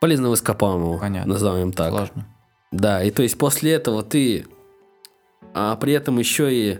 [0.01, 1.33] полезного ископаемого, Понятно.
[1.33, 1.89] назовем так.
[1.91, 2.27] Сложно.
[2.71, 4.45] Да, и то есть после этого ты,
[5.53, 6.79] а при этом еще и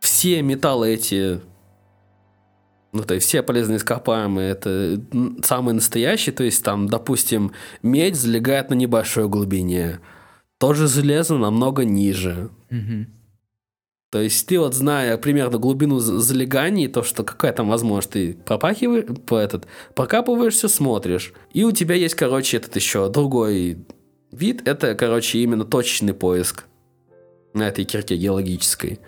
[0.00, 1.40] все металлы эти,
[2.92, 5.00] ну то есть все полезные ископаемые, это
[5.42, 7.52] самые настоящие, то есть там, допустим,
[7.82, 10.00] медь залегает на небольшой глубине,
[10.58, 12.50] тоже железо намного ниже.
[12.70, 13.18] Мгм.
[14.10, 19.04] То есть ты вот зная примерно глубину залеганий, то, что какая там возможность, ты пропахиваешь,
[19.26, 21.34] по этот, прокапываешься, смотришь.
[21.52, 23.84] И у тебя есть, короче, этот еще другой
[24.30, 24.66] вид.
[24.66, 26.64] Это, короче, именно точечный поиск
[27.54, 29.00] на этой кирке геологической.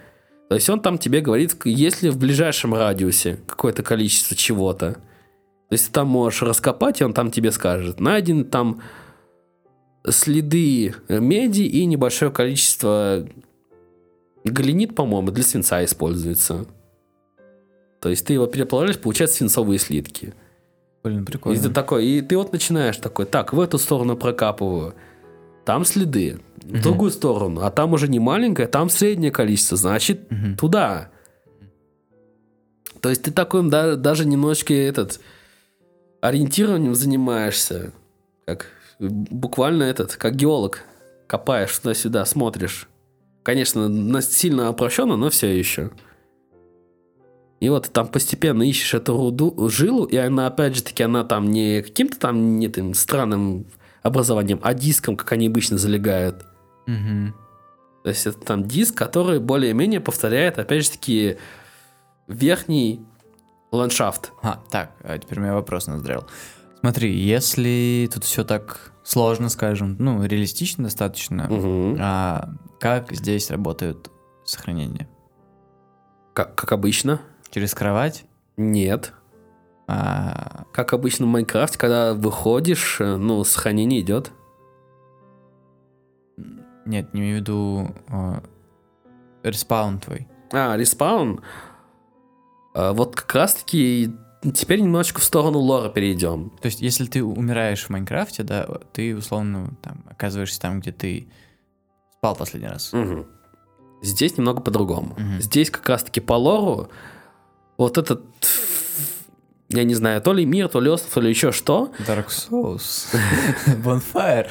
[0.49, 4.95] То есть он там тебе говорит, есть ли в ближайшем радиусе какое-то количество чего-то.
[4.95, 8.01] То есть ты там можешь раскопать, и он там тебе скажет.
[8.01, 8.83] Найден там
[10.09, 13.27] следы меди и небольшое количество
[14.45, 16.67] Галенит, по-моему, для свинца используется.
[18.01, 20.35] То есть ты его переплавляешь, получаются свинцовые слитки.
[21.03, 21.63] Блин, И прикольно.
[21.63, 24.95] ты такой, и ты вот начинаешь такой, так, в эту сторону прокапываю,
[25.71, 26.83] там следы, в Мгм.
[26.83, 30.57] другую сторону, а там уже не маленькое, там среднее количество, значит, Мгм.
[30.57, 31.11] туда.
[33.01, 35.21] То есть ты такой да- даже немножечко этот
[36.21, 37.93] ориентированием занимаешься,
[38.47, 38.67] как
[38.99, 40.81] буквально этот, как геолог,
[41.29, 42.89] копаешь туда-сюда, смотришь.
[43.45, 45.93] Конечно, сильно опрощенно, но все еще.
[47.61, 51.23] И вот ты там постепенно ищешь эту руду, жилу, и она, опять же таки, она
[51.23, 53.67] там не каким-то там не этим странным
[54.03, 56.45] образованием, а диском, как они обычно залегают.
[56.87, 57.35] Мгм.
[58.03, 61.37] То есть это там диск, который более-менее повторяет, опять же таки,
[62.29, 63.05] верхний
[63.73, 64.33] ландшафт.
[64.43, 66.27] А, так, а теперь у меня вопрос назрел.
[66.81, 71.99] Смотри, если тут все так сложно, скажем, ну, реалистично достаточно, Мгм.
[72.01, 72.51] а
[72.81, 74.11] как здесь работают
[74.45, 75.09] сохранения?
[76.33, 77.21] Как, как обычно.
[77.51, 78.25] Через кровать?
[78.57, 79.13] Нет.
[79.93, 84.31] А, Как обычно в Майнкрафте, когда выходишь, э, ну, сохранение идет.
[86.87, 88.43] нет, не имею в виду а,
[89.43, 90.29] respawn твой.
[90.53, 91.41] А, respawn.
[92.75, 94.13] А, вот как раз-таки
[94.55, 96.51] теперь немножечко в сторону лора перейдем.
[96.61, 101.29] То есть, если ты умираешь в Майнкрафте, да, ты условно там оказываешься там, где ты
[102.17, 102.93] спал последний раз.
[102.93, 103.27] Мгм.
[104.03, 105.15] Здесь немного по-другому.
[105.19, 105.41] Мгм.
[105.41, 106.89] Здесь как раз-таки по лору
[107.77, 108.25] вот этот,
[109.71, 113.07] я не знаю, то ли мир, то ли остров, то ли еще что, Dark Souls.
[113.85, 114.47] Bonfire.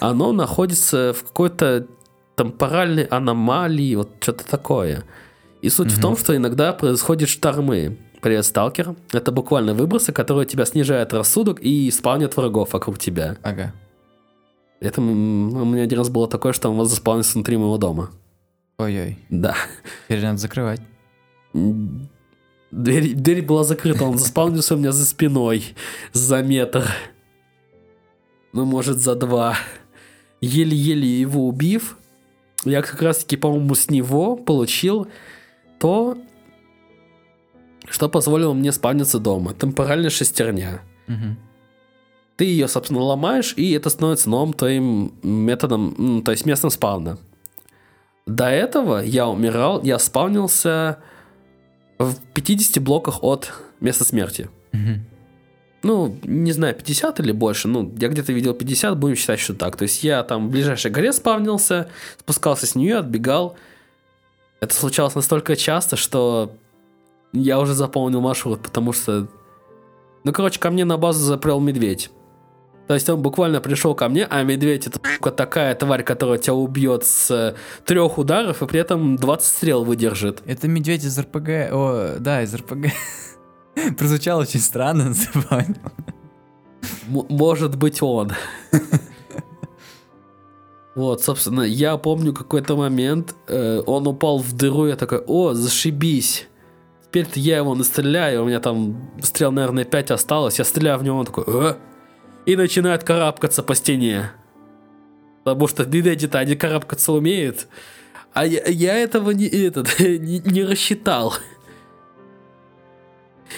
[0.00, 1.86] оно находится в какой-то
[2.36, 5.04] темпоральной аномалии, вот что-то такое.
[5.60, 6.02] И суть в Мгм.
[6.02, 7.98] том, что иногда происходят штормы.
[8.20, 8.94] Привет, сталкер.
[9.12, 13.36] Это буквально выбросы, которые тебя снижают рассудок и спавнят врагов вокруг тебя.
[13.42, 13.72] Ага.
[14.80, 18.10] Это у меня один раз было такое, что он вот заспавнился внутри моего дома.
[18.78, 19.18] Ой-ой.
[19.30, 19.54] Да.
[20.08, 20.80] Теперь надо закрывать.
[22.72, 25.74] Дверь, дверь была закрыта, он заспавнился у меня за спиной
[26.12, 26.88] за метр.
[28.54, 29.56] Ну, может, за два.
[30.40, 31.98] Еле-еле его убив,
[32.64, 35.06] я как раз-таки, по-моему, с него получил
[35.78, 36.16] то,
[37.88, 39.52] что позволило мне спавниться дома.
[39.52, 40.80] Темпоральная шестерня.
[41.06, 41.38] Мгм.
[42.36, 47.18] Ты ее, собственно, ломаешь, и это становится новым твоим методом, то есть местом спавна.
[48.26, 50.98] До этого я умирал, я спавнился
[51.98, 54.48] в 50 блоках от места смерти.
[55.82, 57.66] Ну, не знаю, 50 или больше.
[57.66, 59.76] Ну, я где-то видел 50, будем считать, что так.
[59.76, 63.56] То есть я там в ближайшей горе спавнился, спускался с нее, отбегал.
[64.60, 66.52] Это случалось настолько часто, что
[67.32, 69.26] я уже заполнил маршрут, потому что...
[70.22, 72.10] Ну, короче, ко мне на базу запрел медведь.
[72.88, 76.54] То есть он буквально пришел ко мне, а медведь это сука, такая тварь, которая тебя
[76.54, 77.54] убьет с
[77.86, 80.42] трех ударов и при этом 20 стрел выдержит.
[80.46, 81.48] Это медведь из РПГ.
[81.72, 82.88] О, да, из РПГ.
[83.98, 85.14] Прозвучало очень странно.
[85.34, 88.32] М- может быть он.
[90.94, 96.48] Вот, собственно, я помню какой-то момент, э, он упал в дыру, я такой, о, зашибись.
[97.06, 101.18] Теперь-то я его настреляю, у меня там стрел, наверное, 5 осталось, я стреляю в него,
[101.18, 101.76] он такой, «Э?»
[102.46, 104.32] И начинает карабкаться по стене.
[105.44, 107.68] Потому что медведи-то они карабкаться умеют,
[108.32, 111.34] А я, я этого не, этот, не, не рассчитал.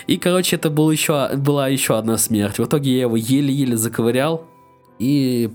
[0.06, 2.58] И, короче, это был еще, была еще одна смерть.
[2.58, 4.46] В итоге я его еле-еле заковырял.
[4.98, 5.50] И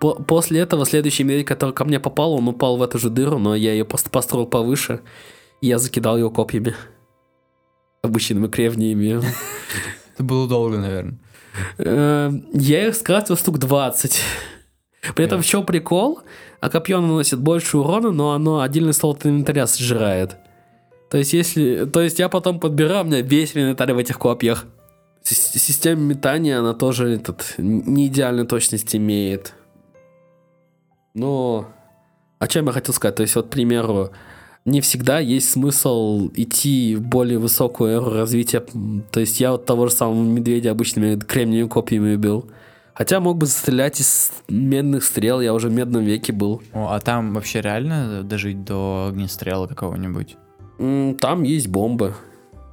[0.00, 3.38] по после этого следующий медведь, который ко мне попал, он упал в эту же дыру,
[3.38, 5.00] но я ее просто построил повыше.
[5.60, 6.74] И я закидал его копьями.
[8.02, 9.20] Обычными кремниями.
[10.14, 11.18] Это было долго, наверное.
[11.78, 14.20] Эм, я их скрафтил штук 20.
[15.14, 16.20] При этом в чем прикол?
[16.60, 20.36] А копье наносит больше урона, но оно отдельный слот инвентаря сжирает.
[21.10, 21.86] То есть, если.
[21.86, 24.66] То есть я потом подбираю, у меня весь инвентарь в этих копьях.
[25.22, 29.54] Система метания, она тоже этот, не идеальной точность имеет.
[31.14, 31.68] Но
[32.38, 33.16] о чем я хотел сказать?
[33.16, 34.10] То есть, вот, к примеру,
[34.70, 38.64] не всегда есть смысл идти в более высокую эру развития.
[39.10, 42.48] То есть я вот того же самого медведя обычными кремниевыми копьями убил.
[42.94, 46.62] Хотя мог бы стрелять из медных стрел, я уже в медном веке был.
[46.72, 50.36] О, а там вообще реально дожить до огнестрела какого-нибудь?
[51.18, 52.14] Там есть бомбы.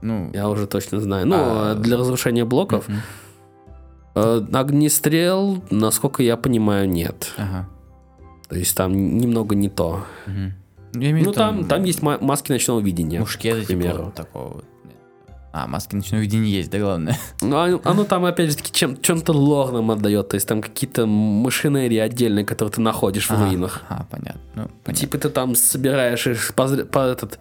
[0.01, 1.27] Ну, я уже точно знаю.
[1.27, 1.75] Ну, а...
[1.75, 2.87] для разрушения блоков.
[2.87, 4.47] Угу.
[4.53, 7.33] Огнестрел, насколько я понимаю, нет.
[7.37, 7.69] Ага.
[8.49, 10.03] То есть там немного не то.
[10.25, 10.66] Угу.
[10.93, 13.19] Я имею ну, там, там, там есть маски ночного видения.
[13.19, 14.05] Мушкеты, к примеру.
[14.05, 14.63] Типа, такого.
[15.53, 17.17] А, маски ночного видения есть, да главное.
[17.41, 20.29] Ну, оно, оно там, опять же таки, чем, чем-то лорным отдает.
[20.29, 23.81] То есть там какие-то машинерии отдельные, которые ты находишь в а, руинах.
[23.89, 24.41] А, понятно.
[24.55, 24.93] Ну, понятно.
[24.93, 27.39] Типа ты там собираешь их по, по этот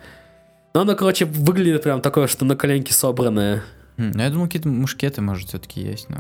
[0.77, 3.63] ну, оно, короче, выглядит прям такое, что на коленке собранное.
[3.97, 6.19] Mm, ну, я думал, какие-то мушкеты, может, все-таки есть, но...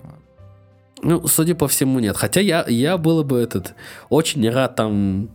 [1.02, 2.16] Ну, судя по всему, нет.
[2.16, 3.74] Хотя я, я было бы этот
[4.08, 5.28] очень рад там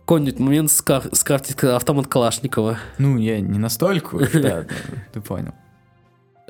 [0.00, 2.78] какой-нибудь момент скар скрафтить автомат Калашникова.
[2.98, 4.66] Ну, я не настолько, да,
[5.12, 5.54] ты понял.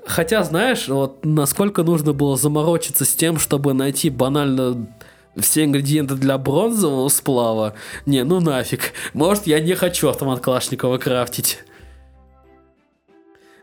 [0.07, 4.89] Хотя, знаешь, вот насколько нужно было заморочиться с тем, чтобы найти банально
[5.37, 7.75] все ингредиенты для бронзового сплава.
[8.07, 8.93] Не, ну нафиг.
[9.13, 11.61] Может, я не хочу автомат Калашникова крафтить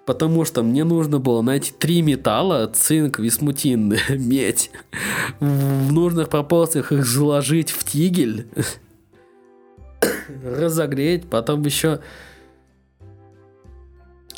[0.08, 4.72] потому что мне нужно было найти три металла, цинк, висмутин, медь,
[5.42, 8.48] в нужных пропорциях их заложить в тигель,
[10.44, 12.00] разогреть, потом еще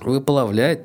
[0.02, 0.82] выплавлять.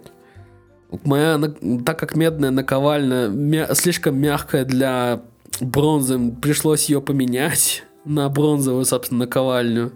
[1.05, 1.40] Моя,
[1.84, 5.22] так как медная наковальня мя, слишком мягкая для
[5.60, 9.92] бронзы, пришлось ее поменять на бронзовую, собственно, наковальню.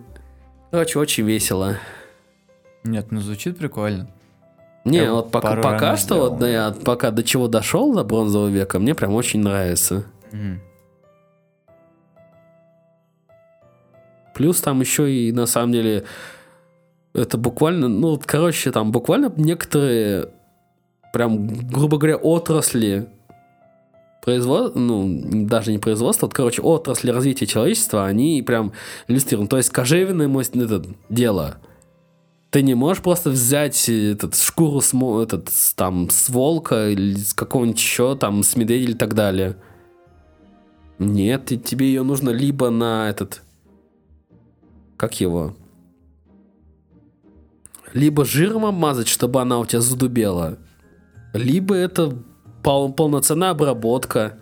[0.70, 1.76] Короче, очень весело.
[2.84, 4.08] Нет, ну звучит прикольно.
[4.84, 8.48] Не, я вот пока, пока что, вот, да, я пока до чего дошел до бронзового
[8.48, 10.04] века, мне прям очень нравится.
[10.32, 10.58] Mm.
[14.38, 16.04] Плюс там еще и на самом деле
[17.12, 20.30] это буквально, ну, короче, там буквально некоторые
[21.12, 23.08] прям, грубо говоря, отрасли
[24.22, 28.72] производства, ну, даже не производства, вот, короче, отрасли развития человечества, они прям
[29.08, 29.50] иллюстрируют.
[29.50, 31.58] То есть кожевенное это дело–
[32.50, 37.78] ты не можешь просто взять этот шкуру с, этот, там, с волка или с какого-нибудь
[37.78, 39.56] еще, там, с медведя и так далее.
[40.98, 43.42] Нет, тебе ее нужно либо на этот...
[44.98, 45.56] Как его?
[47.94, 50.58] Либо жиром обмазать, чтобы она у тебя задубела.
[51.32, 52.18] Либо это
[52.62, 54.38] пол полноценная обработка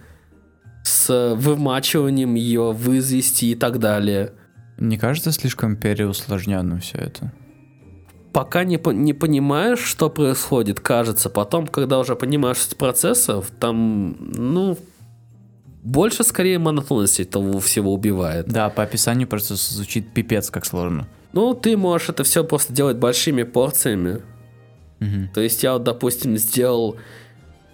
[0.82, 4.32] с вымачиванием ее, вызвести и так далее.
[4.78, 7.32] Не кажется слишком переусложненным все это?
[8.36, 11.30] пока не, не понимаешь, что происходит, кажется.
[11.30, 14.76] Потом, когда уже понимаешь суть процессов, там, ну,
[15.86, 18.48] больше скорее монотонности того всего убивает.
[18.48, 21.06] Да, по описанию просто звучит пипец как сложно.
[21.32, 24.22] Ну, ты можешь это все просто делать большими порциями.
[25.00, 25.30] Угу.
[25.34, 26.96] То есть я вот, допустим, сделал...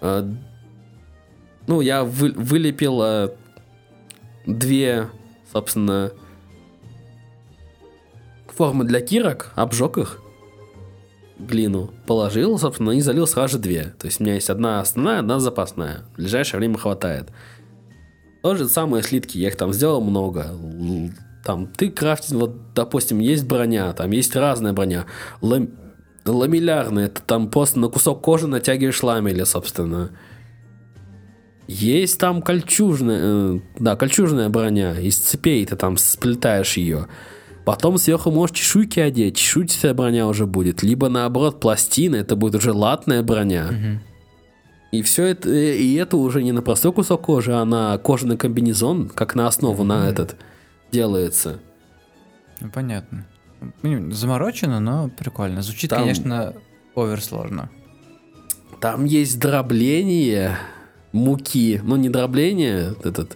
[0.01, 0.29] Э,
[1.65, 3.29] ну, я вы, вылепил э,
[4.45, 5.09] две,
[5.51, 6.11] собственно,
[8.55, 10.19] формы для кирок, обжег их
[11.39, 13.85] глину положил, собственно, и залил сразу же две.
[13.97, 16.01] То есть у меня есть одна основная, одна запасная.
[16.13, 17.29] В ближайшее время хватает.
[18.43, 20.47] То же самое слитки, я их там сделал много.
[21.45, 25.05] Там ты крафтишь, вот, допустим, есть броня, там есть разная броня.
[25.41, 25.69] Лам...
[26.25, 30.11] Ламеллярная, это там просто на кусок кожи натягиваешь ламели, собственно.
[31.67, 37.07] Есть там кольчужная, э, да, кольчужная броня, из цепей ты там сплетаешь ее.
[37.65, 40.83] Потом сверху можешь чешуйки одеть, чешуйчатая броня уже будет.
[40.83, 43.69] Либо наоборот пластина, это будет уже латная броня.
[43.69, 44.12] Угу.
[44.93, 49.09] И все это, и это уже не на простой кусок кожи, а на кожаный комбинезон,
[49.09, 50.35] как на основу на этот
[50.91, 51.59] делается.
[52.61, 53.25] Ну, понятно.
[53.81, 55.63] Заморочено, но прикольно.
[55.63, 56.53] Звучит, там, конечно,
[56.95, 57.71] оверсложно.
[58.79, 60.59] Там есть дробление
[61.11, 61.81] муки.
[61.83, 63.35] Ну, не дробление, этот...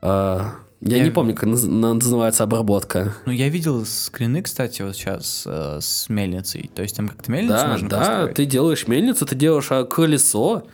[0.00, 0.54] А,
[0.86, 3.12] Я, Я- не помню, как наз- называется обработка.
[3.26, 6.70] Ну, я видел скрины, кстати, вот сейчас э, с мельницей.
[6.74, 8.34] То есть там как-то мельницу Да, можно да, построить?
[8.36, 10.66] ты делаешь мельницу, ты делаешь а, колесо,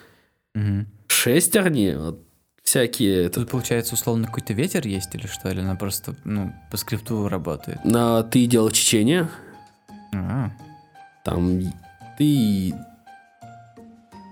[0.54, 0.86] Мгм.
[1.06, 2.20] шестерни, вот
[2.62, 3.28] всякие.
[3.30, 5.48] Тут, получается, условно какой-то ветер есть или что?
[5.48, 7.84] Или она просто, ну, по скрипту работает?
[7.84, 9.28] На, ты делаешь течение,
[10.14, 10.50] А,
[11.24, 11.60] там
[12.18, 12.74] ты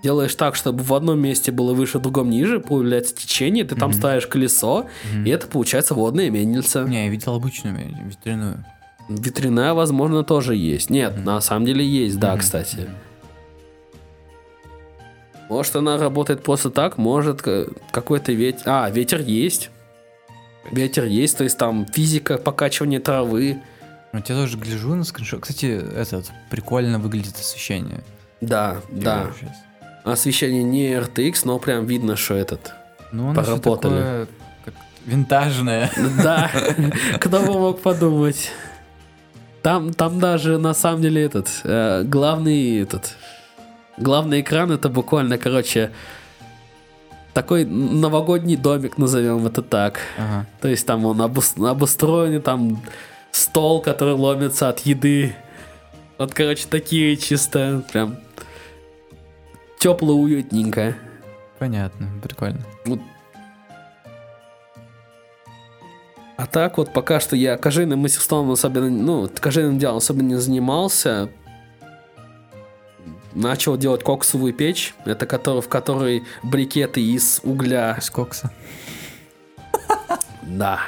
[0.03, 3.93] делаешь так, чтобы в одном месте было выше, в другом ниже, появляется течение, ты там
[3.93, 4.87] ставишь колесо,
[5.25, 6.83] и это получается водная мельница.
[6.83, 7.75] Не, я видел обычную
[8.05, 8.65] ветряную.
[9.09, 10.89] Ветряная, возможно, тоже есть.
[10.89, 12.89] Нет, на самом деле есть, да, кстати.
[15.49, 18.61] Может, она работает просто так, может, какой-то ветер...
[18.65, 19.69] А, ветер есть.
[20.71, 23.61] Ветер есть, то есть там физика покачивания травы.
[24.13, 25.41] Вот я тоже гляжу на скриншот.
[25.41, 28.01] Кстати, этот, прикольно выглядит освещение.
[28.39, 29.31] Да, Я да.
[29.39, 29.57] щас.
[30.03, 32.73] Освещение не RTX, но прям видно, что этот.
[33.11, 33.91] Ну, всё Поработали.
[33.93, 34.27] такое,
[34.65, 34.73] как
[35.05, 35.91] винтажное.
[36.23, 36.49] Да,
[37.19, 38.51] кто бы мог подумать.
[39.61, 43.15] Там, там даже на самом деле этот э, главный этот
[43.97, 45.91] главный экран это буквально, короче,
[47.33, 49.99] такой новогодний домик, назовем это так.
[50.17, 50.47] Ага.
[50.61, 52.81] То есть там он обус- обустроен, там
[53.31, 55.35] стол, который ломится от еды.
[56.17, 58.17] Вот, короче, такие чисто прям
[59.81, 60.95] тепло, уютненько.
[61.59, 62.61] Понятно, прикольно.
[66.37, 71.29] А так вот пока что я кожейным мастерством особенно, ну, кожейным делом особо не занимался.
[73.33, 77.95] Начал делать коксовую печь, это который, в которой брикеты из угля.
[77.97, 78.51] Из кокса.
[80.43, 80.79] Да.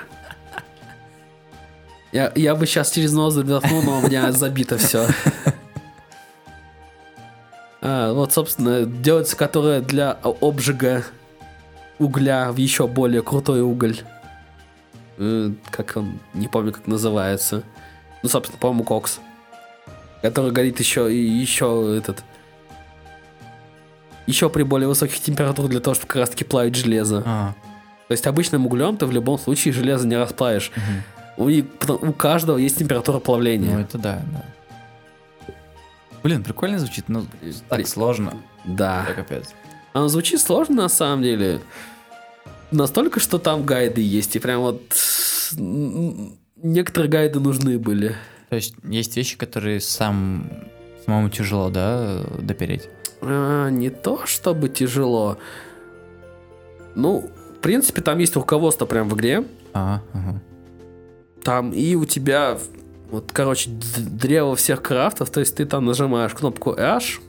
[2.11, 5.07] Я, я бы сейчас через нос вдохнул, но у меня забито все.
[8.13, 11.03] Вот, собственно, делается которая для обжига
[11.99, 13.97] угля в еще более крутой уголь.
[15.17, 17.63] Э, Как он, не помню, как называется.
[18.23, 19.19] Ну, собственно, по-моему, кокс.
[20.21, 22.23] Который горит еще и еще этот.
[24.25, 27.21] Еще при более высоких температурах для того, чтобы как раз таки плавить железо.
[27.25, 27.53] А,
[28.07, 30.71] То есть обычным углем ты в любом случае железо не расплавишь.
[30.75, 31.03] мгм.
[31.35, 31.49] У,
[32.07, 33.73] у каждого есть температура плавления.
[33.75, 34.45] Ну, это да, да.
[36.23, 37.25] Блин, прикольно звучит, но
[37.69, 38.37] так При- сложно.
[38.65, 39.05] Да.
[39.07, 39.53] Да, капец.
[39.93, 41.59] Оно звучит сложно на самом деле.
[42.71, 44.35] Настолько, что там гайды есть.
[44.35, 44.81] И прям вот
[46.57, 48.15] некоторые гайды нужны были.
[48.49, 50.49] То есть есть вещи, которые сам
[51.05, 52.89] самому тяжело, да, допереть.
[53.21, 55.37] А, не то чтобы тяжело.
[56.95, 59.43] Ну, в принципе, там есть руководство прям в игре.
[59.73, 60.41] А, ага.
[61.43, 62.57] Там и у тебя,
[63.11, 67.19] вот, короче, древо всех крафтов, то есть ты там нажимаешь кнопку H,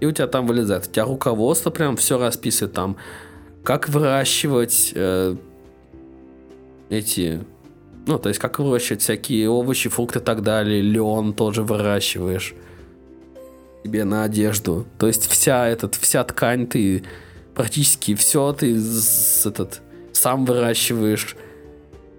[0.00, 0.88] и у тебя там вылезает.
[0.88, 2.96] У тебя руководство прям все расписывает там,
[3.62, 5.36] как выращивать э,
[6.90, 7.44] эти,
[8.06, 12.54] ну, то есть как выращивать всякие овощи, фрукты и так далее, лен тоже выращиваешь
[13.84, 14.86] себе на одежду.
[14.98, 17.04] То есть вся этот, вся ткань ты
[17.54, 18.76] практически все ты
[19.44, 21.36] этот сам выращиваешь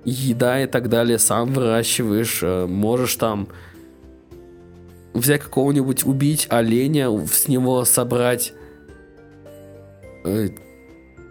[0.06, 3.48] еда и так далее сам выращиваешь, э, можешь там
[5.14, 8.54] взять какого-нибудь, убить оленя, с него собрать
[10.26, 10.50] э,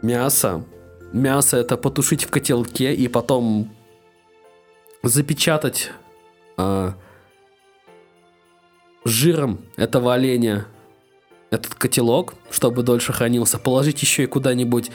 [0.03, 0.65] мясо.
[1.13, 3.71] Мясо это потушить в котелке и потом
[5.03, 5.91] запечатать
[6.57, 6.95] а,
[9.05, 10.67] жиром этого оленя
[11.51, 14.91] этот котелок, чтобы дольше хранился, положить еще и куда-нибудь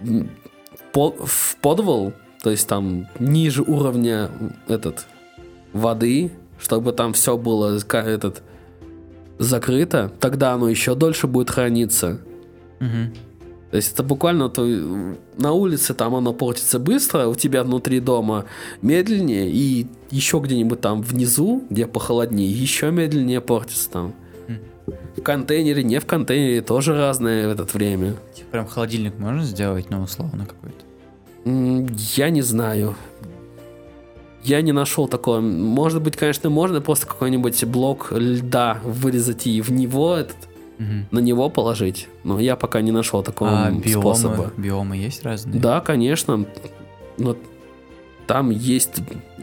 [0.00, 4.30] в подвал, то есть там ниже уровня
[4.66, 5.06] этот
[5.72, 8.42] воды, чтобы там все было этот
[9.38, 12.18] закрыто, тогда оно еще дольше будет храниться.
[12.80, 13.14] Мгм.
[13.70, 14.64] То есть это буквально то,
[15.36, 18.46] на улице там оно портится быстро, у тебя внутри дома
[18.80, 24.14] медленнее, и еще где-нибудь там внизу, где похолоднее, еще медленнее портится там.
[24.48, 24.60] М.
[25.16, 28.14] В контейнере, не в контейнере, тоже разное в это время.
[28.34, 30.77] Типа прям холодильник можно сделать, ну, условно какой-то.
[32.16, 32.94] Я не знаю.
[34.44, 35.40] Я не нашел такого.
[35.40, 40.36] Может быть, конечно, можно просто какой-нибудь блок льда вырезать и в него этот,
[40.78, 41.06] Мгм.
[41.10, 42.08] на него положить.
[42.24, 44.52] Но я пока не нашел такого А биомы, способа.
[44.56, 45.60] биомы есть разные?
[45.60, 46.46] Да, конечно.
[47.18, 47.36] Но
[48.26, 49.00] там есть...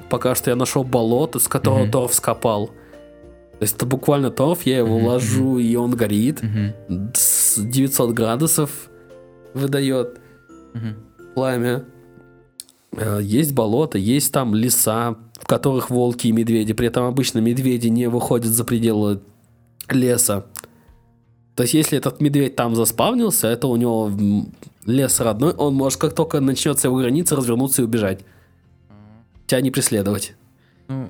[0.09, 1.91] Пока что я нашел болото, с которого Мгм.
[1.91, 2.67] торф скопал.
[2.67, 6.41] То есть это буквально торф, я его Мгм, ложу, и он горит.
[6.41, 7.11] Мгм.
[7.13, 8.69] С 900 градусов
[9.53, 10.19] выдает
[10.73, 10.95] Мгм.
[11.33, 11.83] пламя.
[12.97, 16.73] Э, Есть болото, есть там леса, в которых волки и медведи.
[16.73, 19.21] При этом обычно медведи не выходят за пределы
[19.89, 20.45] леса.
[21.55, 24.11] То есть, если этот медведь там заспавнился, это у него
[24.85, 28.25] лес родной, он может, как только начнется его граница, развернуться и убежать.
[29.47, 30.35] Тебя не преследовать.
[30.87, 31.09] Ну,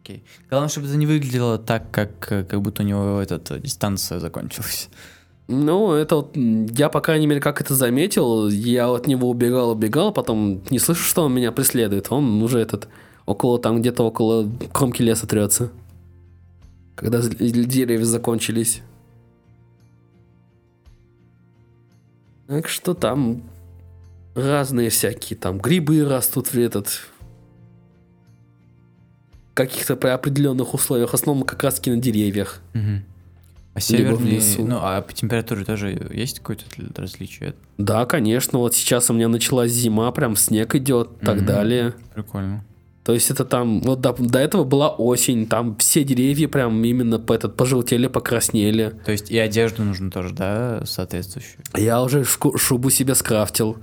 [0.00, 0.24] окей.
[0.48, 4.88] Главное, чтобы это не выглядело так, как, э, как будто у него эта дистанция закончилась.
[5.48, 10.12] Ну, это вот, я, по крайней мере, как это заметил, я от него убегал, убегал,
[10.12, 12.10] потом не слышу, что он меня преследует.
[12.10, 12.88] Он уже этот,
[13.26, 15.70] около, там где-то около кромки леса трется.
[16.96, 18.82] Когда деревья закончились.
[22.48, 23.42] Так что там
[24.34, 27.00] разные всякие, там грибы растут в этот...
[29.54, 32.60] каких-то при определенных условиях, в основном как раз на деревьях.
[32.74, 33.04] Мгм.
[33.76, 33.92] А
[34.24, 34.64] лесу.
[34.66, 36.64] ну, а по температуре тоже есть какое-то
[36.96, 37.54] различие?
[37.78, 41.46] Да, конечно, вот сейчас у меня началась зима, прям снег идет, так Мгм.
[41.46, 41.94] далее.
[42.14, 42.64] Прикольно.
[43.04, 47.20] То есть это там, вот до, до этого была осень, там все деревья прям именно
[47.20, 48.94] по этот, пожелтели, покраснели.
[49.04, 51.60] То есть и одежду нужно тоже, да, соответствующую?
[51.76, 53.76] Я уже шку- шубу себе скрафтил.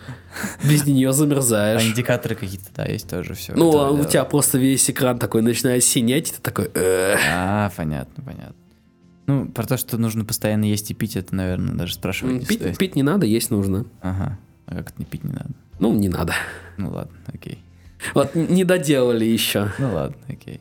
[0.68, 1.84] Без нее А замерзаешь.
[1.86, 3.54] индикаторы какие-то, да, есть тоже все.
[3.56, 6.70] Ну, а у тебя просто весь экран такой начинает синеть, и ты такой...
[6.76, 8.56] А, понятно, понятно.
[9.26, 12.60] Ну, про то, что нужно постоянно есть и пить, это, наверное, даже спрашивать не Пить,
[12.60, 12.78] стоит.
[12.78, 13.86] пить не надо, есть нужно.
[14.02, 14.38] Ага.
[14.66, 15.50] А как это не пить не надо?
[15.80, 16.34] Ну, не надо.
[16.78, 17.60] Ну ладно, окей.
[18.14, 19.72] Вот не доделали еще.
[19.80, 20.60] Ну ладно, окей.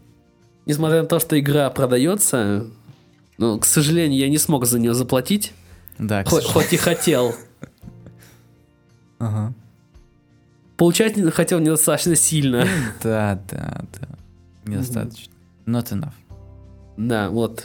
[0.67, 2.67] Несмотря на то, что игра продается,
[3.39, 5.53] ну, к сожалению, я не смог за нее заплатить.
[5.99, 7.35] Да, Хоть, хоть и хотел.
[9.19, 9.55] Ага.
[10.77, 12.67] Получать хотел недостаточно сильно.
[13.03, 14.09] Да, да, да.
[14.65, 15.33] Недостаточно.
[15.67, 16.13] Not enough.
[16.97, 17.65] Да, вот.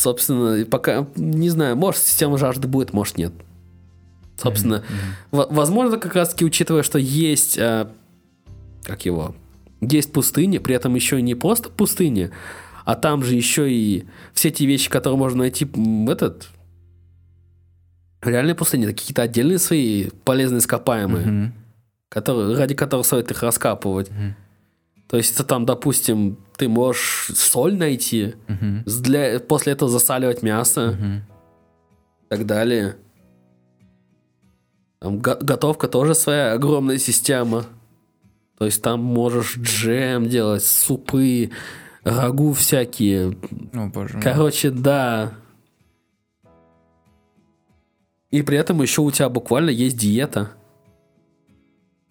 [0.00, 3.34] Собственно, пока, не знаю, может, система жажды будет, может, нет.
[4.38, 4.78] Собственно,
[5.30, 5.42] Мгм.
[5.42, 7.92] в- возможно, как раз-таки учитывая, что есть, а,
[8.82, 9.34] как его,
[9.82, 12.30] есть пустыня, при этом еще и не просто пустыня,
[12.86, 16.48] а там же еще и все те вещи, которые можно найти в этот
[18.22, 21.54] в реальной пустыне, это какие-то отдельные свои полезные ископаемые, Мгм.
[22.08, 24.10] которые, ради которых стоит их раскапывать.
[24.10, 24.34] Мгм.
[25.08, 28.34] То есть это там, допустим, ты можешь соль найти,
[28.84, 31.16] с- для, после этого засаливать мясо Мгм.
[31.16, 32.96] и так далее.
[34.98, 37.64] Там го- готовка тоже своя огромная система.
[38.58, 41.50] То есть там можешь джем делать, супы,
[42.04, 43.38] рагу всякие.
[43.72, 44.20] О, боже.
[44.22, 45.32] Короче, да.
[48.30, 50.50] И при этом еще у тебя буквально есть диета.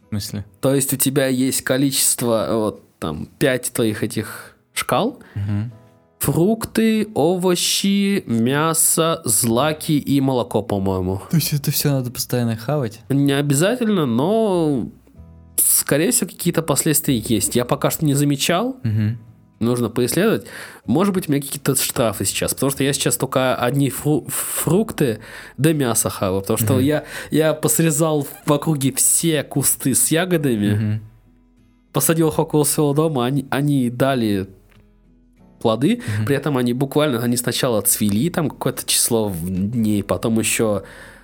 [0.06, 0.44] В смысле?
[0.60, 5.20] То есть у тебя есть количество, вот там, 5 твоих этих шкал.
[5.36, 5.72] Мгм.
[6.20, 11.22] Фрукты, овощи, мясо, злаки и молоко, по-моему.
[11.32, 13.00] То есть это все надо постоянно хавать?
[13.10, 14.90] Не обязательно, но
[15.58, 17.56] скорее всего какие-то последствия есть.
[17.56, 19.18] Я пока что не замечал, Мгм.
[19.62, 20.46] нужно поисследовать.
[20.86, 25.20] Может быть у меня какие-то штрафы сейчас, потому что я сейчас только одни фру- фрукты
[25.58, 31.02] да мясо хаваю, потому что я, я посрезал в округе все кусты с ягодами, Мгм.
[32.00, 34.48] Посадил около своего дома, они, они дали
[35.60, 40.84] плоды, при этом они буквально, они сначала цвели там какое-то число в- дней, потом еще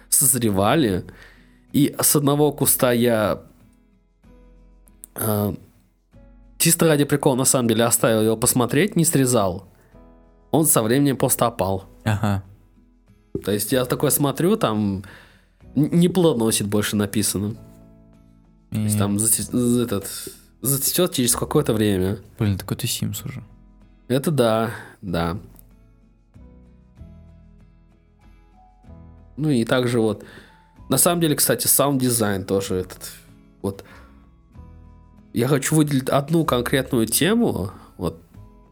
[0.09, 1.05] созревали,
[1.71, 3.41] и с одного куста я
[5.15, 5.53] э,
[6.57, 9.67] чисто ради прикола, на самом деле, оставил его посмотреть, не срезал.
[10.51, 11.85] Он со временем просто опал.
[12.03, 12.43] Ага.
[13.45, 15.03] То есть я такой смотрю, там
[15.75, 17.55] не плодоносит больше написано.
[18.71, 20.05] То есть там зате- этот,
[20.65, 22.19] зацветет через какое-то время.
[22.39, 23.43] Блин, такой The Sims уже.
[24.07, 24.71] Это да,
[25.01, 25.37] да.
[29.37, 30.23] Ну и также вот,
[30.89, 33.11] на самом деле, кстати, саунд-дизайн тоже этот,
[33.61, 33.83] вот,
[35.33, 38.21] я хочу выделить одну конкретную тему, вот,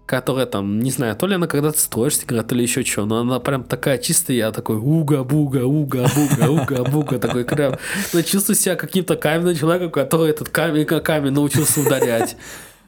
[0.06, 3.20] которая там, не знаю, то ли она когда-то строишься, игра, то ли еще что, но
[3.20, 7.78] она прям такая чистая, я такой уга-буга, уга-буга, уга-буга, такой прям,
[8.14, 12.36] ну, чувствую себя каким-то каменным человеком, который этот камень как камень научился ударять.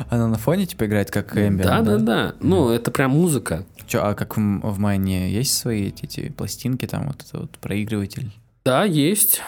[0.10, 2.36] Она на фоне типа играет как Эмбиент, Да, да, да.
[2.42, 3.66] Ну, это прям музыка.
[3.88, 7.52] Чё, а как в, в Майне есть свои эти, эти пластинки, там вот это вот
[7.60, 8.32] проигрыватель?
[8.66, 9.42] Да, есть.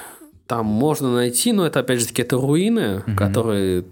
[0.45, 3.83] Там можно найти, но это опять же таки это руины, которые,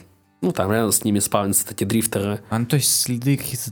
[0.45, 2.39] ну там рядом с ними спавнятся эти дрифтеры.
[2.49, 3.71] А, ну то есть следы каких-то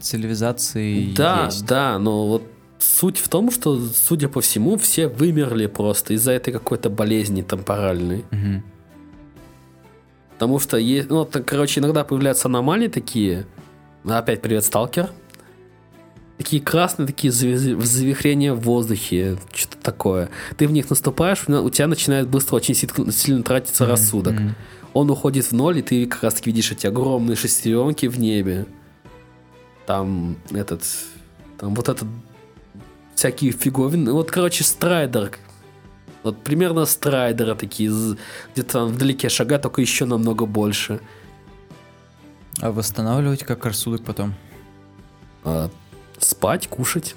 [0.00, 1.66] цивилизации да, есть?
[1.66, 2.42] да, но вот
[2.78, 8.24] суть в том, что, судя по всему, все вымерли просто из-за этой какой-то болезни темпоральной.
[8.30, 8.64] Мгм.
[10.34, 13.46] Потому что, есть, ну, так, короче, иногда появляются аномалии такие.
[14.04, 15.10] Опять привет, сталкер.
[16.36, 20.28] Такие красные, такие зави- завихрения в воздухе, что-то такое.
[20.56, 24.34] Ты в них наступаешь, у тебя начинает быстро очень сильно тратиться рассудок.
[24.34, 24.56] Мгм.
[24.94, 28.66] Он уходит в ноль, и ты как раз таки видишь эти огромные шестеренки в небе.
[29.86, 30.82] Там этот...
[31.58, 32.08] Там вот этот...
[33.14, 34.12] Всякие фиговины.
[34.12, 35.38] Вот, короче, страйдер.
[36.22, 37.90] Вот примерно страйдеры такие,
[38.54, 41.00] где-то там вдалеке шага, только еще намного больше.
[42.60, 44.34] А восстанавливать как рассудок потом?
[45.44, 45.70] А,
[46.18, 47.14] спать, кушать,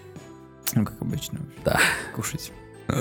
[0.73, 1.39] Ну, как обычно.
[1.63, 1.79] Да.
[2.15, 2.51] Кушать.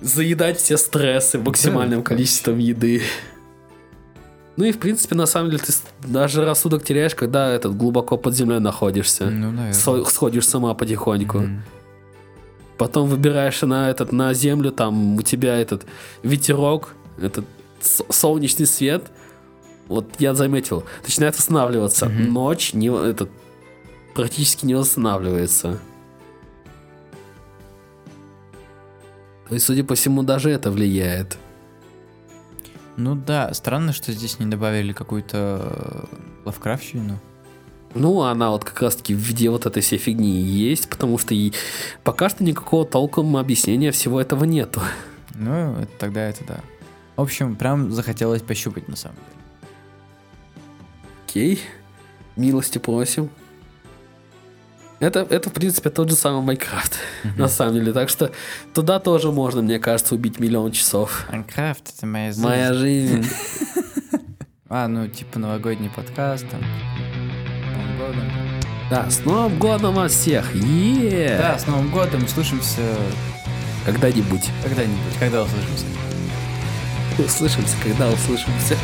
[0.00, 3.02] заедать все стрессы максимальным количеством еды.
[4.60, 5.72] Ну и в принципе, на самом деле, ты
[6.06, 9.24] даже рассудок теряешь, когда этот глубоко под землей находишься.
[9.24, 9.72] Ну, наверное.
[9.72, 11.38] Со- сходишь сама потихоньку.
[11.38, 11.62] Мгм.
[12.76, 15.86] Потом выбираешься на этот на землю, там у тебя этот
[16.22, 17.46] ветерок, этот
[18.10, 19.10] солнечный свет.
[19.88, 22.10] Вот я заметил, начинает восстанавливаться.
[22.10, 22.30] Мгм.
[22.34, 23.30] Ночь не этот
[24.14, 25.78] практически не восстанавливается.
[29.48, 31.38] То есть, судя по всему, даже это влияет.
[33.00, 37.18] Ну да, странно, что здесь не добавили какую-то э, лавкрафтщину.
[37.94, 41.34] Ну, она вот как раз-таки в виде вот этой всей фигни и есть, потому что
[41.34, 41.54] и
[42.04, 44.82] пока что никакого толком объяснения всего этого нету.
[45.34, 46.60] Ну, это, тогда это да.
[47.16, 49.26] В общем, прям захотелось пощупать на самом деле.
[51.26, 51.60] Окей.
[52.36, 53.30] Милости просим.
[55.00, 56.98] Это, это, в принципе, тот же самый Майнкрафт,
[57.36, 57.92] на самом деле.
[57.92, 58.30] Так что
[58.74, 61.26] туда тоже можно, мне кажется, убить миллион часов.
[61.30, 62.42] Майнкрафт это моя жизнь.
[62.44, 63.26] Моя жизнь.
[64.72, 66.60] А, ну, типа новогодний подкаст, там,
[67.74, 68.32] Новым годом.
[68.88, 70.54] Да, с Новым годом вас всех!
[70.54, 71.36] Е!
[71.36, 72.80] Да, с Новым годом, услышимся
[73.84, 74.48] Когда-нибудь.
[74.62, 75.86] когда-нибудь, когда услышимся.
[77.18, 78.76] Услышимся, когда услышимся.